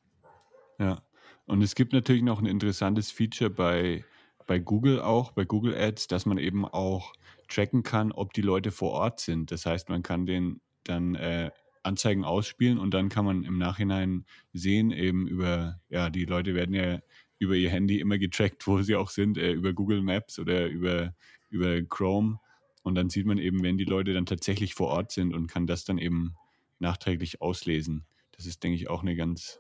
Ja, 0.80 1.02
und 1.46 1.62
es 1.62 1.76
gibt 1.76 1.94
natürlich 1.94 2.24
noch 2.24 2.40
ein 2.40 2.46
interessantes 2.46 3.12
Feature 3.12 3.50
bei, 3.50 4.06
bei 4.48 4.60
Google 4.60 5.02
auch, 5.02 5.32
bei 5.32 5.46
Google 5.46 5.76
Ads, 5.76 6.08
dass 6.08 6.26
man 6.26 6.38
eben 6.38 6.66
auch 6.66 7.14
tracken 7.52 7.84
kann, 7.84 8.12
ob 8.12 8.34
die 8.34 8.42
Leute 8.42 8.72
vor 8.72 8.92
Ort 8.92 9.20
sind. 9.20 9.52
Das 9.52 9.66
heißt, 9.66 9.90
man 9.90 10.04
kann 10.04 10.26
den 10.26 10.62
dann 10.84 11.16
äh, 11.16 11.52
Anzeigen 11.84 12.24
ausspielen 12.24 12.78
und 12.78 12.94
dann 12.94 13.10
kann 13.10 13.26
man 13.26 13.44
im 13.44 13.58
Nachhinein 13.58 14.26
sehen, 14.54 14.92
eben 14.92 15.28
über, 15.28 15.80
ja, 15.90 16.10
die 16.10 16.26
Leute 16.26 16.54
werden 16.56 16.76
ja 16.76 17.00
über 17.40 17.56
ihr 17.56 17.70
Handy 17.70 18.00
immer 18.00 18.18
getrackt, 18.18 18.66
wo 18.68 18.82
sie 18.82 18.96
auch 18.96 19.10
sind, 19.10 19.38
äh, 19.38 19.52
über 19.52 19.74
Google 19.74 20.02
Maps 20.02 20.40
oder 20.40 20.68
über, 20.68 21.14
über 21.50 21.82
Chrome. 21.84 22.40
Und 22.84 22.96
dann 22.96 23.10
sieht 23.10 23.26
man 23.26 23.38
eben, 23.38 23.62
wenn 23.64 23.78
die 23.78 23.86
Leute 23.86 24.14
dann 24.14 24.26
tatsächlich 24.26 24.74
vor 24.74 24.88
Ort 24.88 25.12
sind 25.12 25.34
und 25.34 25.48
kann 25.48 25.68
das 25.68 25.86
dann 25.86 25.98
eben 25.98 26.36
nachträglich 26.80 27.42
auslesen. 27.42 28.06
Das 28.32 28.46
ist, 28.46 28.64
denke 28.64 28.76
ich, 28.76 28.90
auch 28.90 29.02
eine 29.02 29.16
ganz 29.16 29.60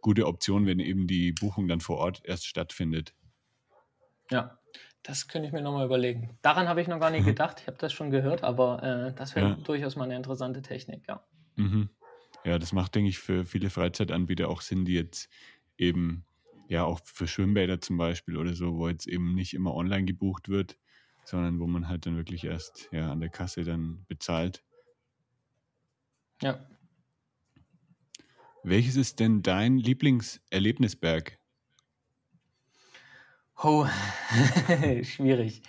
gute 0.00 0.26
Option, 0.26 0.66
wenn 0.66 0.80
eben 0.80 1.06
die 1.06 1.32
Buchung 1.32 1.68
dann 1.68 1.80
vor 1.80 1.98
Ort 1.98 2.20
erst 2.24 2.46
stattfindet. 2.46 3.14
Ja, 4.30 4.57
das 5.08 5.26
könnte 5.26 5.48
ich 5.48 5.52
mir 5.52 5.62
nochmal 5.62 5.86
überlegen. 5.86 6.38
Daran 6.42 6.68
habe 6.68 6.80
ich 6.80 6.88
noch 6.88 7.00
gar 7.00 7.10
nicht 7.10 7.22
mhm. 7.22 7.30
gedacht. 7.30 7.60
Ich 7.60 7.66
habe 7.66 7.78
das 7.78 7.92
schon 7.92 8.10
gehört, 8.10 8.44
aber 8.44 8.82
äh, 8.82 9.14
das 9.14 9.34
wäre 9.34 9.48
ja. 9.50 9.54
durchaus 9.56 9.96
mal 9.96 10.04
eine 10.04 10.16
interessante 10.16 10.62
Technik, 10.62 11.04
ja. 11.08 11.24
Mhm. 11.56 11.88
Ja, 12.44 12.58
das 12.58 12.72
macht, 12.72 12.94
denke 12.94 13.08
ich, 13.08 13.18
für 13.18 13.44
viele 13.44 13.70
Freizeitanbieter 13.70 14.48
auch 14.48 14.60
Sinn, 14.60 14.84
die 14.84 14.94
jetzt 14.94 15.28
eben, 15.76 16.24
ja, 16.68 16.84
auch 16.84 17.00
für 17.02 17.26
Schwimmbäder 17.26 17.80
zum 17.80 17.96
Beispiel 17.96 18.36
oder 18.36 18.54
so, 18.54 18.76
wo 18.76 18.88
jetzt 18.88 19.08
eben 19.08 19.34
nicht 19.34 19.54
immer 19.54 19.74
online 19.74 20.04
gebucht 20.04 20.48
wird, 20.48 20.78
sondern 21.24 21.58
wo 21.58 21.66
man 21.66 21.88
halt 21.88 22.06
dann 22.06 22.16
wirklich 22.16 22.44
erst 22.44 22.88
ja, 22.92 23.10
an 23.10 23.20
der 23.20 23.30
Kasse 23.30 23.64
dann 23.64 24.04
bezahlt. 24.08 24.62
Ja, 26.42 26.64
welches 28.62 28.96
ist 28.96 29.20
denn 29.20 29.42
dein 29.42 29.78
Lieblingserlebnisberg? 29.78 31.38
Oh, 33.60 33.86
schwierig. 35.02 35.62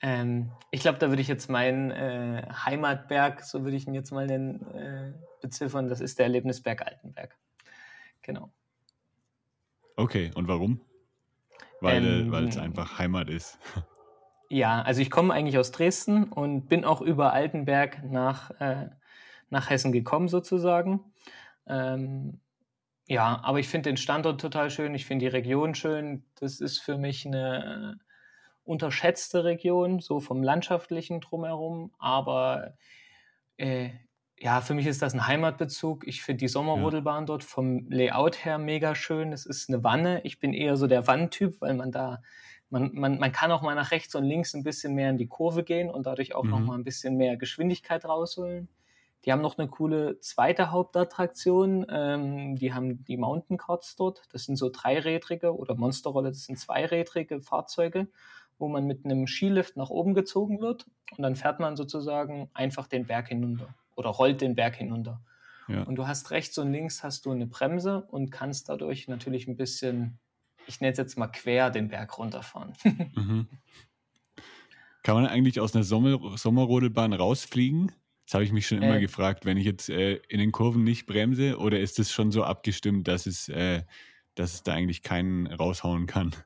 Ähm, 0.00 0.52
ich 0.70 0.80
glaube, 0.80 0.98
da 0.98 1.08
würde 1.08 1.20
ich 1.20 1.28
jetzt 1.28 1.50
meinen 1.50 1.90
äh, 1.90 2.46
Heimatberg, 2.64 3.42
so 3.42 3.64
würde 3.64 3.76
ich 3.76 3.86
ihn 3.86 3.94
jetzt 3.94 4.12
mal 4.12 4.26
nennen, 4.26 4.64
äh, 4.74 5.12
beziffern. 5.42 5.88
Das 5.88 6.00
ist 6.00 6.18
der 6.18 6.26
Erlebnisberg 6.26 6.82
Altenberg. 6.82 7.36
Genau. 8.22 8.50
Okay, 9.96 10.30
und 10.34 10.48
warum? 10.48 10.80
Weil 11.80 12.04
ähm, 12.04 12.34
es 12.34 12.56
einfach 12.56 12.98
Heimat 12.98 13.28
ist. 13.28 13.58
Ja, 14.48 14.82
also 14.82 15.00
ich 15.00 15.10
komme 15.10 15.34
eigentlich 15.34 15.58
aus 15.58 15.72
Dresden 15.72 16.24
und 16.24 16.68
bin 16.68 16.84
auch 16.84 17.00
über 17.00 17.32
Altenberg 17.32 18.04
nach, 18.04 18.50
äh, 18.60 18.88
nach 19.48 19.70
Hessen 19.70 19.92
gekommen 19.92 20.28
sozusagen. 20.28 21.00
Ähm, 21.66 22.40
ja, 23.10 23.40
aber 23.42 23.58
ich 23.58 23.66
finde 23.66 23.90
den 23.90 23.96
Standort 23.96 24.40
total 24.40 24.70
schön, 24.70 24.94
ich 24.94 25.04
finde 25.04 25.24
die 25.24 25.32
Region 25.32 25.74
schön. 25.74 26.22
Das 26.36 26.60
ist 26.60 26.78
für 26.78 26.96
mich 26.96 27.26
eine 27.26 27.98
unterschätzte 28.62 29.42
Region, 29.42 29.98
so 29.98 30.20
vom 30.20 30.44
landschaftlichen 30.44 31.20
drumherum, 31.20 31.92
aber 31.98 32.74
äh, 33.56 33.90
ja, 34.38 34.60
für 34.60 34.74
mich 34.74 34.86
ist 34.86 35.02
das 35.02 35.12
ein 35.12 35.26
Heimatbezug. 35.26 36.06
Ich 36.06 36.22
finde 36.22 36.38
die 36.38 36.48
Sommerrodelbahn 36.48 37.24
ja. 37.24 37.26
dort 37.26 37.42
vom 37.42 37.90
Layout 37.90 38.44
her 38.44 38.58
mega 38.58 38.94
schön. 38.94 39.32
Es 39.32 39.44
ist 39.44 39.68
eine 39.68 39.82
Wanne. 39.82 40.20
Ich 40.22 40.38
bin 40.38 40.52
eher 40.54 40.76
so 40.76 40.86
der 40.86 41.08
Wanntyp, 41.08 41.60
weil 41.60 41.74
man 41.74 41.90
da, 41.90 42.22
man, 42.68 42.94
man, 42.94 43.18
man 43.18 43.32
kann 43.32 43.50
auch 43.50 43.62
mal 43.62 43.74
nach 43.74 43.90
rechts 43.90 44.14
und 44.14 44.22
links 44.22 44.54
ein 44.54 44.62
bisschen 44.62 44.94
mehr 44.94 45.10
in 45.10 45.18
die 45.18 45.26
Kurve 45.26 45.64
gehen 45.64 45.90
und 45.90 46.06
dadurch 46.06 46.36
auch 46.36 46.44
mhm. 46.44 46.50
noch 46.50 46.60
mal 46.60 46.74
ein 46.76 46.84
bisschen 46.84 47.16
mehr 47.16 47.36
Geschwindigkeit 47.36 48.04
rausholen. 48.04 48.68
Die 49.24 49.32
haben 49.32 49.42
noch 49.42 49.58
eine 49.58 49.68
coole 49.68 50.18
zweite 50.20 50.70
Hauptattraktion. 50.70 51.86
Ähm, 51.90 52.56
die 52.56 52.72
haben 52.72 53.04
die 53.04 53.16
Mountain 53.16 53.58
Carts 53.58 53.96
dort. 53.96 54.22
Das 54.32 54.44
sind 54.44 54.56
so 54.56 54.70
dreirädrige 54.72 55.54
oder 55.54 55.74
Monsterrolle, 55.74 56.30
das 56.30 56.44
sind 56.44 56.58
zweirädrige 56.58 57.42
Fahrzeuge, 57.42 58.08
wo 58.58 58.68
man 58.68 58.86
mit 58.86 59.04
einem 59.04 59.26
Skilift 59.26 59.76
nach 59.76 59.90
oben 59.90 60.14
gezogen 60.14 60.60
wird 60.60 60.86
und 61.16 61.22
dann 61.22 61.36
fährt 61.36 61.60
man 61.60 61.76
sozusagen 61.76 62.50
einfach 62.54 62.86
den 62.86 63.06
Berg 63.06 63.28
hinunter 63.28 63.74
oder 63.96 64.10
rollt 64.10 64.40
den 64.40 64.54
Berg 64.54 64.76
hinunter. 64.76 65.20
Ja. 65.68 65.82
Und 65.82 65.96
du 65.96 66.06
hast 66.06 66.30
rechts 66.30 66.58
und 66.58 66.72
links 66.72 67.04
hast 67.04 67.26
du 67.26 67.30
eine 67.30 67.46
Bremse 67.46 68.02
und 68.10 68.30
kannst 68.30 68.68
dadurch 68.68 69.06
natürlich 69.06 69.46
ein 69.46 69.56
bisschen, 69.56 70.18
ich 70.66 70.80
nenne 70.80 70.92
es 70.92 70.98
jetzt 70.98 71.18
mal 71.18 71.28
quer, 71.28 71.70
den 71.70 71.88
Berg 71.88 72.18
runterfahren. 72.18 72.72
mhm. 73.14 73.46
Kann 75.02 75.14
man 75.14 75.26
eigentlich 75.26 75.60
aus 75.60 75.74
einer 75.74 75.84
Sommer 75.84 76.36
Sommerrodelbahn 76.36 77.12
rausfliegen? 77.12 77.92
Das 78.30 78.34
habe 78.34 78.44
ich 78.44 78.52
mich 78.52 78.68
schon 78.68 78.80
immer 78.80 78.98
äh, 78.98 79.00
gefragt, 79.00 79.44
wenn 79.44 79.56
ich 79.56 79.64
jetzt 79.64 79.90
äh, 79.90 80.20
in 80.28 80.38
den 80.38 80.52
Kurven 80.52 80.84
nicht 80.84 81.06
bremse 81.06 81.58
oder 81.58 81.80
ist 81.80 81.98
es 81.98 82.12
schon 82.12 82.30
so 82.30 82.44
abgestimmt, 82.44 83.08
dass 83.08 83.26
es, 83.26 83.48
äh, 83.48 83.82
dass 84.36 84.54
es 84.54 84.62
da 84.62 84.72
eigentlich 84.72 85.02
keinen 85.02 85.48
raushauen 85.48 86.06
kann? 86.06 86.36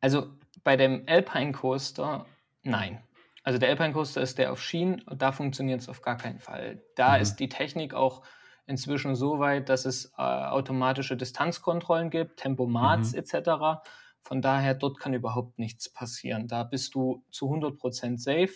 Also 0.00 0.30
bei 0.64 0.74
dem 0.78 1.04
Alpine 1.06 1.52
Coaster, 1.52 2.24
nein. 2.62 3.02
Also 3.42 3.58
der 3.58 3.68
Alpine 3.68 3.92
Coaster 3.92 4.22
ist 4.22 4.38
der 4.38 4.50
auf 4.50 4.62
Schienen 4.62 5.02
und 5.02 5.20
da 5.20 5.32
funktioniert 5.32 5.82
es 5.82 5.90
auf 5.90 6.00
gar 6.00 6.16
keinen 6.16 6.38
Fall. 6.38 6.82
Da 6.94 7.16
mhm. 7.16 7.20
ist 7.20 7.36
die 7.36 7.50
Technik 7.50 7.92
auch 7.92 8.22
inzwischen 8.64 9.16
so 9.16 9.38
weit, 9.38 9.68
dass 9.68 9.84
es 9.84 10.14
äh, 10.16 10.22
automatische 10.22 11.18
Distanzkontrollen 11.18 12.08
gibt, 12.08 12.38
Tempomats 12.38 13.12
mhm. 13.12 13.18
etc. 13.18 13.84
Von 14.22 14.40
daher, 14.40 14.72
dort 14.72 14.98
kann 14.98 15.12
überhaupt 15.12 15.58
nichts 15.58 15.90
passieren. 15.90 16.48
Da 16.48 16.64
bist 16.64 16.94
du 16.94 17.22
zu 17.30 17.52
100% 17.52 18.16
safe, 18.16 18.54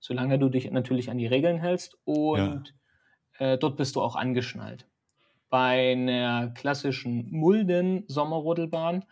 solange 0.00 0.38
du 0.38 0.48
dich 0.48 0.70
natürlich 0.70 1.10
an 1.10 1.18
die 1.18 1.26
Regeln 1.26 1.58
hältst 1.58 1.98
und 2.04 2.74
ja. 3.38 3.52
äh, 3.52 3.58
dort 3.58 3.76
bist 3.76 3.96
du 3.96 4.00
auch 4.00 4.16
angeschnallt. 4.16 4.88
Bei 5.48 5.92
einer 5.92 6.50
klassischen 6.50 7.30
Mulden-Sommerrodelbahn 7.30 9.04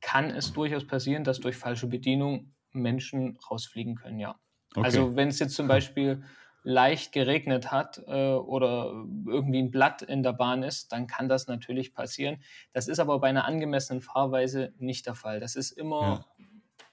kann 0.00 0.30
es 0.30 0.52
durchaus 0.52 0.86
passieren, 0.86 1.24
dass 1.24 1.40
durch 1.40 1.56
falsche 1.56 1.86
Bedienung 1.86 2.52
Menschen 2.72 3.38
rausfliegen 3.50 3.96
können, 3.96 4.18
ja. 4.18 4.36
Okay. 4.74 4.84
Also 4.84 5.16
wenn 5.16 5.28
es 5.28 5.38
jetzt 5.40 5.56
zum 5.56 5.66
Beispiel 5.66 6.22
leicht 6.62 7.12
geregnet 7.12 7.72
hat 7.72 8.02
äh, 8.06 8.34
oder 8.34 8.92
irgendwie 9.26 9.60
ein 9.60 9.70
Blatt 9.70 10.02
in 10.02 10.22
der 10.22 10.32
Bahn 10.32 10.62
ist, 10.62 10.92
dann 10.92 11.06
kann 11.06 11.28
das 11.28 11.46
natürlich 11.46 11.94
passieren. 11.94 12.42
Das 12.72 12.86
ist 12.86 12.98
aber 12.98 13.18
bei 13.18 13.28
einer 13.28 13.46
angemessenen 13.46 14.02
Fahrweise 14.02 14.72
nicht 14.78 15.06
der 15.06 15.14
Fall. 15.14 15.40
Das 15.40 15.56
ist 15.56 15.72
immer 15.72 16.24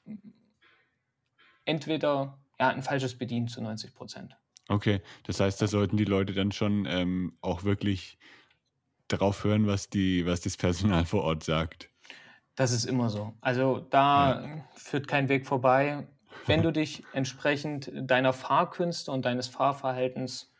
ja. 0.06 0.16
entweder 1.66 2.40
ja, 2.60 2.70
ein 2.70 2.84
falsches 2.84 3.18
Bedienen 3.18 3.48
zu 3.48 3.62
90 3.62 3.94
Prozent. 3.94 4.38
Okay, 4.70 5.02
das 5.24 5.40
heißt, 5.40 5.62
da 5.62 5.68
sollten 5.68 5.98
die 5.98 6.06
Leute 6.06 6.34
dann 6.34 6.52
schon 6.52 6.86
ähm, 6.86 7.38
auch 7.42 7.64
wirklich 7.64 8.18
darauf 9.08 9.44
hören, 9.44 9.68
was, 9.68 9.90
die, 9.90 10.26
was 10.26 10.42
das 10.42 10.58
Personal 10.58 11.06
vor 11.06 11.24
Ort 11.24 11.44
sagt. 11.44 11.90
Das 12.56 12.72
ist 12.72 12.86
immer 12.86 13.10
so. 13.10 13.34
Also 13.40 13.80
da 13.90 14.42
ja. 14.42 14.66
führt 14.74 15.08
kein 15.08 15.30
Weg 15.30 15.46
vorbei 15.46 16.06
wenn 16.46 16.62
du 16.62 16.72
dich 16.72 17.04
entsprechend 17.14 17.92
deiner 17.94 18.34
Fahrkünste 18.34 19.12
und 19.12 19.26
deines 19.26 19.48
Fahrverhaltens 19.48 20.52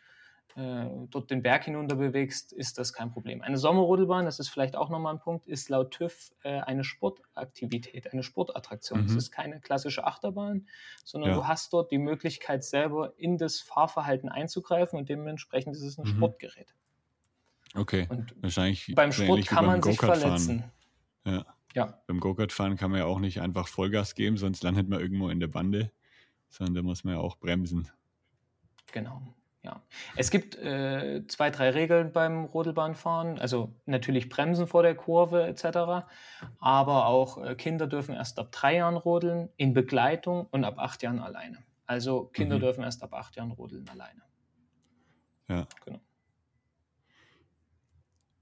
äh, 0.58 0.90
dort 1.12 1.30
den 1.30 1.44
Berg 1.44 1.66
hinunter 1.66 1.96
bewegst, 1.96 2.52
ist 2.52 2.80
das 2.80 2.92
kein 2.92 3.12
Problem. 3.12 3.44
Eine 3.44 3.58
Sommerrodelbahn, 3.58 4.26
das 4.26 4.40
ist 4.40 4.50
vielleicht 4.50 4.76
auch 4.76 4.90
nochmal 4.90 5.14
ein 5.14 5.20
Punkt, 5.20 5.46
ist 5.46 5.70
laut 5.70 5.92
TÜV 5.92 6.32
äh, 6.44 6.62
eine 6.62 6.84
Sportaktivität, 6.84 8.12
eine 8.12 8.24
Sportattraktion. 8.24 9.06
Es 9.06 9.12
mhm. 9.12 9.18
ist 9.20 9.32
keine 9.32 9.60
klassische 9.60 10.06
Achterbahn, 10.06 10.68
sondern 11.06 11.30
ja. 11.30 11.36
du 11.36 11.48
hast 11.48 11.72
dort 11.74 11.92
die 11.92 12.00
Möglichkeit, 12.00 12.64
selber 12.64 13.14
in 13.18 13.38
das 13.38 13.60
Fahrverhalten 13.60 14.30
einzugreifen 14.30 14.98
und 14.98 15.10
dementsprechend 15.10 15.76
ist 15.76 15.84
es 15.84 16.00
ein 16.00 16.06
mhm. 16.06 16.16
Sportgerät. 16.16 16.74
Okay. 17.76 18.08
Und 18.10 18.34
wahrscheinlich. 18.42 18.92
Beim 18.96 19.12
Sport 19.12 19.46
kann 19.46 19.66
man 19.66 19.84
sich 19.84 20.00
verletzen. 20.00 20.64
Ja. 21.24 21.46
Ja. 21.76 22.02
Beim 22.08 22.20
Go-Kart-Fahren 22.20 22.78
kann 22.78 22.90
man 22.90 23.02
ja 23.02 23.06
auch 23.06 23.20
nicht 23.20 23.42
einfach 23.42 23.68
Vollgas 23.68 24.16
geben, 24.16 24.38
sonst 24.38 24.64
landet 24.64 24.90
man 24.90 25.00
irgendwo 25.00 25.30
in 25.30 25.40
der 25.40 25.48
Bande, 25.48 25.92
sondern 26.50 26.74
da 26.74 26.82
muss 26.82 27.04
man 27.04 27.14
ja 27.14 27.20
auch 27.20 27.38
bremsen. 27.38 27.92
Genau. 28.92 29.22
Ja. 29.68 29.82
Es 30.16 30.32
gibt 30.32 30.56
äh, 30.56 31.28
zwei, 31.28 31.50
drei 31.50 31.72
Regeln 31.72 32.14
beim 32.14 32.46
Rodelbahnfahren. 32.46 33.38
Also 33.38 33.76
natürlich 33.86 34.30
Bremsen 34.30 34.66
vor 34.66 34.82
der 34.82 34.96
Kurve 34.96 35.46
etc. 35.46 36.08
Aber 36.60 37.08
auch 37.08 37.44
äh, 37.44 37.54
Kinder 37.56 37.86
dürfen 37.86 38.16
erst 38.16 38.40
ab 38.40 38.54
drei 38.54 38.78
Jahren 38.78 38.96
rodeln 38.96 39.50
in 39.58 39.74
Begleitung 39.74 40.48
und 40.52 40.64
ab 40.64 40.76
acht 40.80 41.04
Jahren 41.04 41.20
alleine. 41.20 41.66
Also 41.86 42.28
Kinder 42.28 42.56
mhm. 42.56 42.62
dürfen 42.62 42.84
erst 42.86 43.04
ab 43.04 43.14
acht 43.14 43.36
Jahren 43.36 43.52
rodeln 43.52 43.90
alleine. 43.90 44.22
Ja. 45.50 45.68
Genau. 45.84 46.00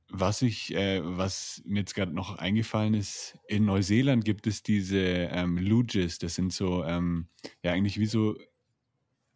Was 0.09 0.43
ich, 0.43 0.75
äh, 0.75 1.01
was 1.03 1.63
mir 1.65 1.79
jetzt 1.79 1.95
gerade 1.95 2.13
noch 2.13 2.37
eingefallen 2.37 2.93
ist, 2.93 3.39
in 3.47 3.65
Neuseeland 3.65 4.23
gibt 4.25 4.45
es 4.45 4.61
diese 4.61 4.99
ähm, 4.99 5.57
Luges, 5.57 6.19
das 6.19 6.35
sind 6.35 6.53
so, 6.53 6.83
ähm, 6.83 7.29
ja 7.63 7.71
eigentlich 7.71 7.99
wie 7.99 8.05
so 8.05 8.35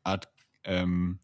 Art, 0.03 0.29
ähm, 0.63 1.19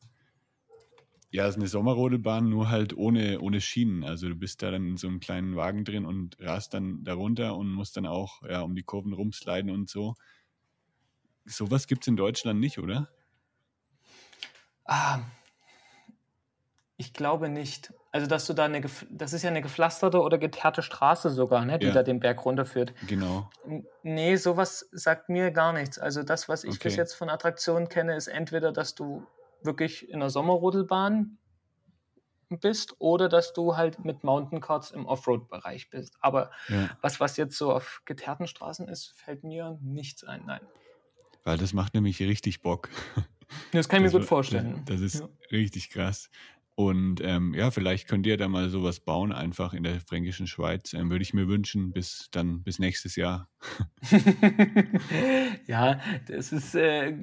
ja, 1.36 1.48
ist 1.48 1.58
eine 1.58 1.68
Sommerrodelbahn, 1.68 2.50
nur 2.50 2.70
halt 2.70 2.96
ohne, 2.96 3.42
ohne 3.42 3.60
Schienen. 3.60 4.06
Also 4.06 4.30
du 4.30 4.36
bist 4.36 4.64
da 4.64 4.72
dann 4.72 4.88
in 4.88 4.98
so 4.98 5.08
einem 5.08 5.20
kleinen 5.20 5.58
Wagen 5.58 5.84
drin 5.84 6.06
und 6.06 6.38
rast 6.40 6.74
dann 6.74 7.04
darunter 7.04 7.58
und 7.58 7.74
musst 7.74 7.98
dann 7.98 8.06
auch 8.06 8.42
ja, 8.44 8.62
um 8.62 8.74
die 8.74 8.84
Kurven 8.84 9.12
rumsliden 9.12 9.70
und 9.70 9.90
so. 9.90 10.16
Sowas 11.44 11.88
gibt 11.88 12.04
es 12.04 12.08
in 12.08 12.16
Deutschland 12.16 12.62
nicht, 12.62 12.80
oder? 12.80 13.10
Ah, 14.86 15.20
ich 16.96 17.12
glaube 17.12 17.50
nicht. 17.50 17.94
Also, 18.14 18.28
dass 18.28 18.48
du 18.48 18.54
da 18.54 18.64
eine, 18.64 18.82
das 19.10 19.34
ist 19.34 19.44
ja 19.44 19.50
eine 19.50 19.62
gepflasterte 19.62 20.22
oder 20.22 20.38
geteerte 20.38 20.82
Straße 20.82 21.30
sogar, 21.32 21.66
ne, 21.66 21.78
die 21.78 21.88
ja. 21.88 21.92
da 21.92 22.02
den 22.02 22.22
Berg 22.22 22.46
runterführt. 22.46 22.94
Genau. 23.08 23.50
Nee, 24.04 24.38
sowas 24.38 24.88
sagt 24.94 25.28
mir 25.28 25.52
gar 25.52 25.74
nichts. 25.74 26.00
Also, 26.00 26.24
das, 26.24 26.48
was 26.48 26.64
ich 26.64 26.76
okay. 26.76 26.84
bis 26.84 26.96
jetzt 26.96 27.14
von 27.14 27.30
Attraktionen 27.30 27.90
kenne, 27.90 28.16
ist 28.16 28.28
entweder, 28.28 28.72
dass 28.72 28.96
du 28.96 29.28
wirklich 29.64 30.10
in 30.10 30.16
einer 30.16 30.30
Sommerrodelbahn 30.30 31.38
bist 32.50 32.96
oder 33.00 33.28
dass 33.28 33.54
du 33.54 33.76
halt 33.76 34.06
mit 34.06 34.24
Mountaincards 34.24 34.92
im 34.92 35.06
Offroad-Bereich 35.06 35.90
bist. 35.90 36.16
Aber 36.22 36.52
ja. 36.70 36.90
was, 37.02 37.20
was 37.20 37.38
jetzt 37.38 37.58
so 37.58 37.74
auf 37.74 38.02
geteerten 38.06 38.48
Straßen 38.48 38.88
ist, 38.88 39.14
fällt 39.16 39.44
mir 39.44 39.80
nichts 39.82 40.24
ein, 40.24 40.46
nein. 40.46 40.62
Weil 41.44 41.58
das 41.58 41.74
macht 41.74 41.94
nämlich 41.94 42.20
richtig 42.22 42.62
Bock. 42.62 42.90
Das 43.72 43.88
kann 43.88 44.04
ich 44.04 44.12
mir 44.12 44.20
gut 44.20 44.28
vorstellen. 44.28 44.82
Das, 44.86 45.00
das 45.00 45.02
ist 45.02 45.20
ja. 45.20 45.30
richtig 45.52 45.90
krass. 45.90 46.32
Und 46.78 47.22
ähm, 47.24 47.54
ja, 47.54 47.72
vielleicht 47.72 48.10
könnt 48.10 48.28
ihr 48.28 48.36
da 48.36 48.50
mal 48.50 48.68
sowas 48.68 49.00
bauen, 49.00 49.32
einfach 49.32 49.74
in 49.74 49.84
der 49.84 50.02
fränkischen 50.02 50.46
Schweiz. 50.46 50.92
Ähm, 50.94 51.10
würde 51.10 51.24
ich 51.24 51.34
mir 51.34 51.48
wünschen, 51.48 51.94
bis 51.94 52.28
dann, 52.32 52.64
bis 52.64 52.80
nächstes 52.80 53.16
Jahr. 53.16 53.48
ja, 55.68 56.02
das 56.28 56.52
ist 56.52 56.76
äh, 56.76 57.14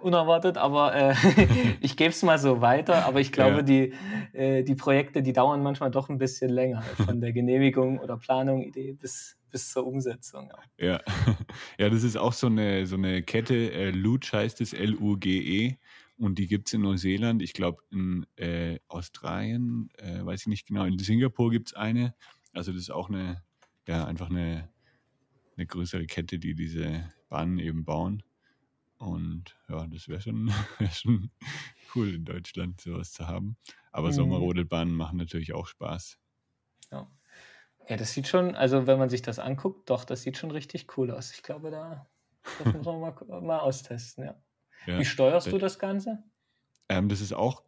unerwartet, 0.00 0.56
aber 0.56 0.94
äh, 0.94 1.14
ich 1.82 1.98
gebe 1.98 2.08
es 2.08 2.22
mal 2.22 2.38
so 2.38 2.62
weiter. 2.62 3.04
Aber 3.04 3.20
ich 3.20 3.32
glaube, 3.32 3.56
ja. 3.56 3.62
die, 3.62 3.92
äh, 4.32 4.62
die 4.62 4.74
Projekte, 4.74 5.22
die 5.22 5.34
dauern 5.34 5.62
manchmal 5.62 5.90
doch 5.90 6.08
ein 6.08 6.16
bisschen 6.16 6.48
länger, 6.48 6.80
von 7.04 7.20
der 7.20 7.34
Genehmigung 7.34 7.98
oder 7.98 8.16
Planung, 8.16 8.62
Idee 8.62 8.94
bis, 8.94 9.36
bis 9.50 9.72
zur 9.72 9.86
Umsetzung. 9.86 10.50
Ja. 10.78 10.86
ja. 10.86 11.00
ja, 11.78 11.90
das 11.90 12.02
ist 12.02 12.16
auch 12.16 12.32
so 12.32 12.46
eine, 12.46 12.86
so 12.86 12.96
eine 12.96 13.22
Kette, 13.22 13.72
äh, 13.72 13.90
Luge 13.90 14.28
heißt 14.32 14.62
es, 14.62 14.72
L-U-G-E. 14.72 15.76
Und 16.18 16.38
die 16.38 16.46
gibt 16.46 16.68
es 16.68 16.74
in 16.74 16.80
Neuseeland, 16.80 17.42
ich 17.42 17.52
glaube 17.52 17.82
in 17.90 18.26
äh, 18.36 18.78
Australien, 18.88 19.90
äh, 19.98 20.24
weiß 20.24 20.42
ich 20.42 20.46
nicht 20.46 20.66
genau, 20.66 20.84
in 20.84 20.98
Singapur 20.98 21.50
gibt 21.50 21.68
es 21.68 21.74
eine. 21.74 22.14
Also 22.54 22.72
das 22.72 22.82
ist 22.82 22.90
auch 22.90 23.10
eine, 23.10 23.42
ja, 23.86 24.06
einfach 24.06 24.30
eine, 24.30 24.70
eine 25.56 25.66
größere 25.66 26.06
Kette, 26.06 26.38
die 26.38 26.54
diese 26.54 27.12
Bahnen 27.28 27.58
eben 27.58 27.84
bauen. 27.84 28.22
Und 28.98 29.56
ja, 29.68 29.86
das 29.86 30.08
wäre 30.08 30.22
schon, 30.22 30.48
wär 30.78 30.90
schon 30.90 31.30
cool 31.94 32.14
in 32.14 32.24
Deutschland 32.24 32.80
sowas 32.80 33.12
zu 33.12 33.26
haben. 33.26 33.56
Aber 33.92 34.08
mhm. 34.08 34.12
Sommerrodelbahnen 34.12 34.94
machen 34.94 35.18
natürlich 35.18 35.52
auch 35.52 35.66
Spaß. 35.66 36.18
Ja. 36.92 37.10
Ja, 37.88 37.96
das 37.96 38.12
sieht 38.12 38.26
schon, 38.26 38.56
also 38.56 38.86
wenn 38.86 38.98
man 38.98 39.10
sich 39.10 39.22
das 39.22 39.38
anguckt, 39.38 39.90
doch, 39.90 40.04
das 40.04 40.22
sieht 40.22 40.38
schon 40.38 40.50
richtig 40.50 40.96
cool 40.96 41.10
aus. 41.10 41.32
Ich 41.32 41.42
glaube, 41.42 41.70
da 41.70 42.08
das 42.58 42.74
muss 42.74 42.86
man 42.86 43.00
mal, 43.00 43.40
mal 43.42 43.58
austesten, 43.58 44.24
ja. 44.24 44.34
Ja. 44.86 44.98
Wie 44.98 45.04
steuerst 45.04 45.50
du 45.50 45.58
das 45.58 45.78
Ganze? 45.78 46.22
Ähm, 46.88 47.08
das 47.08 47.20
ist 47.20 47.32
auch 47.32 47.62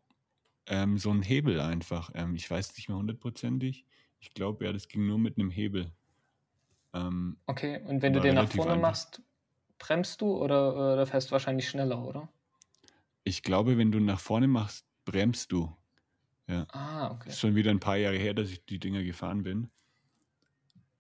ähm, 0.67 0.99
so 0.99 1.11
ein 1.11 1.23
Hebel 1.23 1.61
einfach. 1.61 2.11
Ähm, 2.15 2.35
ich 2.35 2.51
weiß 2.51 2.77
nicht 2.77 2.89
mehr 2.89 2.99
hundertprozentig. 2.99 3.85
Ich 4.21 4.35
glaube, 4.35 4.65
ja, 4.65 4.73
das 4.73 4.89
ging 4.89 5.07
nur 5.07 5.19
mit 5.19 5.39
einem 5.39 5.51
Hebel. 5.51 5.93
Ähm, 6.95 7.37
okay, 7.47 7.81
und 7.85 8.03
wenn 8.03 8.13
du 8.13 8.21
den 8.21 8.35
nach 8.35 8.51
vorne 8.51 8.73
einfach. 8.73 8.83
machst, 8.83 9.23
bremst 9.79 10.21
du 10.21 10.37
oder, 10.37 10.75
oder 10.95 11.07
fährst 11.07 11.29
du 11.29 11.33
wahrscheinlich 11.33 11.69
schneller, 11.69 12.03
oder? 12.03 12.29
Ich 13.25 13.43
glaube, 13.43 13.79
wenn 13.79 13.93
du 13.93 14.01
nach 14.01 14.21
vorne 14.21 14.49
machst, 14.49 14.87
bremst 15.05 15.53
du. 15.53 15.75
Ja. 16.47 16.67
Ah, 16.71 17.11
okay. 17.11 17.29
Ist 17.29 17.41
schon 17.41 17.55
wieder 17.55 17.71
ein 17.71 17.81
paar 17.81 17.97
Jahre 17.97 18.17
her, 18.17 18.35
dass 18.35 18.51
ich 18.51 18.65
die 18.65 18.79
Dinger 18.79 19.03
gefahren 19.03 19.43
bin. 19.43 19.71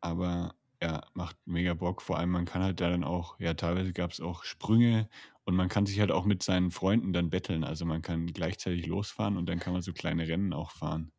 Aber 0.01 0.55
ja, 0.83 1.03
macht 1.15 1.37
mega 1.47 1.75
Bock. 1.75 2.03
Vor 2.03 2.19
allem, 2.19 2.31
man 2.31 2.45
kann 2.45 2.63
halt 2.63 2.81
da 2.81 2.91
dann 2.91 3.03
auch, 3.03 3.41
ja, 3.41 3.55
teilweise 3.55 3.93
gab 3.93 4.13
es 4.13 4.21
auch 4.21 4.45
Sprünge 4.45 5.09
und 5.49 5.57
man 5.57 5.71
kann 5.71 5.87
sich 5.87 5.99
halt 5.99 6.13
auch 6.13 6.27
mit 6.27 6.43
seinen 6.43 6.71
Freunden 6.71 7.15
dann 7.15 7.31
betteln. 7.31 7.65
Also 7.65 7.87
man 7.87 8.03
kann 8.03 8.27
gleichzeitig 8.27 8.87
losfahren 8.87 9.39
und 9.39 9.49
dann 9.49 9.59
kann 9.59 9.73
man 9.73 9.81
so 9.81 9.95
kleine 9.95 10.29
Rennen 10.29 10.53
auch 10.53 10.71
fahren. 10.73 11.11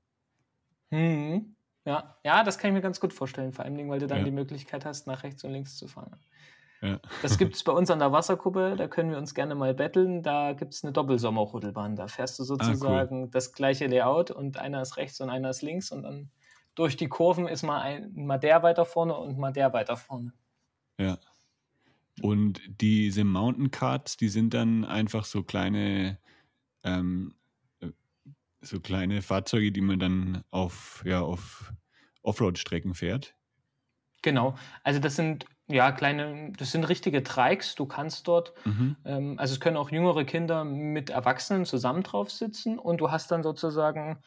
Hm. 0.92 1.56
Ja, 1.84 2.20
ja, 2.24 2.44
das 2.44 2.60
kann 2.60 2.70
ich 2.70 2.76
mir 2.76 2.82
ganz 2.82 3.00
gut 3.00 3.12
vorstellen, 3.12 3.54
vor 3.54 3.66
allem, 3.66 3.90
weil 3.90 3.98
du 3.98 4.06
dann 4.06 4.20
Ja. 4.20 4.24
die 4.24 4.30
Möglichkeit 4.32 4.86
hast, 4.86 5.08
nach 5.08 5.24
rechts 5.24 5.44
und 5.44 5.52
links 5.52 5.78
zu 5.78 5.88
fahren. 5.88 6.20
Ja. 6.82 7.00
Das 7.24 7.38
gibt 7.40 7.56
es 7.56 7.64
bei 7.64 7.72
uns 7.72 7.90
an 7.90 7.98
der 7.98 8.12
Wasserkuppe, 8.12 8.76
da 8.78 8.88
können 8.88 9.10
wir 9.10 9.18
uns 9.18 9.34
gerne 9.34 9.56
mal 9.56 9.74
betteln. 9.74 10.22
Da 10.22 10.54
gibt 10.54 10.76
es 10.76 10.84
eine 10.84 10.94
Doppelsommerrodelbahn. 10.94 11.96
Da 11.96 12.08
fährst 12.08 12.38
du 12.38 12.44
sozusagen 12.44 13.32
das 13.32 13.52
gleiche 13.54 13.88
Layout 13.88 14.30
und 14.30 14.58
einer 14.58 14.84
ist 14.84 14.98
rechts 14.98 15.20
und 15.22 15.32
einer 15.32 15.50
ist 15.50 15.64
links 15.64 15.92
und 15.92 16.04
dann 16.04 16.30
durch 16.76 16.98
die 16.98 17.08
Kurven 17.10 17.48
ist 17.48 17.64
mal, 17.64 17.82
ein, 17.82 18.12
mal 18.14 18.38
der 18.38 18.62
weiter 18.62 18.86
vorne 18.86 19.18
und 19.18 19.40
mal 19.40 19.52
der 19.52 19.74
weiter 19.74 19.98
vorne. 19.98 20.34
Ja. 21.00 21.18
Und 22.22 22.62
diese 22.82 23.24
Mountain 23.24 23.72
Carts, 23.72 24.18
die 24.18 24.30
sind 24.30 24.54
dann 24.54 24.86
einfach 24.86 25.26
so 25.26 25.44
kleine, 25.44 26.18
ähm, 26.84 27.36
äh, 27.82 27.90
so 28.62 28.80
kleine 28.80 29.22
Fahrzeuge, 29.22 29.72
die 29.72 29.82
man 29.82 30.00
dann 30.00 30.44
auf, 30.52 31.04
ja, 31.06 31.22
auf 31.22 31.74
Offroad-Strecken 32.24 32.94
fährt. 32.94 33.36
Genau. 34.22 34.56
Also 34.84 35.00
das 35.00 35.16
sind 35.16 35.46
ja 35.68 35.92
kleine, 35.92 36.52
das 36.58 36.72
sind 36.72 36.84
richtige 36.90 37.24
Trikes. 37.24 37.76
Du 37.76 37.86
kannst 37.86 38.28
dort 38.28 38.54
Mhm. 38.66 38.96
Ähm, 39.06 39.40
also 39.40 39.54
es 39.54 39.60
können 39.60 39.78
auch 39.78 39.92
jüngere 39.92 40.26
Kinder 40.26 40.64
mit 40.64 41.10
Erwachsenen 41.10 41.66
zusammen 41.66 42.04
drauf 42.04 42.32
sitzen 42.32 42.78
und 42.80 43.00
du 43.00 43.12
hast 43.12 43.32
dann 43.32 43.44
sozusagen 43.44 44.18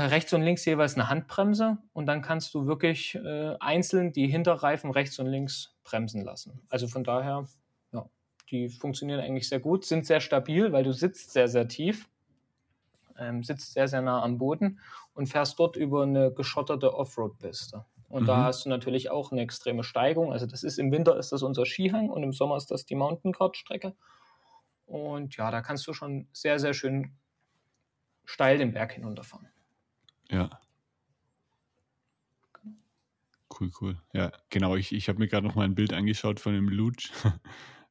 rechts 0.00 0.32
und 0.32 0.42
links 0.42 0.64
jeweils 0.64 0.94
eine 0.94 1.08
Handbremse 1.08 1.78
und 1.92 2.06
dann 2.06 2.22
kannst 2.22 2.54
du 2.54 2.66
wirklich 2.66 3.14
äh, 3.14 3.56
einzeln 3.60 4.12
die 4.12 4.28
Hinterreifen 4.28 4.90
rechts 4.90 5.18
und 5.18 5.26
links 5.26 5.76
bremsen 5.84 6.22
lassen. 6.22 6.60
Also 6.68 6.88
von 6.88 7.04
daher, 7.04 7.46
ja, 7.92 8.08
die 8.50 8.68
funktionieren 8.68 9.20
eigentlich 9.20 9.48
sehr 9.48 9.60
gut, 9.60 9.84
sind 9.84 10.06
sehr 10.06 10.20
stabil, 10.20 10.72
weil 10.72 10.84
du 10.84 10.92
sitzt 10.92 11.32
sehr, 11.32 11.48
sehr 11.48 11.68
tief, 11.68 12.08
ähm, 13.18 13.42
sitzt 13.42 13.72
sehr, 13.72 13.88
sehr 13.88 14.02
nah 14.02 14.22
am 14.22 14.38
Boden 14.38 14.80
und 15.14 15.28
fährst 15.28 15.58
dort 15.58 15.76
über 15.76 16.02
eine 16.02 16.32
geschotterte 16.32 16.94
Offroad-Piste. 16.94 17.84
Und 18.08 18.28
da 18.28 18.44
Mhm. 18.44 18.44
hast 18.44 18.64
du 18.64 18.68
natürlich 18.68 19.10
auch 19.10 19.32
eine 19.32 19.40
extreme 19.40 19.82
Steigung. 19.82 20.32
Also 20.32 20.46
das 20.46 20.62
ist 20.62 20.78
im 20.78 20.92
Winter 20.92 21.16
ist 21.16 21.32
das 21.32 21.42
unser 21.42 21.66
Skihang 21.66 22.08
und 22.10 22.22
im 22.22 22.32
Sommer 22.32 22.56
ist 22.56 22.70
das 22.70 22.84
die 22.86 22.94
Mountain 22.94 23.32
Kart 23.32 23.56
Strecke. 23.56 23.96
Und 24.86 25.36
ja, 25.36 25.50
da 25.50 25.62
kannst 25.62 25.86
du 25.86 25.92
schon 25.92 26.28
sehr, 26.32 26.58
sehr 26.60 26.74
schön 26.74 27.16
steil 28.26 28.58
den 28.58 28.72
Berg 28.72 28.92
hinunterfahren. 28.92 29.48
Ja. 30.30 30.60
Cool, 33.48 33.70
cool. 33.80 33.96
Ja, 34.12 34.32
genau. 34.50 34.76
Ich, 34.76 34.92
ich 34.92 35.08
habe 35.08 35.18
mir 35.18 35.28
gerade 35.28 35.46
noch 35.46 35.54
mal 35.54 35.64
ein 35.64 35.74
Bild 35.74 35.92
angeschaut 35.92 36.40
von 36.40 36.52
dem 36.52 36.68
Luge. 36.68 37.04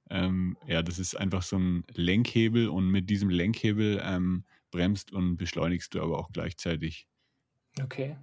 ähm, 0.10 0.58
ja, 0.68 0.84
das 0.84 1.00
ist 1.00 1.16
einfach 1.16 1.44
so 1.44 1.58
ein 1.58 1.84
Lenkhebel 1.94 2.68
und 2.70 2.88
mit 2.90 3.10
diesem 3.10 3.30
Lenkhebel 3.30 4.02
ähm, 4.04 4.46
bremst 4.72 5.12
und 5.12 5.38
beschleunigst 5.38 5.94
du 5.96 6.02
aber 6.02 6.20
auch 6.20 6.32
gleichzeitig. 6.32 7.08
Okay. 7.82 8.18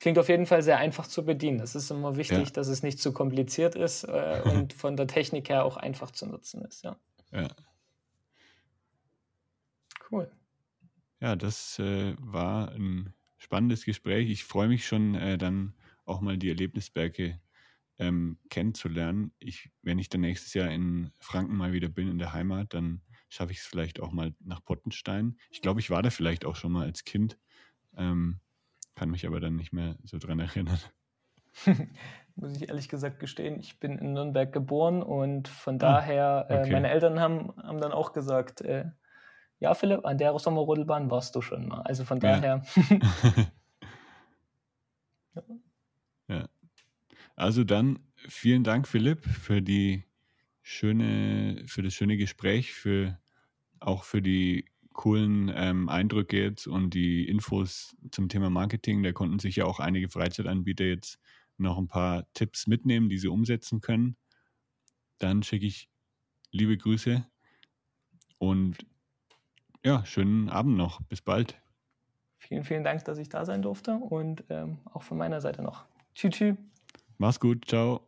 Klingt 0.00 0.18
auf 0.18 0.28
jeden 0.28 0.46
Fall 0.46 0.62
sehr 0.62 0.78
einfach 0.78 1.06
zu 1.06 1.24
bedienen. 1.24 1.58
Das 1.58 1.74
ist 1.74 1.90
immer 1.90 2.16
wichtig, 2.16 2.48
Ja. 2.48 2.52
dass 2.54 2.68
es 2.68 2.82
nicht 2.82 3.00
zu 3.00 3.12
kompliziert 3.12 3.74
ist 3.74 4.04
äh, 4.04 4.42
und 4.44 4.72
von 4.72 4.96
der 4.96 5.06
Technik 5.06 5.48
her 5.48 5.64
auch 5.64 5.76
einfach 5.76 6.10
zu 6.12 6.26
nutzen 6.26 6.62
ist. 6.64 6.84
Ja, 6.84 6.96
Ja, 7.32 7.48
cool. 10.10 10.30
ja 11.20 11.36
das 11.36 11.78
äh, 11.78 12.14
war 12.18 12.70
ein 12.72 13.14
spannendes 13.42 13.84
Gespräch. 13.84 14.30
Ich 14.30 14.44
freue 14.44 14.68
mich 14.68 14.86
schon, 14.86 15.14
äh, 15.14 15.38
dann 15.38 15.74
auch 16.04 16.20
mal 16.20 16.38
die 16.38 16.48
Erlebnisberge 16.48 17.40
ähm, 17.98 18.38
kennenzulernen. 18.50 19.32
Ich, 19.38 19.70
wenn 19.82 19.98
ich 19.98 20.08
dann 20.08 20.22
nächstes 20.22 20.54
Jahr 20.54 20.70
in 20.70 21.12
Franken 21.20 21.56
mal 21.56 21.72
wieder 21.72 21.88
bin, 21.88 22.08
in 22.08 22.18
der 22.18 22.32
Heimat, 22.32 22.74
dann 22.74 23.02
schaffe 23.28 23.52
ich 23.52 23.58
es 23.58 23.66
vielleicht 23.66 24.00
auch 24.00 24.12
mal 24.12 24.34
nach 24.40 24.64
Pottenstein. 24.64 25.38
Ich 25.50 25.60
glaube, 25.62 25.80
ich 25.80 25.90
war 25.90 26.02
da 26.02 26.10
vielleicht 26.10 26.44
auch 26.44 26.56
schon 26.56 26.72
mal 26.72 26.86
als 26.86 27.04
Kind, 27.04 27.38
ähm, 27.96 28.40
kann 28.94 29.10
mich 29.10 29.26
aber 29.26 29.40
dann 29.40 29.56
nicht 29.56 29.72
mehr 29.72 29.98
so 30.04 30.18
dran 30.18 30.40
erinnern. 30.40 30.80
Muss 32.34 32.56
ich 32.56 32.68
ehrlich 32.68 32.88
gesagt 32.88 33.20
gestehen, 33.20 33.58
ich 33.60 33.78
bin 33.78 33.98
in 33.98 34.14
Nürnberg 34.14 34.52
geboren 34.52 35.02
und 35.02 35.48
von 35.48 35.78
Ah, 35.80 35.98
daher, 35.98 36.46
äh, 36.48 36.66
okay. 36.66 36.66
meine 36.66 36.88
Eltern 36.90 37.20
haben, 37.20 37.54
haben 37.62 37.80
dann 37.80 37.92
auch 37.92 38.12
gesagt, 38.12 38.62
äh, 38.62 38.86
ja 39.62 39.74
Philipp, 39.74 40.04
an 40.04 40.18
der 40.18 40.38
Sommerrodelbahn 40.38 41.10
warst 41.10 41.34
du 41.36 41.40
schon 41.40 41.68
mal. 41.68 41.82
Also 41.82 42.04
von 42.04 42.20
Ja. 42.20 42.40
daher, 42.40 42.62
ja. 46.28 46.48
Also 47.36 47.64
dann 47.64 48.00
vielen 48.28 48.64
Dank, 48.64 48.88
Philipp, 48.88 49.24
für 49.24 49.62
die 49.62 50.04
schöne, 50.62 51.64
für 51.66 51.82
das 51.82 51.94
schöne 51.94 52.16
Gespräch, 52.16 52.72
für 52.72 53.20
auch 53.80 54.04
für 54.04 54.22
die 54.22 54.66
coolen 54.92 55.50
ähm, 55.54 55.88
Eindrücke 55.88 56.42
jetzt 56.42 56.66
und 56.66 56.94
die 56.94 57.26
Infos 57.28 57.96
zum 58.10 58.28
Thema 58.28 58.50
Marketing. 58.50 59.02
Da 59.02 59.12
konnten 59.12 59.38
sich 59.38 59.56
ja 59.56 59.64
auch 59.64 59.80
einige 59.80 60.08
Freizeitanbieter 60.08 60.84
jetzt 60.84 61.18
noch 61.56 61.78
ein 61.78 61.88
paar 61.88 62.26
Tipps 62.34 62.66
mitnehmen, 62.66 63.08
die 63.08 63.18
sie 63.18 63.28
umsetzen 63.28 63.80
können. 63.80 64.16
Dann 65.18 65.42
schicke 65.42 65.66
ich 65.66 65.88
liebe 66.50 66.76
Grüße 66.76 67.26
und 68.38 68.76
ja, 69.84 70.04
schönen 70.04 70.48
Abend 70.48 70.76
noch. 70.76 71.00
Bis 71.02 71.20
bald. 71.20 71.56
vielen, 72.38 72.64
vielen 72.64 72.84
Dank, 72.84 73.04
dass 73.04 73.18
ich 73.18 73.28
da 73.28 73.44
sein 73.44 73.62
durfte 73.62 73.94
und 73.94 74.44
ähm, 74.50 74.78
auch 74.92 75.02
von 75.02 75.18
meiner 75.18 75.40
Seite 75.40 75.62
noch. 75.62 75.84
Tschüss. 76.14 76.34
tschüss. 76.34 76.56
Mach's 77.18 77.40
gut. 77.40 77.66
Ciao. 77.66 78.00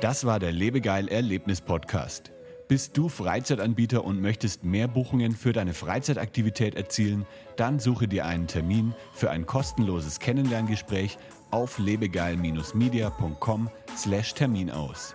Das 0.00 0.24
war 0.24 0.38
der 0.38 0.52
Lebegeil 0.52 1.08
Erlebnis 1.08 1.60
Podcast. 1.60 2.32
Bist 2.68 2.96
du 2.98 3.08
Freizeitanbieter 3.08 4.04
und 4.04 4.20
möchtest 4.20 4.62
mehr 4.62 4.86
Buchungen 4.88 5.32
für 5.32 5.52
deine 5.52 5.72
Freizeitaktivität 5.72 6.74
erzielen? 6.74 7.24
Dann 7.56 7.78
suche 7.78 8.06
dir 8.06 8.26
einen 8.26 8.46
Termin 8.46 8.92
für 9.14 9.30
ein 9.30 9.46
kostenloses 9.46 10.20
Kennenlerngespräch 10.20 11.16
auf 11.50 11.78
lebegeil-media.com/termin 11.78 14.70
aus. 14.70 15.14